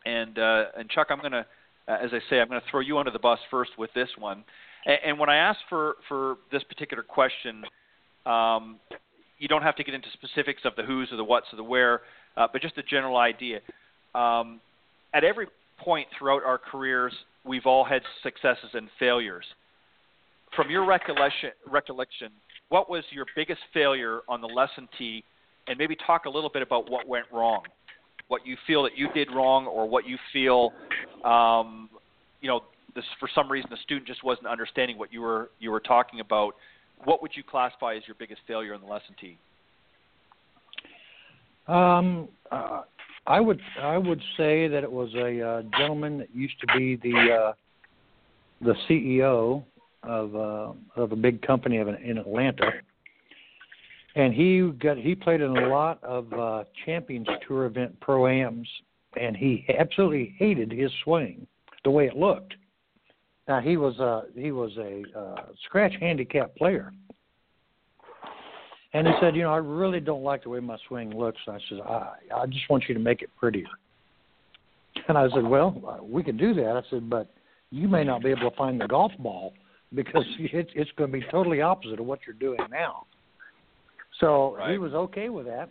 [0.06, 1.46] and uh, and Chuck, I'm going to,
[1.88, 4.08] uh, as I say, I'm going to throw you under the bus first with this
[4.16, 4.44] one.
[4.86, 7.64] And, and when I ask for for this particular question,
[8.24, 8.76] um,
[9.38, 11.64] you don't have to get into specifics of the who's or the what's or the
[11.64, 12.02] where,
[12.36, 13.60] uh, but just a general idea.
[14.14, 14.60] Um,
[15.12, 17.12] at every point throughout our careers,
[17.44, 19.44] we've all had successes and failures
[20.54, 22.30] from your recollection, recollection,
[22.74, 25.22] what was your biggest failure on the lesson tee,
[25.68, 27.62] and maybe talk a little bit about what went wrong,
[28.26, 30.72] what you feel that you did wrong, or what you feel,
[31.24, 31.88] um,
[32.40, 32.64] you know,
[32.96, 36.18] this for some reason the student just wasn't understanding what you were you were talking
[36.18, 36.56] about.
[37.05, 39.38] What would you classify as your biggest failure on the lesson tee?
[41.68, 42.82] Um, uh,
[43.28, 46.96] I would I would say that it was a uh, gentleman that used to be
[46.96, 47.52] the uh,
[48.62, 49.62] the CEO
[50.06, 52.70] of uh, of a big company of an, in Atlanta,
[54.14, 58.68] and he got he played in a lot of uh, Champions Tour event pro ams,
[59.20, 61.47] and he absolutely hated his swing,
[61.85, 62.55] the way it looked.
[63.48, 66.93] Now he was a he was a uh, scratch handicap player,
[68.93, 71.39] and he said, you know, I really don't like the way my swing looks.
[71.47, 73.66] And I said, I I just want you to make it prettier.
[75.09, 76.76] And I said, well, we can do that.
[76.76, 77.28] I said, but
[77.70, 79.52] you may not be able to find the golf ball
[79.94, 83.06] because it's it's going to be totally opposite of what you're doing now.
[84.20, 84.73] So right.
[84.73, 85.70] he was okay with that.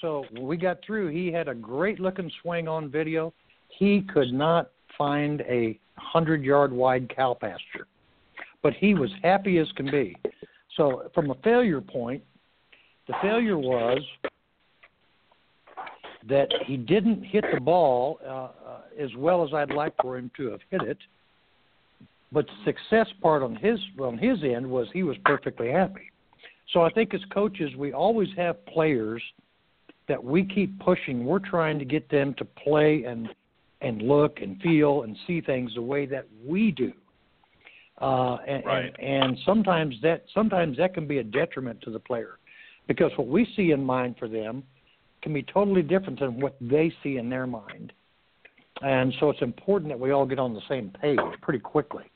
[0.00, 3.32] So we got through, he had a great looking swing on video.
[3.78, 7.86] He could not find a hundred yard wide cow pasture,
[8.62, 10.16] but he was happy as can be.
[10.76, 12.22] So from a failure point,
[13.06, 14.00] the failure was
[16.28, 18.50] that he didn't hit the ball uh, uh,
[18.98, 20.98] as well as I'd like for him to have hit it
[22.34, 26.10] but the success part on his on his end was he was perfectly happy.
[26.72, 29.22] So I think as coaches, we always have players
[30.08, 31.24] that we keep pushing.
[31.24, 33.28] We're trying to get them to play and
[33.80, 36.92] and look and feel and see things the way that we do.
[38.02, 38.94] Uh, and, right.
[38.98, 42.38] and and sometimes that sometimes that can be a detriment to the player
[42.88, 44.64] because what we see in mind for them
[45.22, 47.92] can be totally different than what they see in their mind.
[48.82, 52.10] And so it's important that we all get on the same page pretty quickly.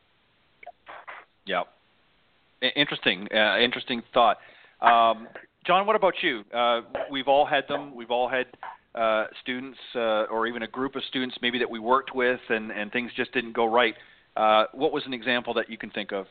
[1.49, 1.62] Yeah.
[2.77, 3.27] Interesting.
[3.35, 4.37] Uh, interesting thought.
[4.83, 5.27] Um,
[5.66, 6.45] John, what about you?
[6.55, 7.95] Uh, we've all had them.
[7.95, 8.47] We've all had
[8.95, 12.70] uh, students uh, or even a group of students maybe that we worked with and,
[12.70, 13.95] and things just didn't go right.
[14.37, 16.27] Uh, what was an example that you can think of?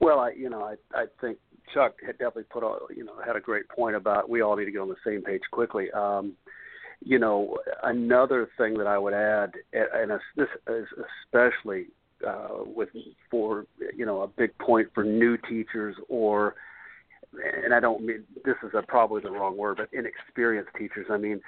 [0.00, 1.38] Well, I, you know, I, I think
[1.72, 4.66] Chuck had definitely put, a, you know, had a great point about we all need
[4.66, 5.90] to get on the same page quickly.
[5.92, 6.34] Um,
[7.02, 10.86] you know, another thing that I would add, and this is
[11.24, 11.86] especially
[12.26, 12.88] uh, with
[13.30, 13.66] for
[13.96, 16.54] you know a big point for new teachers or
[17.62, 21.06] and I don't mean this is a, probably the wrong word, but inexperienced teachers.
[21.10, 21.40] I mean,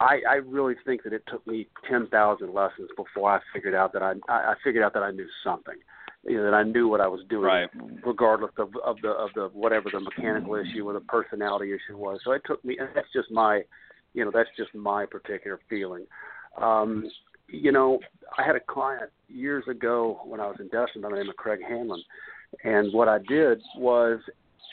[0.00, 3.92] I, I really think that it took me ten thousand lessons before I figured out
[3.92, 5.76] that I I figured out that I knew something.
[6.24, 7.68] You know, that I knew what I was doing, right.
[8.04, 12.20] regardless of of the of the whatever the mechanical issue or the personality issue was.
[12.24, 13.62] So it took me, and that's just my,
[14.14, 16.06] you know, that's just my particular feeling.
[16.60, 17.08] Um,
[17.48, 17.98] you know,
[18.36, 21.36] I had a client years ago when I was in Destin by the name of
[21.36, 22.02] Craig Hanlon,
[22.64, 24.20] and what I did was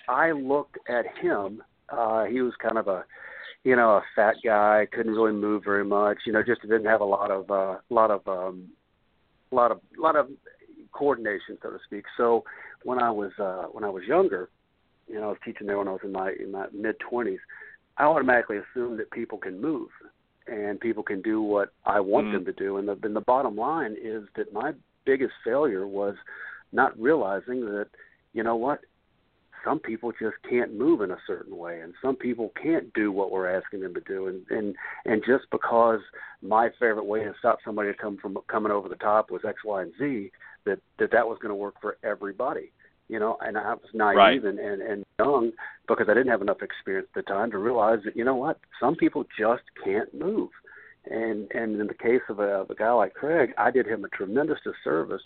[0.07, 1.63] I looked at him.
[1.89, 3.05] Uh, he was kind of a,
[3.63, 6.19] you know, a fat guy, couldn't really move very much.
[6.25, 8.69] You know, just didn't have a lot of, uh, lot of, um,
[9.51, 10.29] a lot of, a lot of
[10.91, 12.05] coordination, so to speak.
[12.17, 12.43] So
[12.83, 14.49] when I was, uh, when I was younger,
[15.07, 17.39] you know, I was teaching there when I was in my in my mid twenties.
[17.97, 19.89] I automatically assume that people can move
[20.47, 22.31] and people can do what I want Mm.
[22.33, 22.77] them to do.
[22.77, 24.73] And the, and the bottom line is that my
[25.05, 26.15] biggest failure was
[26.71, 27.87] not realizing that,
[28.33, 28.81] you know what,
[29.63, 33.31] some people just can't move in a certain way and some people can't do what
[33.31, 35.99] we're asking them to do and and and just because
[36.41, 39.57] my favorite way to stop somebody to come from coming over the top was x
[39.65, 40.31] y and z
[40.65, 42.71] that that that was going to work for everybody
[43.07, 44.43] you know and i was naive Right.
[44.43, 45.51] and, and and young
[45.87, 48.59] because i didn't have enough experience at the time to realize that you know what
[48.79, 50.49] some people just can't move.
[51.09, 54.03] And and in the case of a, of a guy like craig i did him
[54.05, 55.21] a tremendous disservice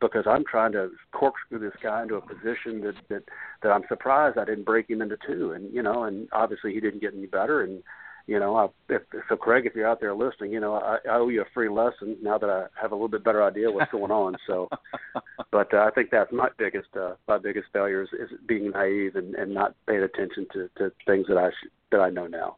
[0.00, 3.22] because I'm trying to corkscrew this guy into a position that that
[3.62, 6.80] that I'm surprised I didn't break him into two, and you know, and obviously he
[6.80, 7.82] didn't get any better, and
[8.26, 11.16] you know, I, if, so Craig, if you're out there listening, you know, I, I
[11.16, 13.92] owe you a free lesson now that I have a little bit better idea what's
[13.92, 14.36] going on.
[14.46, 14.68] So,
[15.52, 19.16] but uh, I think that's my biggest uh, my biggest failure is, is being naive
[19.16, 22.56] and, and not paying attention to, to things that I sh- that I know now.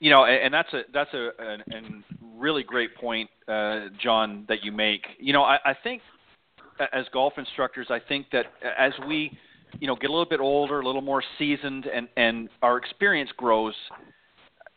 [0.00, 2.04] you know, and, and that's a that's a an, an
[2.36, 5.04] really great point, uh, John, that you make.
[5.18, 6.02] You know, I, I think
[6.92, 8.46] as golf instructors, I think that
[8.78, 9.36] as we,
[9.80, 13.30] you know, get a little bit older, a little more seasoned, and and our experience
[13.36, 13.74] grows,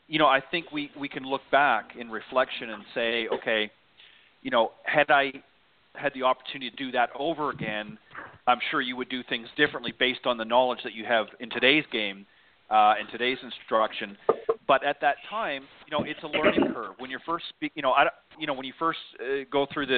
[0.07, 3.71] you know, I think we we can look back in reflection and say, okay,
[4.41, 5.33] you know, had I
[5.95, 7.97] had the opportunity to do that over again,
[8.47, 11.49] I'm sure you would do things differently based on the knowledge that you have in
[11.49, 12.25] today's game,
[12.69, 14.17] uh, in today's instruction.
[14.67, 16.95] But at that time, you know, it's a learning curve.
[16.97, 18.07] When you're first speak, you know, I,
[18.39, 19.97] you know, when you first uh, go through the,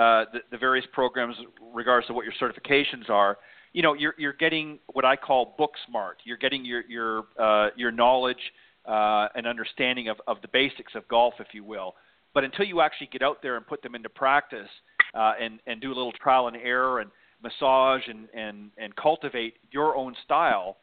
[0.00, 1.36] uh, the the various programs,
[1.72, 3.38] regards to what your certifications are,
[3.74, 6.18] you know, you're you're getting what I call book smart.
[6.24, 8.38] You're getting your your uh, your knowledge
[8.86, 11.94] uh, and understanding of, of the basics of golf, if you will.
[12.32, 14.68] But until you actually get out there and put them into practice
[15.12, 17.10] uh, and and do a little trial and error and
[17.42, 20.76] massage and and and cultivate your own style,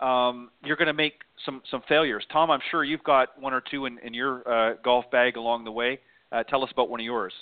[0.00, 2.24] um, you're going to make some some failures.
[2.30, 5.64] Tom, I'm sure you've got one or two in, in your uh, golf bag along
[5.64, 6.00] the way.
[6.30, 7.32] Uh, tell us about one of yours.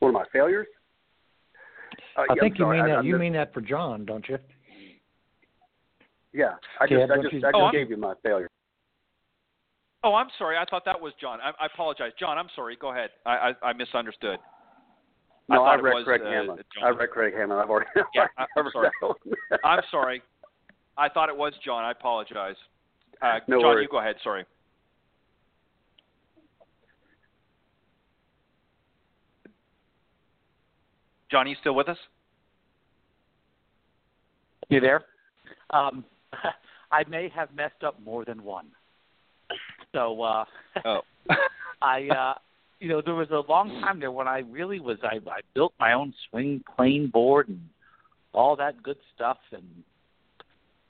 [0.00, 0.66] One of my failures.
[2.16, 2.98] Uh, I yeah, think I'm you mean I- that.
[2.98, 4.38] I You missed- mean that for John, don't you?
[6.32, 8.48] Yeah, I Yeah, just I just you- I just Oh, I'm- gave you my failure.
[10.04, 10.56] Oh, I'm sorry.
[10.56, 11.40] I thought that was John.
[11.40, 12.38] I, I apologize, John.
[12.38, 12.76] I'm sorry.
[12.76, 13.10] Go ahead.
[13.24, 14.38] I I, I misunderstood.
[15.48, 16.58] No, I I, read was, Craig uh, Hamlin.
[16.82, 17.58] I read Craig Hamlin.
[17.58, 17.88] I've already.
[18.14, 18.90] Yeah, I- I'm sorry.
[19.64, 20.22] I'm sorry.
[20.98, 21.84] I thought it was John.
[21.84, 22.56] I apologize.
[23.22, 23.82] Uh, No John, worries.
[23.84, 24.16] you go ahead.
[24.22, 24.44] Sorry.
[31.30, 31.98] John, you still with us?
[34.68, 35.04] You there?
[35.70, 36.04] Um,
[36.92, 38.66] I may have messed up more than one.
[39.92, 40.44] So uh,
[40.84, 41.00] Oh.
[41.82, 42.34] I, uh,
[42.80, 44.98] you know, there was a long time there when I really was.
[45.02, 47.60] I, I built my own swing plane board and
[48.32, 49.64] all that good stuff, and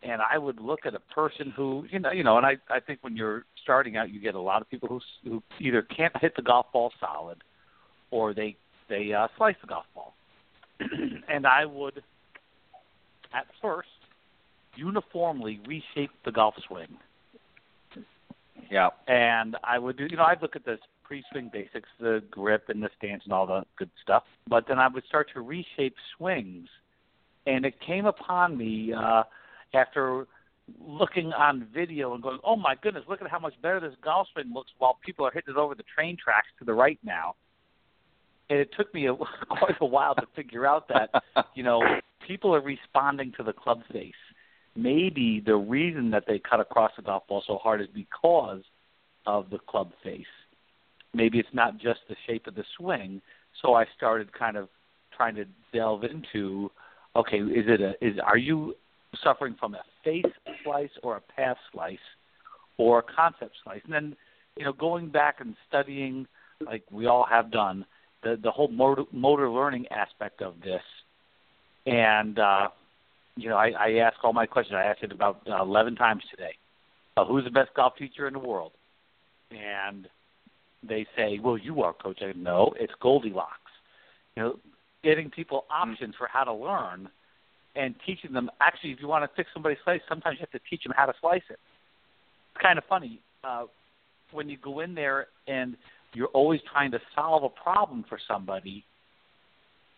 [0.02, 2.80] and I would look at a person who, you know, you know, and I, I
[2.80, 6.16] think when you're starting out, you get a lot of people who who either can't
[6.20, 7.42] hit the golf ball solid,
[8.10, 8.56] or they
[8.88, 10.14] they uh, slice the golf ball,
[11.28, 12.02] and I would,
[13.34, 13.88] at first,
[14.76, 16.98] uniformly reshape the golf swing
[18.70, 18.90] Yeah.
[19.08, 22.82] and I would do, you know, I'd look at the pre-swing basics, the grip and
[22.82, 24.24] the stance and all the good stuff.
[24.48, 26.68] But then I would start to reshape swings,
[27.46, 29.22] and it came upon me uh,
[29.72, 30.26] after
[30.84, 34.26] looking on video and going, "Oh my goodness, look at how much better this golf
[34.32, 37.36] swing looks!" While people are hitting it over the train tracks to the right now.
[38.48, 39.14] And it took me a,
[39.48, 41.10] quite a while to figure out that,
[41.54, 41.82] you know,
[42.26, 44.14] people are responding to the club face
[44.76, 48.62] maybe the reason that they cut across the golf ball so hard is because
[49.26, 50.24] of the club face.
[51.14, 53.22] Maybe it's not just the shape of the swing.
[53.62, 54.68] So I started kind of
[55.16, 56.70] trying to delve into,
[57.16, 58.74] okay, is it a is are you
[59.24, 60.24] suffering from a face
[60.62, 61.98] slice or a path slice
[62.76, 63.80] or a concept slice?
[63.84, 64.16] And then,
[64.56, 66.26] you know, going back and studying
[66.64, 67.86] like we all have done
[68.22, 70.82] the the whole motor motor learning aspect of this
[71.86, 72.68] and uh
[73.36, 74.76] you know, I, I ask all my questions.
[74.76, 76.56] I asked it about uh, 11 times today.
[77.16, 78.72] Uh, who's the best golf teacher in the world?
[79.50, 80.08] And
[80.86, 82.18] they say, well, you are, coach.
[82.22, 83.52] I go, no, it's Goldilocks.
[84.36, 84.58] You know,
[85.04, 87.08] getting people options for how to learn
[87.74, 88.50] and teaching them.
[88.60, 91.06] Actually, if you want to fix somebody's slice, sometimes you have to teach them how
[91.06, 91.58] to slice it.
[92.54, 93.64] It's kind of funny uh,
[94.32, 95.76] when you go in there and
[96.16, 98.84] you're always trying to solve a problem for somebody.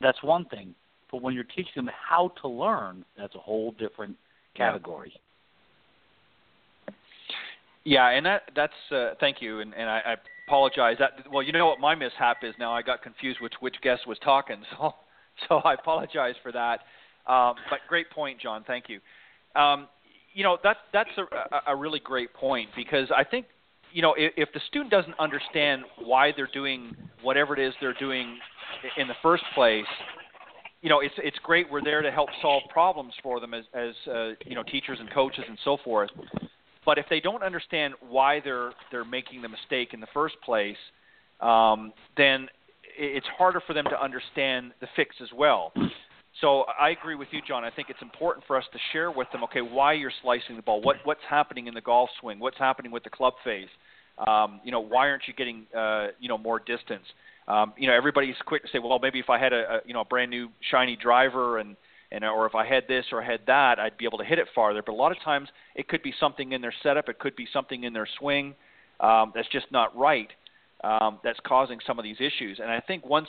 [0.00, 0.74] That's one thing
[1.10, 4.16] but when you're teaching them how to learn, that's a whole different
[4.56, 5.12] category.
[7.84, 10.14] Yeah, and that that's uh, thank you, and, and I, I
[10.46, 10.96] apologize.
[10.98, 12.72] That well, you know what my mishap is now.
[12.72, 14.94] I got confused which which guest was talking, so
[15.48, 16.80] so I apologize for that.
[17.26, 18.64] Um, but great point, John.
[18.66, 19.00] Thank you.
[19.58, 19.88] Um,
[20.34, 23.46] you know that that's a, a really great point because I think
[23.92, 27.94] you know if, if the student doesn't understand why they're doing whatever it is they're
[27.94, 28.38] doing
[28.96, 29.86] in the first place,
[30.82, 33.94] you know it's it's great we're there to help solve problems for them as as
[34.10, 36.10] uh, you know teachers and coaches and so forth.
[36.84, 40.76] But if they don't understand why they're they're making the mistake in the first place,
[41.40, 42.48] um, then
[42.98, 45.72] it's harder for them to understand the fix as well.
[46.40, 47.64] So I agree with you, John.
[47.64, 50.62] I think it's important for us to share with them, okay, why you're slicing the
[50.62, 53.68] ball, what what's happening in the golf swing, what's happening with the club face.
[54.26, 57.04] Um, you know, why aren't you getting uh, you know more distance?
[57.48, 59.94] Um, you know, everybody's quick to say, well, maybe if I had a, a you
[59.94, 61.76] know a brand new shiny driver and
[62.12, 64.38] and or if I had this or I had that, I'd be able to hit
[64.38, 64.82] it farther.
[64.84, 67.48] But a lot of times, it could be something in their setup, it could be
[67.52, 68.54] something in their swing
[69.00, 70.28] um, that's just not right.
[70.84, 72.60] Um, that's causing some of these issues.
[72.62, 73.26] And I think once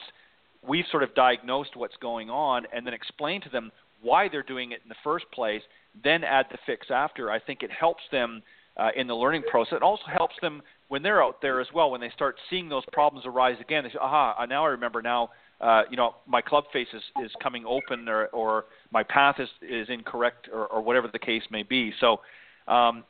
[0.67, 3.71] we've sort of diagnosed what's going on and then explain to them
[4.01, 5.61] why they're doing it in the first place,
[6.03, 7.31] then add the fix after.
[7.31, 8.41] I think it helps them
[8.77, 9.77] uh, in the learning process.
[9.77, 11.91] It also helps them when they're out there as well.
[11.91, 14.45] When they start seeing those problems arise again, they say, "Aha!
[14.47, 15.01] Now I remember.
[15.01, 15.29] Now,
[15.59, 19.49] uh, you know, my club face is, is coming open, or, or my path is
[19.61, 22.21] is incorrect, or, or whatever the case may be." So,
[22.67, 23.03] um,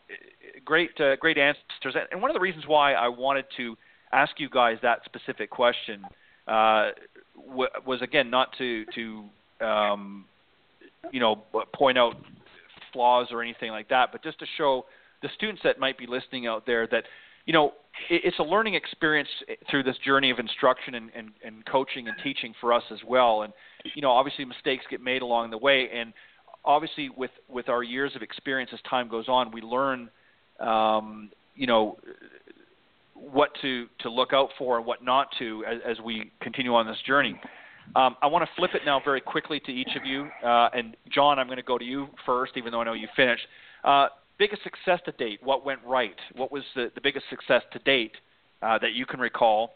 [0.65, 1.95] great, uh, great answers.
[2.11, 3.77] And one of the reasons why I wanted to
[4.11, 6.03] ask you guys that specific question
[6.49, 6.89] uh,
[7.47, 10.25] was again not to to um,
[11.11, 11.43] you know
[11.73, 12.15] point out
[12.93, 14.85] flaws or anything like that, but just to show
[15.21, 17.03] the students that might be listening out there that
[17.45, 17.73] you know
[18.09, 19.29] it, it's a learning experience
[19.69, 23.43] through this journey of instruction and, and, and coaching and teaching for us as well.
[23.43, 23.53] And
[23.95, 26.13] you know obviously mistakes get made along the way, and
[26.65, 30.09] obviously with with our years of experience as time goes on, we learn
[30.59, 31.97] um, you know
[33.19, 36.87] what to, to look out for and what not to as, as we continue on
[36.87, 37.39] this journey.
[37.95, 40.27] Um, I want to flip it now very quickly to each of you.
[40.43, 43.07] Uh, and John, I'm going to go to you first, even though I know you
[43.15, 43.47] finished.
[43.83, 45.39] Uh, biggest success to date?
[45.43, 46.15] What went right?
[46.35, 48.13] What was the, the biggest success to date
[48.61, 49.73] uh, that you can recall?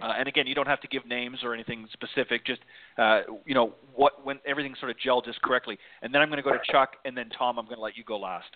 [0.00, 2.46] Uh, and again, you don't have to give names or anything specific.
[2.46, 2.60] Just
[2.96, 5.78] uh, you know what when everything sort of gelled just correctly.
[6.00, 7.58] And then I'm going to go to Chuck, and then Tom.
[7.58, 8.48] I'm going to let you go last.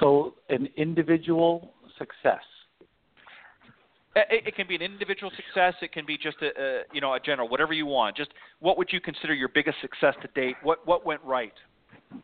[0.00, 2.42] So, an individual success.
[4.16, 5.74] It, it can be an individual success.
[5.82, 8.16] It can be just a, a, you know a general, whatever you want.
[8.16, 8.30] Just
[8.60, 10.56] what would you consider your biggest success to date?
[10.62, 11.52] What what went right?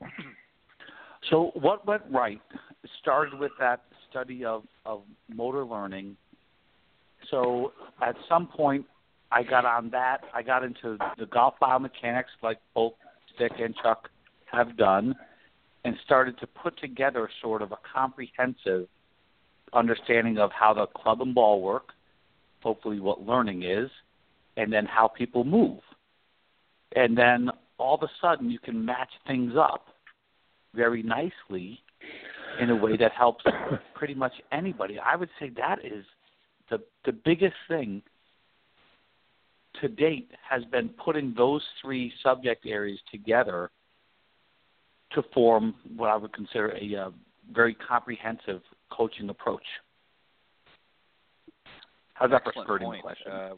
[1.30, 2.40] So what went right
[3.01, 5.02] started with that study of of
[5.32, 6.16] motor learning.
[7.30, 7.72] So
[8.05, 8.84] at some point,
[9.30, 10.22] I got on that.
[10.34, 12.94] I got into the golf biomechanics, like both
[13.39, 14.09] Dick and Chuck
[14.51, 15.14] have done
[15.84, 18.88] and started to put together sort of a comprehensive
[19.72, 21.88] understanding of how the club and ball work,
[22.62, 23.90] hopefully what learning is,
[24.56, 25.80] and then how people move.
[26.94, 29.86] And then all of a sudden you can match things up
[30.74, 31.80] very nicely
[32.60, 33.44] in a way that helps
[33.94, 34.98] pretty much anybody.
[34.98, 36.04] I would say that is
[36.70, 38.02] the the biggest thing
[39.80, 43.70] to date has been putting those three subject areas together
[45.14, 47.10] to form what I would consider a uh,
[47.52, 49.62] very comprehensive coaching approach.
[52.14, 53.02] How's that Excellent for point.
[53.02, 53.32] question?
[53.32, 53.51] Uh,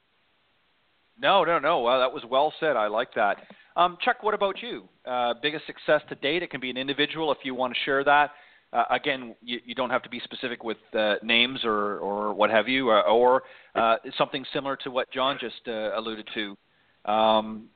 [1.20, 1.80] no, no, no.
[1.80, 2.76] Well, that was well said.
[2.76, 3.36] I like that.
[3.76, 4.88] Um, Chuck, what about you?
[5.04, 6.42] Uh, biggest success to date?
[6.42, 8.30] It can be an individual if you want to share that.
[8.72, 12.50] Uh, again, you, you, don't have to be specific with uh, names or, or what
[12.50, 13.44] have you, uh, or,
[13.76, 17.10] or something similar to what John just uh, alluded to.
[17.10, 17.68] Um,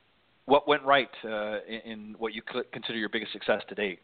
[0.49, 2.41] what went right uh, in, in, what you
[2.73, 3.99] consider your biggest success to date?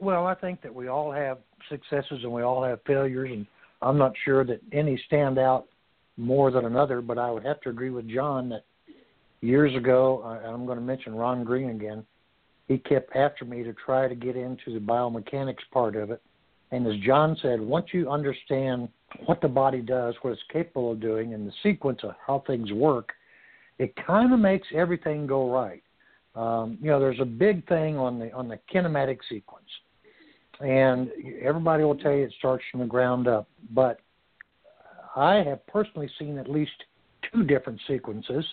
[0.00, 3.46] Well, I think that we all have successes and we all have failures, and
[3.82, 5.66] I'm not sure that any stand out
[6.16, 7.00] more than another.
[7.00, 8.64] But I would have to agree with John that
[9.40, 12.04] years ago, uh, I'm going to mention Ron Gring again.
[12.66, 16.22] He kept after me to try to get into the biomechanics part of it.
[16.70, 18.88] And as John said, once you understand
[19.26, 22.72] what the body does, what it's capable of doing, and the sequence of how things
[22.72, 23.12] work,
[23.78, 25.82] it kind of makes everything go right.
[26.34, 29.68] Um, you know, there's a big thing on the on the kinematic sequence,
[30.60, 31.10] and
[31.40, 33.48] everybody will tell you it starts from the ground up.
[33.70, 34.00] But
[35.14, 36.72] I have personally seen at least
[37.32, 38.44] two different sequences,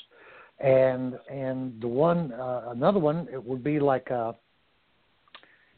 [0.59, 4.33] and and the one uh, another one it would be like uh,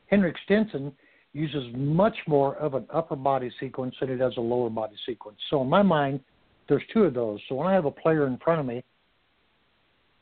[0.07, 0.91] Henrik Stenson
[1.31, 5.37] uses much more of an upper body sequence than he does a lower body sequence.
[5.49, 6.19] So in my mind,
[6.69, 7.39] there's two of those.
[7.49, 8.83] So when I have a player in front of me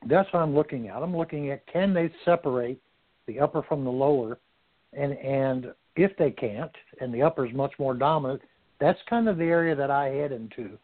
[0.08, 1.02] that's what I'm looking at.
[1.02, 2.82] I'm looking at can they separate
[3.28, 4.40] the upper from the lower,
[4.94, 8.42] and and if they can't, and the upper is much more dominant,
[8.80, 10.78] that's kind of the area that I head into.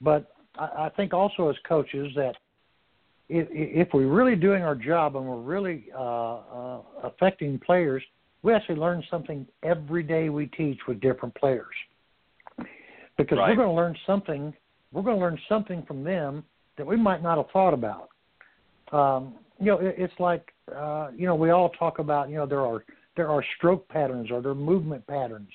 [0.00, 2.36] But I, I think also as coaches that
[3.28, 8.02] if, if we're really doing our job and we're really uh, uh, affecting players,
[8.42, 11.74] we actually learn something every day we teach with different players.
[13.16, 13.50] Because right.
[13.50, 14.52] we're going to learn something,
[14.92, 16.44] we're going to learn something from them
[16.76, 18.10] that we might not have thought about.
[18.94, 22.46] Um, you know, it, it's like uh, you know we all talk about you know
[22.46, 22.84] there are
[23.16, 25.50] there are stroke patterns or there are movement patterns,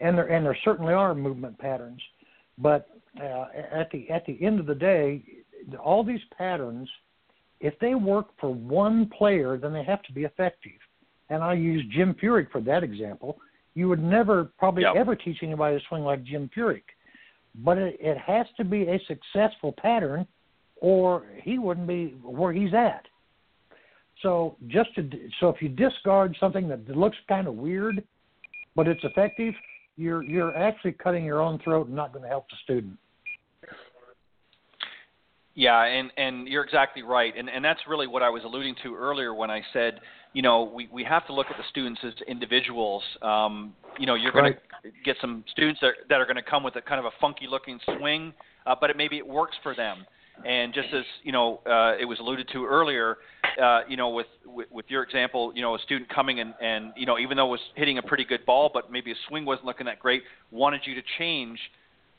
[0.00, 2.00] and there and there certainly are movement patterns,
[2.56, 2.88] but
[3.22, 5.22] uh, at the at the end of the day,
[5.82, 6.88] all these patterns,
[7.60, 10.72] if they work for one player, then they have to be effective.
[11.30, 13.38] And I use Jim Furyk for that example.
[13.74, 14.96] You would never probably yep.
[14.96, 16.82] ever teach anybody to swing like Jim Furyk,
[17.56, 20.26] but it, it has to be a successful pattern,
[20.80, 23.06] or he wouldn't be where he's at.
[24.22, 25.08] So just to
[25.40, 28.02] so if you discard something that looks kind of weird,
[28.74, 29.54] but it's effective,
[29.96, 32.98] you're you're actually cutting your own throat and not going to help the student.
[35.54, 38.94] Yeah, and and you're exactly right, and and that's really what I was alluding to
[38.94, 40.00] earlier when I said,
[40.32, 43.02] you know, we we have to look at the students as individuals.
[43.22, 46.62] Um, you know, you're going to get some students that that are going to come
[46.62, 48.32] with a kind of a funky looking swing,
[48.66, 50.06] uh, but it maybe it works for them.
[50.46, 53.18] And just as you know, uh, it was alluded to earlier,
[53.62, 56.92] uh, you know, with, with with your example, you know, a student coming and and
[56.96, 59.44] you know, even though it was hitting a pretty good ball, but maybe his swing
[59.44, 61.58] wasn't looking that great, wanted you to change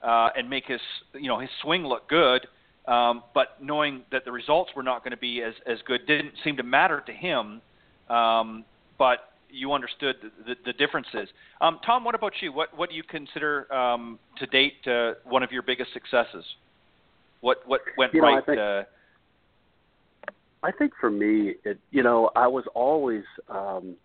[0.03, 0.81] uh, and make his
[1.13, 2.45] you know his swing look good
[2.89, 6.33] um, but knowing that the results were not going to be as, as good didn't
[6.43, 7.61] seem to matter to him.
[8.09, 8.65] Um,
[8.97, 9.19] but
[9.51, 11.29] you understood the, the, the differences.
[11.61, 12.51] Um, Tom, what about you?
[12.51, 16.43] What what do you consider um, to date uh, one of your biggest successes?
[17.41, 18.43] What what went you know, right?
[18.43, 18.83] I think, uh,
[20.61, 23.95] I think for me, it you know, I was always, um,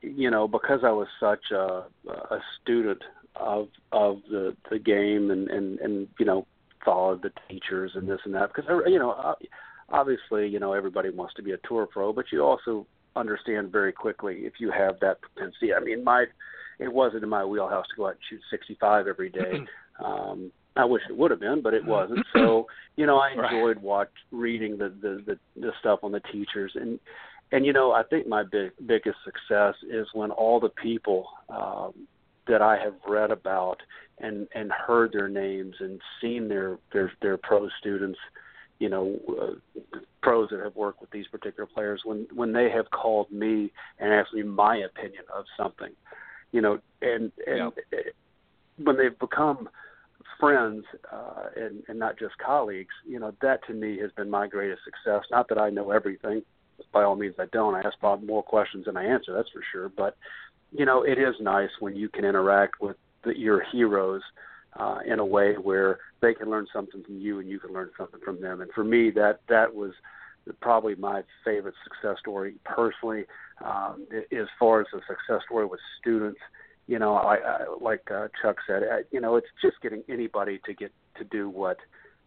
[0.00, 3.02] you know, because I was such a, a student
[3.36, 6.46] of of the the game and and and you know
[6.84, 9.34] followed the teachers and this and that because you know
[9.88, 12.86] obviously you know everybody wants to be a tour pro but you also
[13.16, 16.26] understand very quickly if you have that propensity i mean my
[16.78, 19.64] it wasn't in my wheelhouse to go out and shoot 65 every day
[20.04, 22.24] um i wish it would have been but it wasn't.
[22.32, 26.72] So you know i enjoyed watch reading the the the, the stuff on the teachers.
[26.74, 26.98] And
[27.52, 31.92] and you know i think my big biggest success is when all the people um
[32.46, 33.78] that i have read about
[34.18, 38.18] and and heard their names and seen their their their pro students
[38.78, 42.90] you know uh, pros that have worked with these particular players when when they have
[42.90, 45.92] called me and asked me my opinion of something
[46.52, 47.98] you know and and yeah.
[48.82, 49.68] when they've become
[50.38, 54.46] friends uh and and not just colleagues you know that to me has been my
[54.46, 56.42] greatest success not that I know everything
[56.92, 59.62] by all means I don't I ask Bob more questions than I answer that's for
[59.72, 60.16] sure but
[60.72, 64.22] you know it is nice when you can interact with the, your heroes
[64.76, 67.90] uh, in a way where they can learn something from you and you can learn
[67.96, 68.60] something from them.
[68.60, 69.92] And for me, that that was
[70.60, 73.24] probably my favorite success story personally.
[73.64, 76.40] Um, as far as a success story with students,
[76.86, 80.60] you know, I, I like uh, Chuck said, I, you know, it's just getting anybody
[80.66, 81.78] to get to do what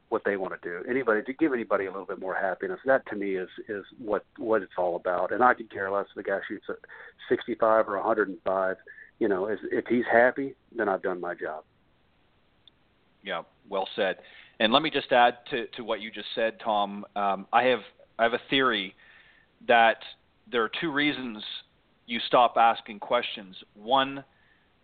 [0.09, 0.89] what they want to do.
[0.89, 2.79] Anybody to give anybody a little bit more happiness.
[2.85, 5.31] That to me is is what what it's all about.
[5.31, 6.77] And I could care less if the guy shoots at
[7.29, 8.77] 65 or 105
[9.19, 11.63] you know, if, if he's happy, then I've done my job.
[13.23, 14.17] Yeah, well said.
[14.59, 17.05] And let me just add to, to what you just said, Tom.
[17.15, 17.79] Um, I have
[18.17, 18.95] I have a theory
[19.67, 19.97] that
[20.51, 21.43] there are two reasons
[22.05, 23.55] you stop asking questions.
[23.75, 24.23] One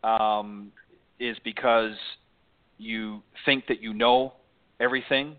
[0.03, 0.71] um,
[1.19, 1.95] is because
[2.77, 4.34] you think that you know
[4.80, 5.35] everything,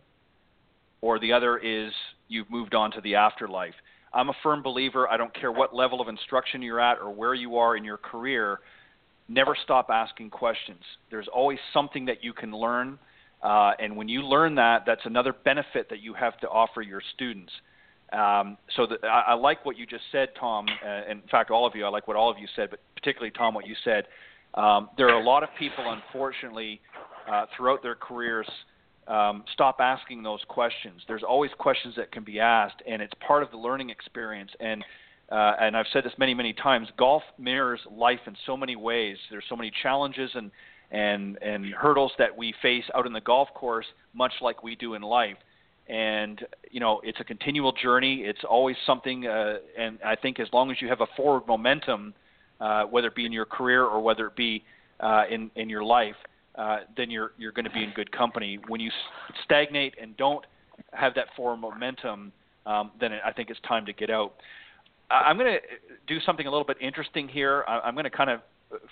[1.01, 1.93] or the other is
[2.29, 3.75] you've moved on to the afterlife.
[4.13, 5.09] I'm a firm believer.
[5.09, 7.99] I don't care what level of instruction you're at or where you are in your
[7.99, 8.61] career
[9.29, 10.83] never stop asking questions.
[11.11, 12.99] There's always something that you can learn.
[13.43, 17.03] Uh, and when you learn that, that's another benefit that you have to offer your
[17.15, 17.53] students.
[18.13, 20.67] Um, so the, I, I like what you just said, Tom.
[20.87, 23.33] Uh, in fact, all of you, I like what all of you said, but particularly
[23.37, 24.05] Tom, what you said.
[24.55, 26.81] Um, there are a lot of people, unfortunately,
[27.31, 28.49] uh, throughout their careers,
[29.09, 31.03] um, stop asking those questions.
[31.07, 34.51] There's always questions that can be asked, and it's part of the learning experience.
[34.61, 34.85] And
[35.31, 36.89] uh, and I've said this many, many times.
[36.99, 39.17] Golf mirrors life in so many ways.
[39.31, 40.51] There's so many challenges and
[40.91, 44.95] and and hurdles that we face out in the golf course, much like we do
[44.95, 45.37] in life.
[45.89, 46.41] And
[46.71, 48.23] you know, it's a continual journey.
[48.25, 49.27] It's always something.
[49.27, 52.15] Uh, and I think as long as you have a forward momentum,
[52.61, 54.63] uh, whether it be in your career or whether it be
[55.01, 56.17] uh, in in your life,
[56.57, 58.59] uh, then you're you're going to be in good company.
[58.69, 58.91] When you
[59.45, 60.45] stagnate and don't
[60.93, 62.33] have that forward momentum,
[62.67, 64.35] um, then I think it's time to get out.
[65.11, 65.61] I'm going to
[66.07, 67.65] do something a little bit interesting here.
[67.69, 68.41] I'm going to kind of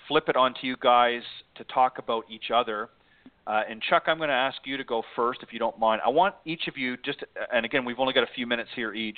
[0.07, 1.21] flip it onto you guys
[1.55, 2.89] to talk about each other.
[3.45, 6.01] Uh, and Chuck, I'm going to ask you to go first, if you don't mind.
[6.05, 8.93] I want each of you just, and again, we've only got a few minutes here
[8.93, 9.17] each,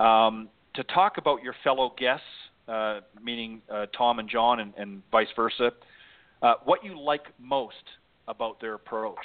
[0.00, 2.24] um, to talk about your fellow guests,
[2.68, 5.72] uh, meaning uh, Tom and John, and, and vice versa.
[6.42, 7.74] Uh, what you like most
[8.28, 9.16] about their approach.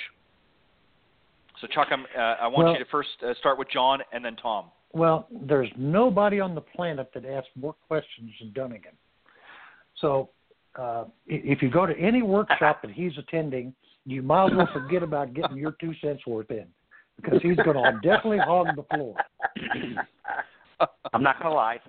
[1.61, 4.23] So, Chuck, I'm, uh, I want Well- you to first uh, start with John and
[4.23, 4.65] then Tom.
[4.91, 8.95] Well, there's nobody on the planet that asks more questions than Dunigan.
[10.01, 10.29] So,
[10.75, 13.73] uh, if you go to any workshop that he's attending,
[14.05, 16.65] you might as well forget about getting your two cents worth in,
[17.17, 19.15] because he's going to definitely hog the floor.
[21.13, 21.79] I'm not gonna lie.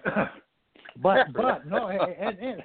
[0.96, 2.62] But but no, and and,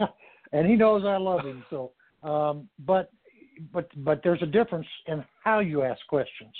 [0.52, 1.64] and he knows I love him.
[1.70, 1.92] So,
[2.22, 3.10] um, but
[3.72, 6.52] but but there's a difference in how you ask questions.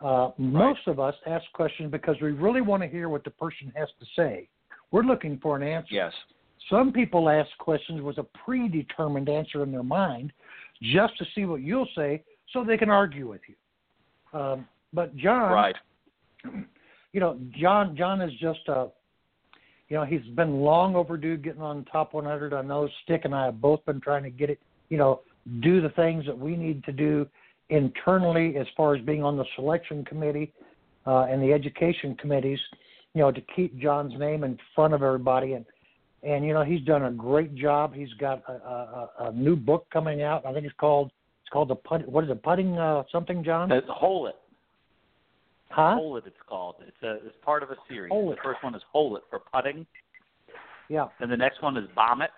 [0.00, 3.72] Uh, most of us ask questions because we really want to hear what the person
[3.74, 4.48] has to say.
[4.90, 5.94] We're looking for an answer.
[5.94, 6.12] Yes.
[6.70, 10.32] Some people ask questions with a predetermined answer in their mind
[10.82, 14.38] just to see what you'll say so they can argue with you.
[14.38, 15.76] Um, but John, Right.
[17.12, 18.88] you know, John John is just a
[19.88, 22.54] you know, he's been long overdue getting on top 100.
[22.54, 24.58] I know Stick and I have both been trying to get it,
[24.88, 25.20] you know,
[25.60, 27.26] do the things that we need to do
[27.68, 30.52] internally as far as being on the selection committee
[31.06, 32.58] uh, and the education committees,
[33.14, 35.52] you know, to keep John's name in front of everybody.
[35.52, 35.66] And,
[36.22, 37.94] and you know, he's done a great job.
[37.94, 40.46] He's got a, a, a new book coming out.
[40.46, 41.10] I think it's called,
[41.42, 43.70] it's called the put, what is it, putting uh, something, John?
[43.70, 44.36] It's Hole It.
[45.74, 45.96] Huh?
[45.96, 46.76] Hole It, it's called.
[46.86, 48.10] It's a it's part of a series.
[48.10, 49.84] Hole the first one is Hole It for putting.
[50.88, 51.08] Yeah.
[51.18, 52.30] Then the next one is Bomb It,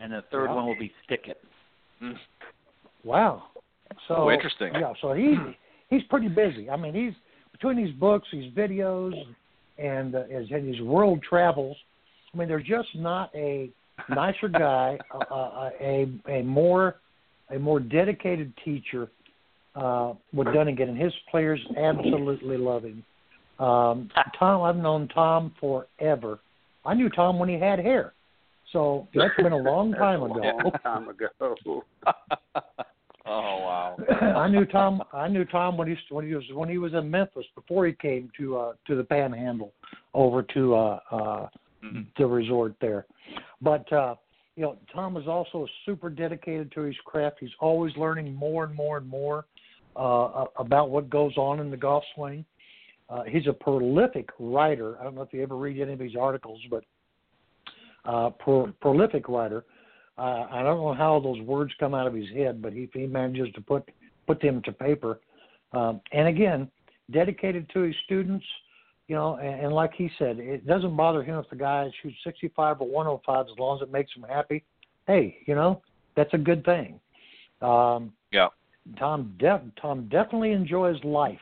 [0.00, 0.54] and the third Yeah.
[0.54, 1.40] one will be Stick It.
[3.04, 3.44] Wow.
[4.06, 4.72] So Oh, interesting.
[4.74, 5.36] Yeah, so he
[5.90, 6.70] he's pretty busy.
[6.70, 7.14] I mean, he's
[7.52, 9.12] between these books, these videos,
[9.78, 11.76] and uh, his, and his world travels.
[12.32, 13.70] I mean, there's just not a
[14.08, 16.96] nicer guy, uh, uh, a a more
[17.50, 19.10] a more dedicated teacher
[19.78, 23.04] uh, with Dunigan, and his players absolutely love him.
[23.58, 26.40] Um, Tom, I've known Tom forever.
[26.84, 28.14] I knew Tom when he had hair,
[28.72, 30.40] so that's been a long time ago.
[30.40, 31.28] Long time ago.
[33.30, 33.96] Oh wow.
[34.36, 35.02] I knew Tom.
[35.12, 37.92] I knew Tom when he when he was when he was in Memphis before he
[37.92, 39.74] came to uh, to the Panhandle,
[40.14, 41.48] over to uh, uh,
[41.84, 42.06] Mhm.
[42.16, 43.06] the resort there.
[43.60, 44.14] But uh,
[44.56, 47.36] you know, Tom is also super dedicated to his craft.
[47.38, 49.44] He's always learning more and more and more
[49.98, 52.44] uh, about what goes on in the golf swing.
[53.10, 54.98] Uh, he's a prolific writer.
[55.00, 56.84] I don't know if you ever read any of his articles, but
[58.04, 59.64] uh, pro- prolific writer.
[60.18, 63.06] Uh, I don't know how those words come out of his head, but he, he
[63.06, 63.88] manages to put
[64.26, 65.20] put them to paper.
[65.72, 66.70] Um, and again,
[67.10, 68.44] dedicated to his students,
[69.06, 72.16] you know, and, and like he said, it doesn't bother him if the guy shoots
[72.24, 74.64] 65 or 105 as long as it makes him happy.
[75.06, 75.82] Hey, you know,
[76.14, 77.00] that's a good thing.
[77.62, 78.48] Um, Yeah.
[78.98, 81.38] Tom de- Tom definitely enjoys life.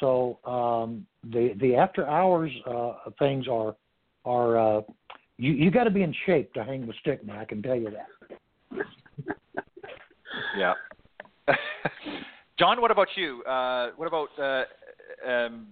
[0.00, 3.74] So um, the the after hours uh, things are
[4.24, 4.80] are uh,
[5.36, 7.38] you you got to be in shape to hang with Stickman.
[7.38, 8.86] I can tell you that.
[10.56, 10.74] Yeah.
[12.58, 13.42] John, what about you?
[13.44, 15.68] Uh, what about uh, um,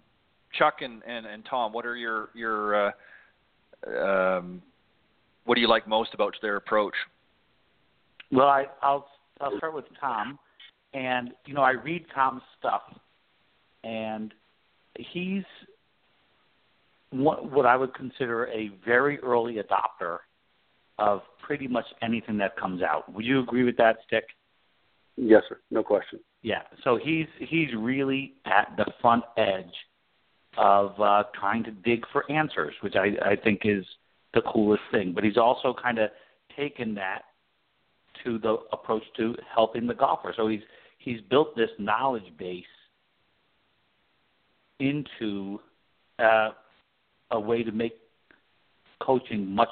[0.58, 1.72] Chuck and, and, and Tom?
[1.72, 2.92] What are your your uh,
[3.86, 4.62] um,
[5.44, 6.94] what do you like most about their approach?
[8.32, 9.08] Well, I, I'll
[9.40, 10.38] I'll start with Tom,
[10.92, 12.82] and you know I read Tom's stuff,
[13.84, 14.32] and
[14.98, 15.44] he's
[17.10, 20.18] what what I would consider a very early adopter
[20.98, 23.12] of pretty much anything that comes out.
[23.12, 24.24] Would you agree with that, Stick?
[25.16, 25.58] yes, sir.
[25.70, 26.20] No question.
[26.42, 26.62] Yeah.
[26.84, 29.74] So he's he's really at the front edge
[30.56, 33.84] of uh, trying to dig for answers, which I, I think is
[34.34, 35.12] the coolest thing.
[35.14, 36.10] But he's also kind of
[36.56, 37.22] taken that
[38.24, 40.32] to the approach to helping the golfer.
[40.36, 40.62] So he's
[40.98, 42.64] he's built this knowledge base
[44.80, 45.59] into
[46.18, 46.51] uh,
[47.30, 47.94] a way to make
[49.01, 49.68] coaching much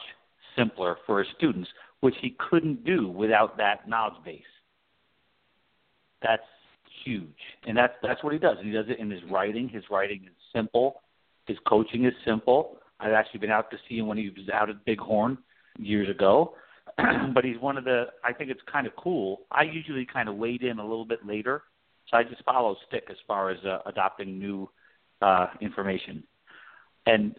[0.56, 1.68] simpler for his students,
[2.00, 4.42] which he couldn't do without that knowledge base.
[6.22, 6.42] That's
[7.04, 7.28] huge,
[7.66, 8.56] and that's that's what he does.
[8.58, 9.68] And he does it in his writing.
[9.68, 11.02] His writing is simple.
[11.46, 12.78] His coaching is simple.
[13.00, 15.36] I've actually been out to see him when he was out at Bighorn
[15.78, 16.54] years ago.
[17.34, 18.06] but he's one of the.
[18.22, 19.42] I think it's kind of cool.
[19.50, 21.62] I usually kind of wade in a little bit later,
[22.10, 24.68] so I just follow Stick as far as uh, adopting new
[25.22, 26.22] uh, information.
[27.06, 27.34] And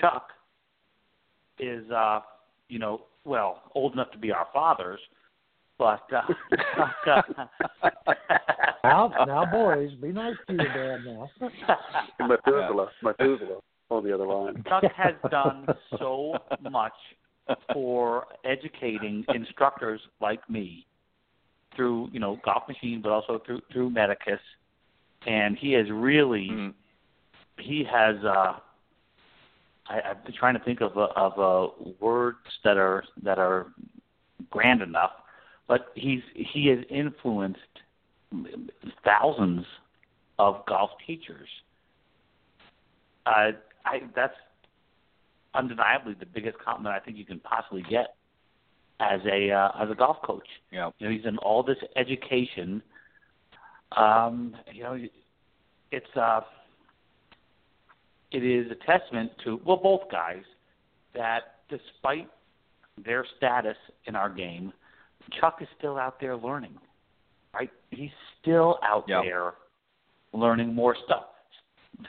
[0.00, 0.28] Chuck
[1.58, 2.20] is, uh,
[2.68, 5.00] you know, well, old enough to be our fathers,
[5.78, 6.22] but uh,
[7.10, 7.22] uh,
[8.84, 11.30] Now, now, boys, be nice to your dad now.
[12.28, 13.60] Methuselah, Methuselah
[13.90, 14.62] on the other line.
[14.68, 15.66] Chuck has done
[15.98, 16.34] so
[16.70, 16.92] much
[17.72, 20.86] for educating instructors like me
[21.74, 24.40] through you know Golf Machine, but also through through Medicus,
[25.26, 26.74] and he has really Mm.
[27.58, 28.16] he has.
[28.24, 28.58] uh
[29.90, 33.66] I, I've been trying to think of uh, of uh, words that are that are
[34.50, 35.12] grand enough,
[35.66, 37.60] but he's he has influenced
[39.04, 39.64] thousands
[40.38, 41.48] of golf teachers.
[43.26, 43.52] Uh,
[43.84, 44.34] I that's
[45.54, 48.14] undeniably the biggest compliment I think you can possibly get
[49.00, 50.46] as a uh, as a golf coach.
[50.70, 50.90] Yeah.
[50.98, 52.82] You know, he's in all this education.
[53.96, 54.98] Um, you know,
[55.90, 56.40] it's uh,
[58.30, 60.42] it is a testament to well, both guys
[61.14, 62.28] that despite
[63.04, 63.76] their status
[64.06, 64.72] in our game,
[65.40, 66.74] Chuck is still out there learning.
[67.54, 67.70] Right?
[67.90, 68.10] He's
[68.40, 69.22] still out Yeah.
[69.22, 69.52] there
[70.32, 71.24] learning more stuff.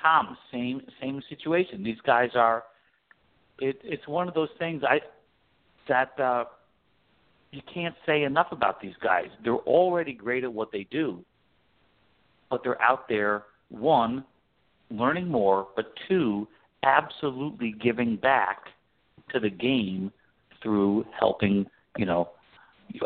[0.01, 1.83] Tom, same same situation.
[1.83, 2.63] These guys are.
[3.59, 4.99] It, it's one of those things I
[5.87, 6.45] that uh,
[7.51, 9.27] you can't say enough about these guys.
[9.43, 11.23] They're already great at what they do,
[12.49, 14.23] but they're out there one
[14.91, 16.47] learning more, but two
[16.83, 18.59] absolutely giving back
[19.33, 20.11] to the game
[20.61, 21.65] through helping
[21.97, 22.29] you know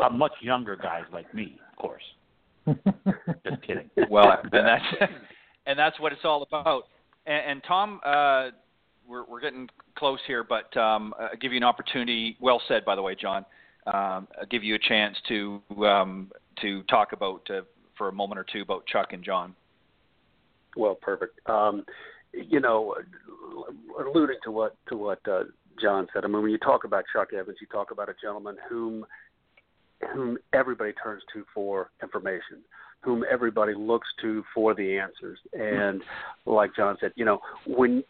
[0.02, 2.02] uh, much younger guys like me, of course.
[2.66, 3.90] Just kidding.
[4.10, 5.12] Well, and that's
[5.66, 6.84] and that's what it's all about.
[7.26, 8.50] And, and Tom, uh,
[9.08, 12.36] we're we're getting close here, but um, uh, give you an opportunity.
[12.40, 13.44] Well said, by the way, John.
[13.86, 16.32] Um, I'll give you a chance to um,
[16.62, 17.62] to talk about uh,
[17.96, 19.54] for a moment or two about Chuck and John.
[20.76, 21.38] Well, perfect.
[21.48, 21.84] Um,
[22.32, 22.94] you know,
[23.98, 25.44] alluding to what to what uh,
[25.80, 26.24] John said.
[26.24, 29.04] I mean, when you talk about Chuck Evans, you talk about a gentleman whom
[30.12, 32.62] whom everybody turns to for information,
[33.00, 35.38] whom everybody looks to for the answers.
[35.52, 36.02] And
[36.46, 38.02] like John said, you know, when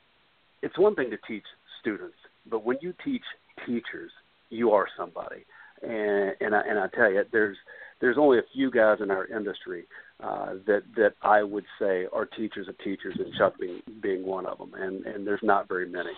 [0.64, 1.44] it's one thing to teach
[1.80, 2.16] students,
[2.50, 3.22] but when you teach
[3.66, 4.10] teachers,
[4.50, 5.44] you are somebody.
[5.82, 7.56] And and I, and I tell you, there's
[8.00, 9.84] there's only a few guys in our industry
[10.22, 14.46] uh, that that I would say are teachers of teachers, and Chuck being being one
[14.46, 14.72] of them.
[14.74, 16.12] And and there's not very many.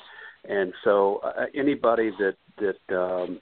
[0.49, 3.41] And so uh, anybody that that um,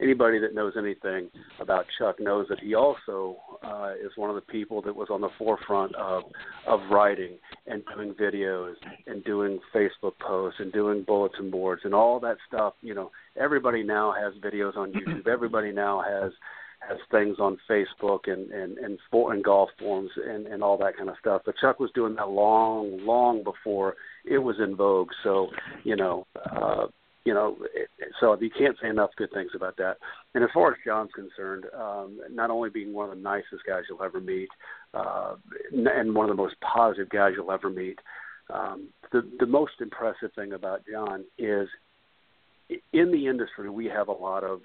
[0.00, 1.30] anybody that knows anything
[1.60, 5.20] about Chuck knows that he also uh, is one of the people that was on
[5.20, 6.24] the forefront of
[6.66, 8.74] of writing and doing videos
[9.06, 12.74] and doing Facebook posts and doing bulletin boards and all that stuff.
[12.82, 15.26] You know, everybody now has videos on YouTube.
[15.26, 16.32] Everybody now has
[16.88, 20.96] has things on Facebook and and and, for, and golf forums and and all that
[20.96, 21.42] kind of stuff.
[21.46, 23.94] But Chuck was doing that long, long before
[24.24, 25.10] it was in vogue.
[25.22, 25.48] So
[25.84, 26.26] you know.
[26.50, 26.86] Uh,
[27.24, 27.56] you know,
[28.20, 29.96] so you can't say enough good things about that.
[30.34, 33.84] And as far as John's concerned, um, not only being one of the nicest guys
[33.88, 34.50] you'll ever meet,
[34.92, 35.36] uh,
[35.72, 37.98] and one of the most positive guys you'll ever meet,
[38.52, 41.68] um, the the most impressive thing about John is
[42.92, 44.60] in the industry we have a lot of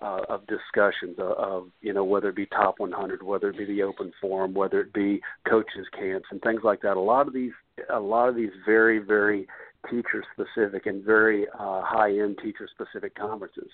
[0.00, 3.64] uh, of discussions of, of you know whether it be top 100, whether it be
[3.64, 6.96] the open forum, whether it be coaches camps and things like that.
[6.96, 7.52] A lot of these
[7.92, 9.46] a lot of these very very
[9.90, 13.68] teacher specific and very uh, high end teacher specific conferences.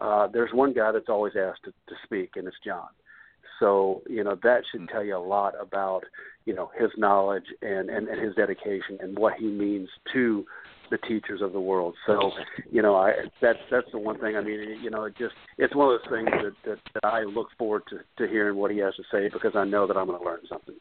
[0.00, 2.88] Uh, there's one guy that's always asked to, to speak, and it's John.
[3.60, 6.02] So you know that should tell you a lot about
[6.44, 10.44] you know his knowledge and, and, and his dedication and what he means to
[10.90, 11.94] the teachers of the world.
[12.06, 12.32] So
[12.70, 14.36] you know I that's that's the one thing.
[14.36, 17.22] I mean you know it just it's one of those things that that, that I
[17.22, 20.06] look forward to to hearing what he has to say because I know that I'm
[20.06, 20.74] going to learn something.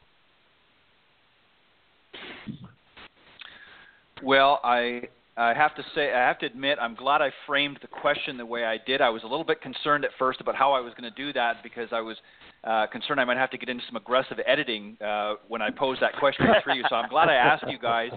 [4.23, 5.01] Well, I
[5.35, 8.45] I have to say I have to admit I'm glad I framed the question the
[8.45, 9.01] way I did.
[9.01, 11.33] I was a little bit concerned at first about how I was going to do
[11.33, 12.15] that because I was
[12.63, 16.01] uh, concerned I might have to get into some aggressive editing uh, when I posed
[16.01, 16.83] that question for you.
[16.89, 18.11] So I'm glad I asked you guys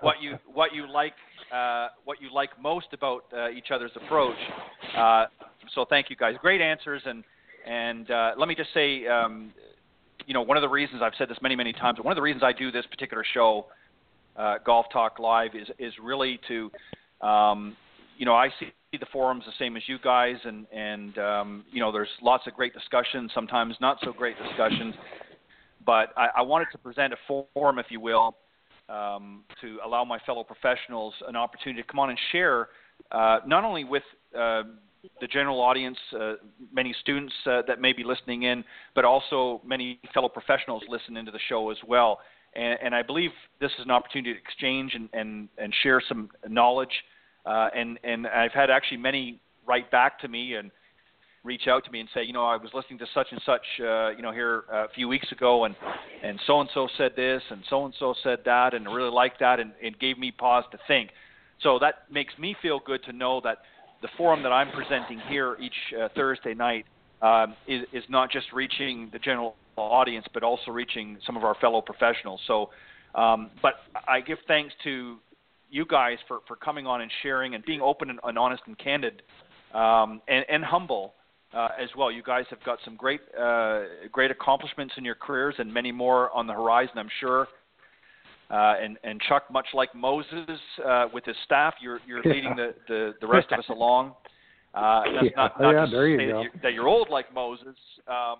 [0.00, 1.12] what you what you like
[1.54, 4.36] uh, what you like most about uh, each other's approach.
[4.96, 5.26] Uh,
[5.74, 6.34] so thank you guys.
[6.40, 7.22] Great answers and
[7.66, 9.52] and uh, let me just say, um,
[10.26, 11.98] you know, one of the reasons I've said this many many times.
[12.02, 13.66] One of the reasons I do this particular show
[14.38, 16.70] uh, Golf Talk Live is is really to,
[17.20, 17.76] um,
[18.16, 21.80] you know, I see the forums the same as you guys, and and um, you
[21.80, 24.94] know, there's lots of great discussions, sometimes not so great discussions,
[25.84, 28.36] but I, I wanted to present a forum, if you will,
[28.88, 32.68] um, to allow my fellow professionals an opportunity to come on and share,
[33.10, 34.04] uh, not only with
[34.36, 34.62] uh,
[35.20, 36.34] the general audience, uh,
[36.72, 41.30] many students uh, that may be listening in, but also many fellow professionals listen into
[41.30, 42.20] the show as well
[42.54, 43.30] and, and I believe
[43.60, 46.92] this is an opportunity to exchange and, and, and share some knowledge.
[47.46, 50.70] Uh, and, and I've had actually many write back to me and
[51.44, 53.62] reach out to me and say, you know, I was listening to such and such,
[53.80, 55.74] uh, you know, here a few weeks ago, and
[56.22, 59.10] and so and so said this, and so and so said that, and I really
[59.10, 61.10] liked that, and it gave me pause to think.
[61.62, 63.58] So that makes me feel good to know that
[64.02, 66.86] the forum that I'm presenting here each uh, Thursday night
[67.22, 71.54] um, is, is not just reaching the general audience, but also reaching some of our
[71.56, 72.40] fellow professionals.
[72.46, 72.70] So,
[73.14, 73.74] um, but
[74.06, 75.16] I give thanks to
[75.70, 78.78] you guys for, for coming on and sharing and being open and, and honest and
[78.78, 79.22] candid
[79.74, 81.14] um, and, and humble
[81.54, 82.10] uh, as well.
[82.10, 83.82] You guys have got some great uh,
[84.12, 87.48] great accomplishments in your careers and many more on the horizon, I'm sure.
[88.50, 90.48] Uh, and, and Chuck, much like Moses
[90.86, 92.32] uh, with his staff, you're, you're Yeah.
[92.34, 94.14] leading the, the, the rest of us along.
[94.74, 95.30] Uh, that's Yeah.
[95.36, 96.32] not, not Yeah, just you say go.
[96.32, 97.76] that you're, that you're old like Moses,
[98.06, 98.36] um,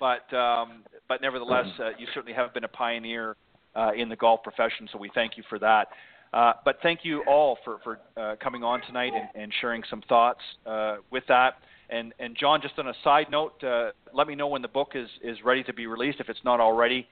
[0.00, 3.36] but um, but nevertheless, uh, you certainly have been a pioneer
[3.76, 4.88] uh, in the golf profession.
[4.92, 5.88] So we thank you for that.
[6.32, 10.02] Uh, but thank you all for for uh, coming on tonight and, and sharing some
[10.08, 11.54] thoughts uh, with that.
[11.90, 14.92] And and John, just on a side note, uh, let me know when the book
[14.94, 17.06] is is ready to be released if it's not already.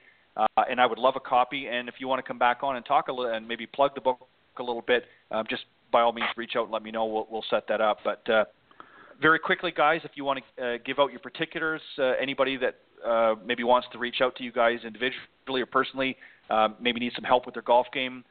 [0.69, 1.67] And I would love a copy.
[1.67, 3.93] And if you want to come back on and talk a little and maybe plug
[3.93, 4.19] the book
[4.57, 7.05] a little bit, um, just by all means reach out and let me know.
[7.05, 7.97] We'll we'll set that up.
[8.05, 8.49] But
[9.21, 12.75] very quickly, guys, if you want to uh, give out your particulars, uh, anybody that
[13.05, 16.17] uh, maybe wants to reach out to you guys individually or personally,
[16.79, 18.23] maybe need some help with their golf game.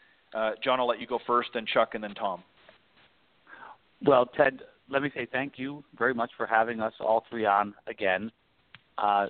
[0.62, 2.42] John, I'll let you go first, then Chuck, and then Tom.
[4.04, 7.74] Well, Ted, let me say thank you very much for having us all three on
[7.86, 8.30] again.
[8.96, 9.26] Uh,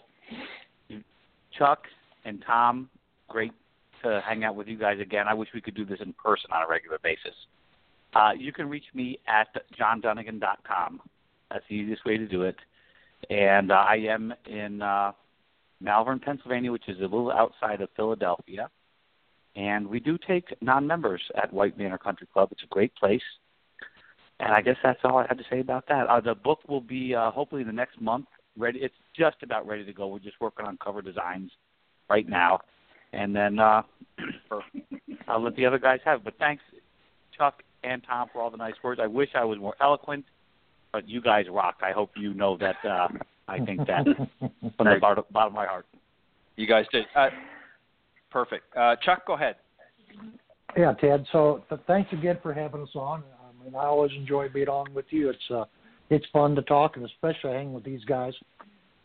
[1.57, 1.85] Chuck
[2.25, 2.89] and Tom,
[3.29, 3.53] great
[4.03, 5.27] to hang out with you guys again.
[5.27, 7.35] I wish we could do this in person on a regular basis.
[8.15, 9.49] Uh, you can reach me at
[9.79, 11.01] johndunigan.com.
[11.51, 12.57] That's the easiest way to do it.
[13.31, 15.13] And uh, I am in uh,
[15.81, 18.71] Malvern, Pennsylvania, which is a little outside of Philadelphia.
[19.57, 22.51] And we do take non-members at White Manor Country Club.
[22.53, 23.23] It's a great place.
[24.41, 26.07] And I guess that's all I had to say about that.
[26.07, 28.27] Uh, the book will be uh, hopefully the next month
[28.57, 28.79] ready.
[28.81, 30.07] It's just about ready to go.
[30.07, 31.51] We're just working on cover designs
[32.09, 32.61] right now,
[33.13, 33.83] and then uh,
[35.29, 36.21] I'll let the other guys have.
[36.21, 36.25] it.
[36.25, 36.63] But thanks,
[37.37, 39.01] Chuck and Tom, for all the nice words.
[39.03, 40.25] I wish I was more eloquent,
[40.93, 41.77] but you guys rock.
[41.83, 42.77] I hope you know that.
[42.85, 43.09] Uh,
[43.47, 44.05] I think that
[44.77, 45.87] from the bottom bottom of my heart.
[46.57, 47.07] You guys did.
[47.15, 47.29] Uh,
[48.31, 48.65] perfect.
[48.77, 49.57] Uh, Chuck, go ahead.
[50.77, 51.25] Yeah, Ted.
[51.33, 53.23] So th- thanks again for having us on.
[53.41, 55.31] I mean, I always enjoy being on with you.
[55.31, 55.65] It's uh,
[56.11, 58.35] it's fun to talk and especially hang with these guys.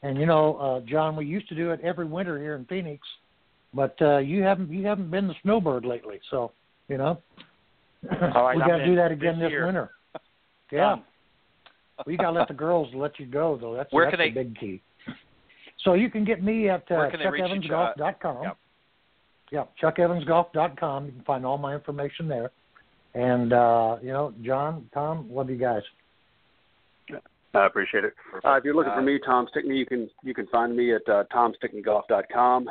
[0.02, 3.08] And you know, uh, John, we used to do it every winter here in Phoenix,
[3.74, 6.20] but uh, you haven't you haven't been the snowbird lately.
[6.30, 6.52] So
[6.90, 7.20] you know,
[8.36, 9.92] All right, we got to do that again this this winter.
[10.72, 10.96] Yeah,
[11.98, 12.04] Done.
[12.08, 13.76] we got to let the girls let you go though.
[13.76, 14.82] That's Where that's can the they- big key.
[15.84, 17.98] So you can get me at uh, Where can they reach you, Chuck?
[17.98, 18.44] chuckevansgolf.com.
[18.44, 18.58] Yep.
[19.52, 21.06] Yeah, chuckevansgolf.com.
[21.08, 22.52] You can find all my information there.
[23.14, 25.82] And uh, you know, John, Tom, love you guys.
[27.56, 28.14] I appreciate it.
[28.44, 30.94] Uh, if you're looking Uh, for me, Tom Stickney, you can you can find me
[30.96, 32.68] at uh, tomstickneygolf.com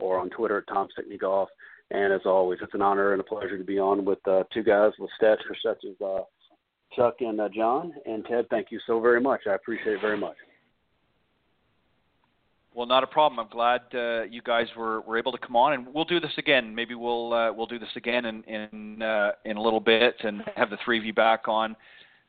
[0.00, 1.46] or on Twitter at tomstickneygolf.
[1.92, 4.64] And as always, it's an honor and a pleasure to be on with uh, two
[4.64, 6.22] guys with stature such as uh,
[6.96, 7.92] Chuck and uh, John.
[8.06, 9.42] And Ted, thank you so very much.
[9.48, 10.36] I appreciate it very much.
[12.74, 13.40] Well, not a problem.
[13.40, 16.32] I'm glad uh, you guys were, were able to come on, and we'll do this
[16.36, 16.74] again.
[16.74, 20.42] Maybe we'll uh, we'll do this again in in uh, in a little bit, and
[20.56, 21.74] have the three of you back on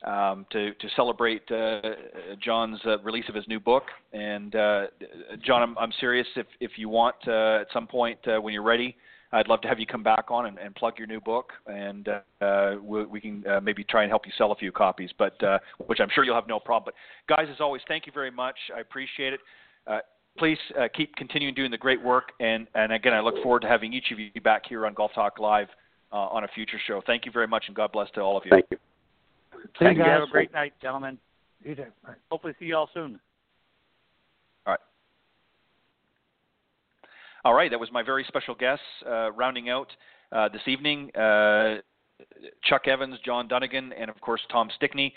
[0.05, 1.81] um, to to celebrate uh,
[2.41, 3.83] John's uh, release of his new book.
[4.13, 4.87] And uh,
[5.45, 6.27] John, I'm, I'm serious.
[6.37, 8.95] If if you want at some point when you're ready,
[9.31, 12.07] I'd love to have you come back on and, and plug your new book, and
[12.07, 15.09] uh, uh, we, we can uh, maybe try and help you sell a few copies.
[15.17, 16.93] But uh, which I'm sure you'll have no problem.
[16.93, 18.55] But guys, as always, thank you very much.
[18.75, 19.39] I appreciate it.
[19.85, 19.99] Uh,
[20.37, 22.31] please uh, keep continuing doing the great work.
[22.39, 25.11] And, and again, I look forward to having each of you back here on Golf
[25.13, 25.67] Talk Live
[26.11, 27.01] uh, on a future show.
[27.05, 28.51] Thank you very much, and God bless to all of you.
[28.51, 28.77] Thank you.
[29.57, 30.09] See Thank you you.
[30.09, 30.19] guys.
[30.19, 31.17] Have a great night, gentlemen.
[31.63, 31.85] You too.
[32.03, 32.13] Bye.
[32.31, 33.19] Hopefully, see you all soon.
[37.47, 39.87] All right, that was my very special guest uh, rounding out
[40.33, 41.75] uh, this evening uh,
[42.65, 45.13] Chuck Evans, John Dunigan, and of course Tom Stickney.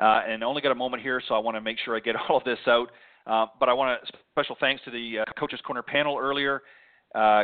[0.00, 1.98] Uh, and I only got a moment here, so I want to make sure I
[1.98, 2.92] get all of this out.
[3.26, 6.62] Uh, but I want to special thanks to the uh, Coaches Corner panel earlier.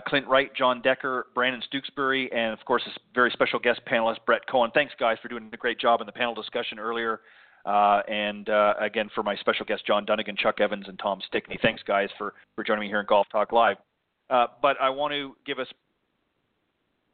[0.06, 4.42] Clint Wright, Jon Decker, Brandon Stooksbury, and of course, this very special guest panelist, Brett
[4.48, 4.70] Cohen.
[4.72, 7.22] Thanks, guys, for doing a great job in the panel discussion earlier.
[7.66, 11.58] Uh, and uh, again, for my special guests, John Dunigan, Chuck Evans, and Tom Stickney.
[11.60, 13.78] Thanks, guys, for, for joining me here in Golf Talk Live.
[14.30, 15.66] Uh, but I want to give a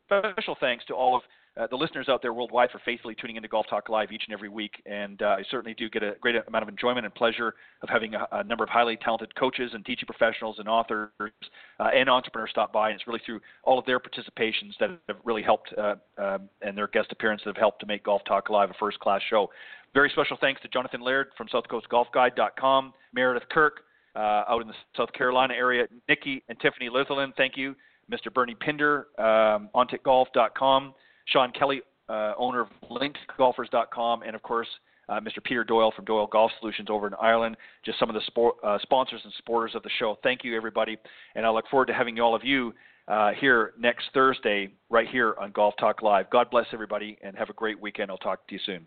[0.07, 1.23] special thanks to all of
[1.57, 4.35] uh, the listeners out there worldwide for faithfully tuning into Golf Talk Live each and
[4.35, 4.83] every week.
[4.87, 8.15] And uh, I certainly do get a great amount of enjoyment and pleasure of having
[8.15, 12.51] a, a number of highly talented coaches and teaching professionals and authors uh, and entrepreneurs
[12.51, 12.91] stop by.
[12.91, 16.77] And it's really through all of their participations that have really helped, uh, um, and
[16.77, 19.49] their guest appearances that have helped to make Golf Talk Live a first class show.
[19.93, 23.83] Very special thanks to Jonathan Laird from SouthCoastGolfGuide.com, Meredith Kirk
[24.17, 27.75] uh, out in the South Carolina area, Nikki and Tiffany Litherland, thank you.
[28.11, 28.33] Mr.
[28.33, 30.95] Bernie Pinder, um, OnTickGolf.com,
[31.27, 34.69] Sean Kelly, uh, owner of LinkedGolfers.com, and of course,
[35.09, 35.43] uh, Mr.
[35.43, 38.79] Peter Doyle from Doyle Golf Solutions over in Ireland, just some of the sport, uh,
[38.83, 40.19] sponsors and supporters of the show.
[40.23, 40.97] Thank you, everybody,
[41.35, 42.75] and I look forward to having all of you
[43.09, 46.31] uh, here next Thursday, right here on Golf Talk Live.
[46.31, 48.11] God bless everybody, and have a great weekend.
[48.11, 48.87] I'll talk to you soon.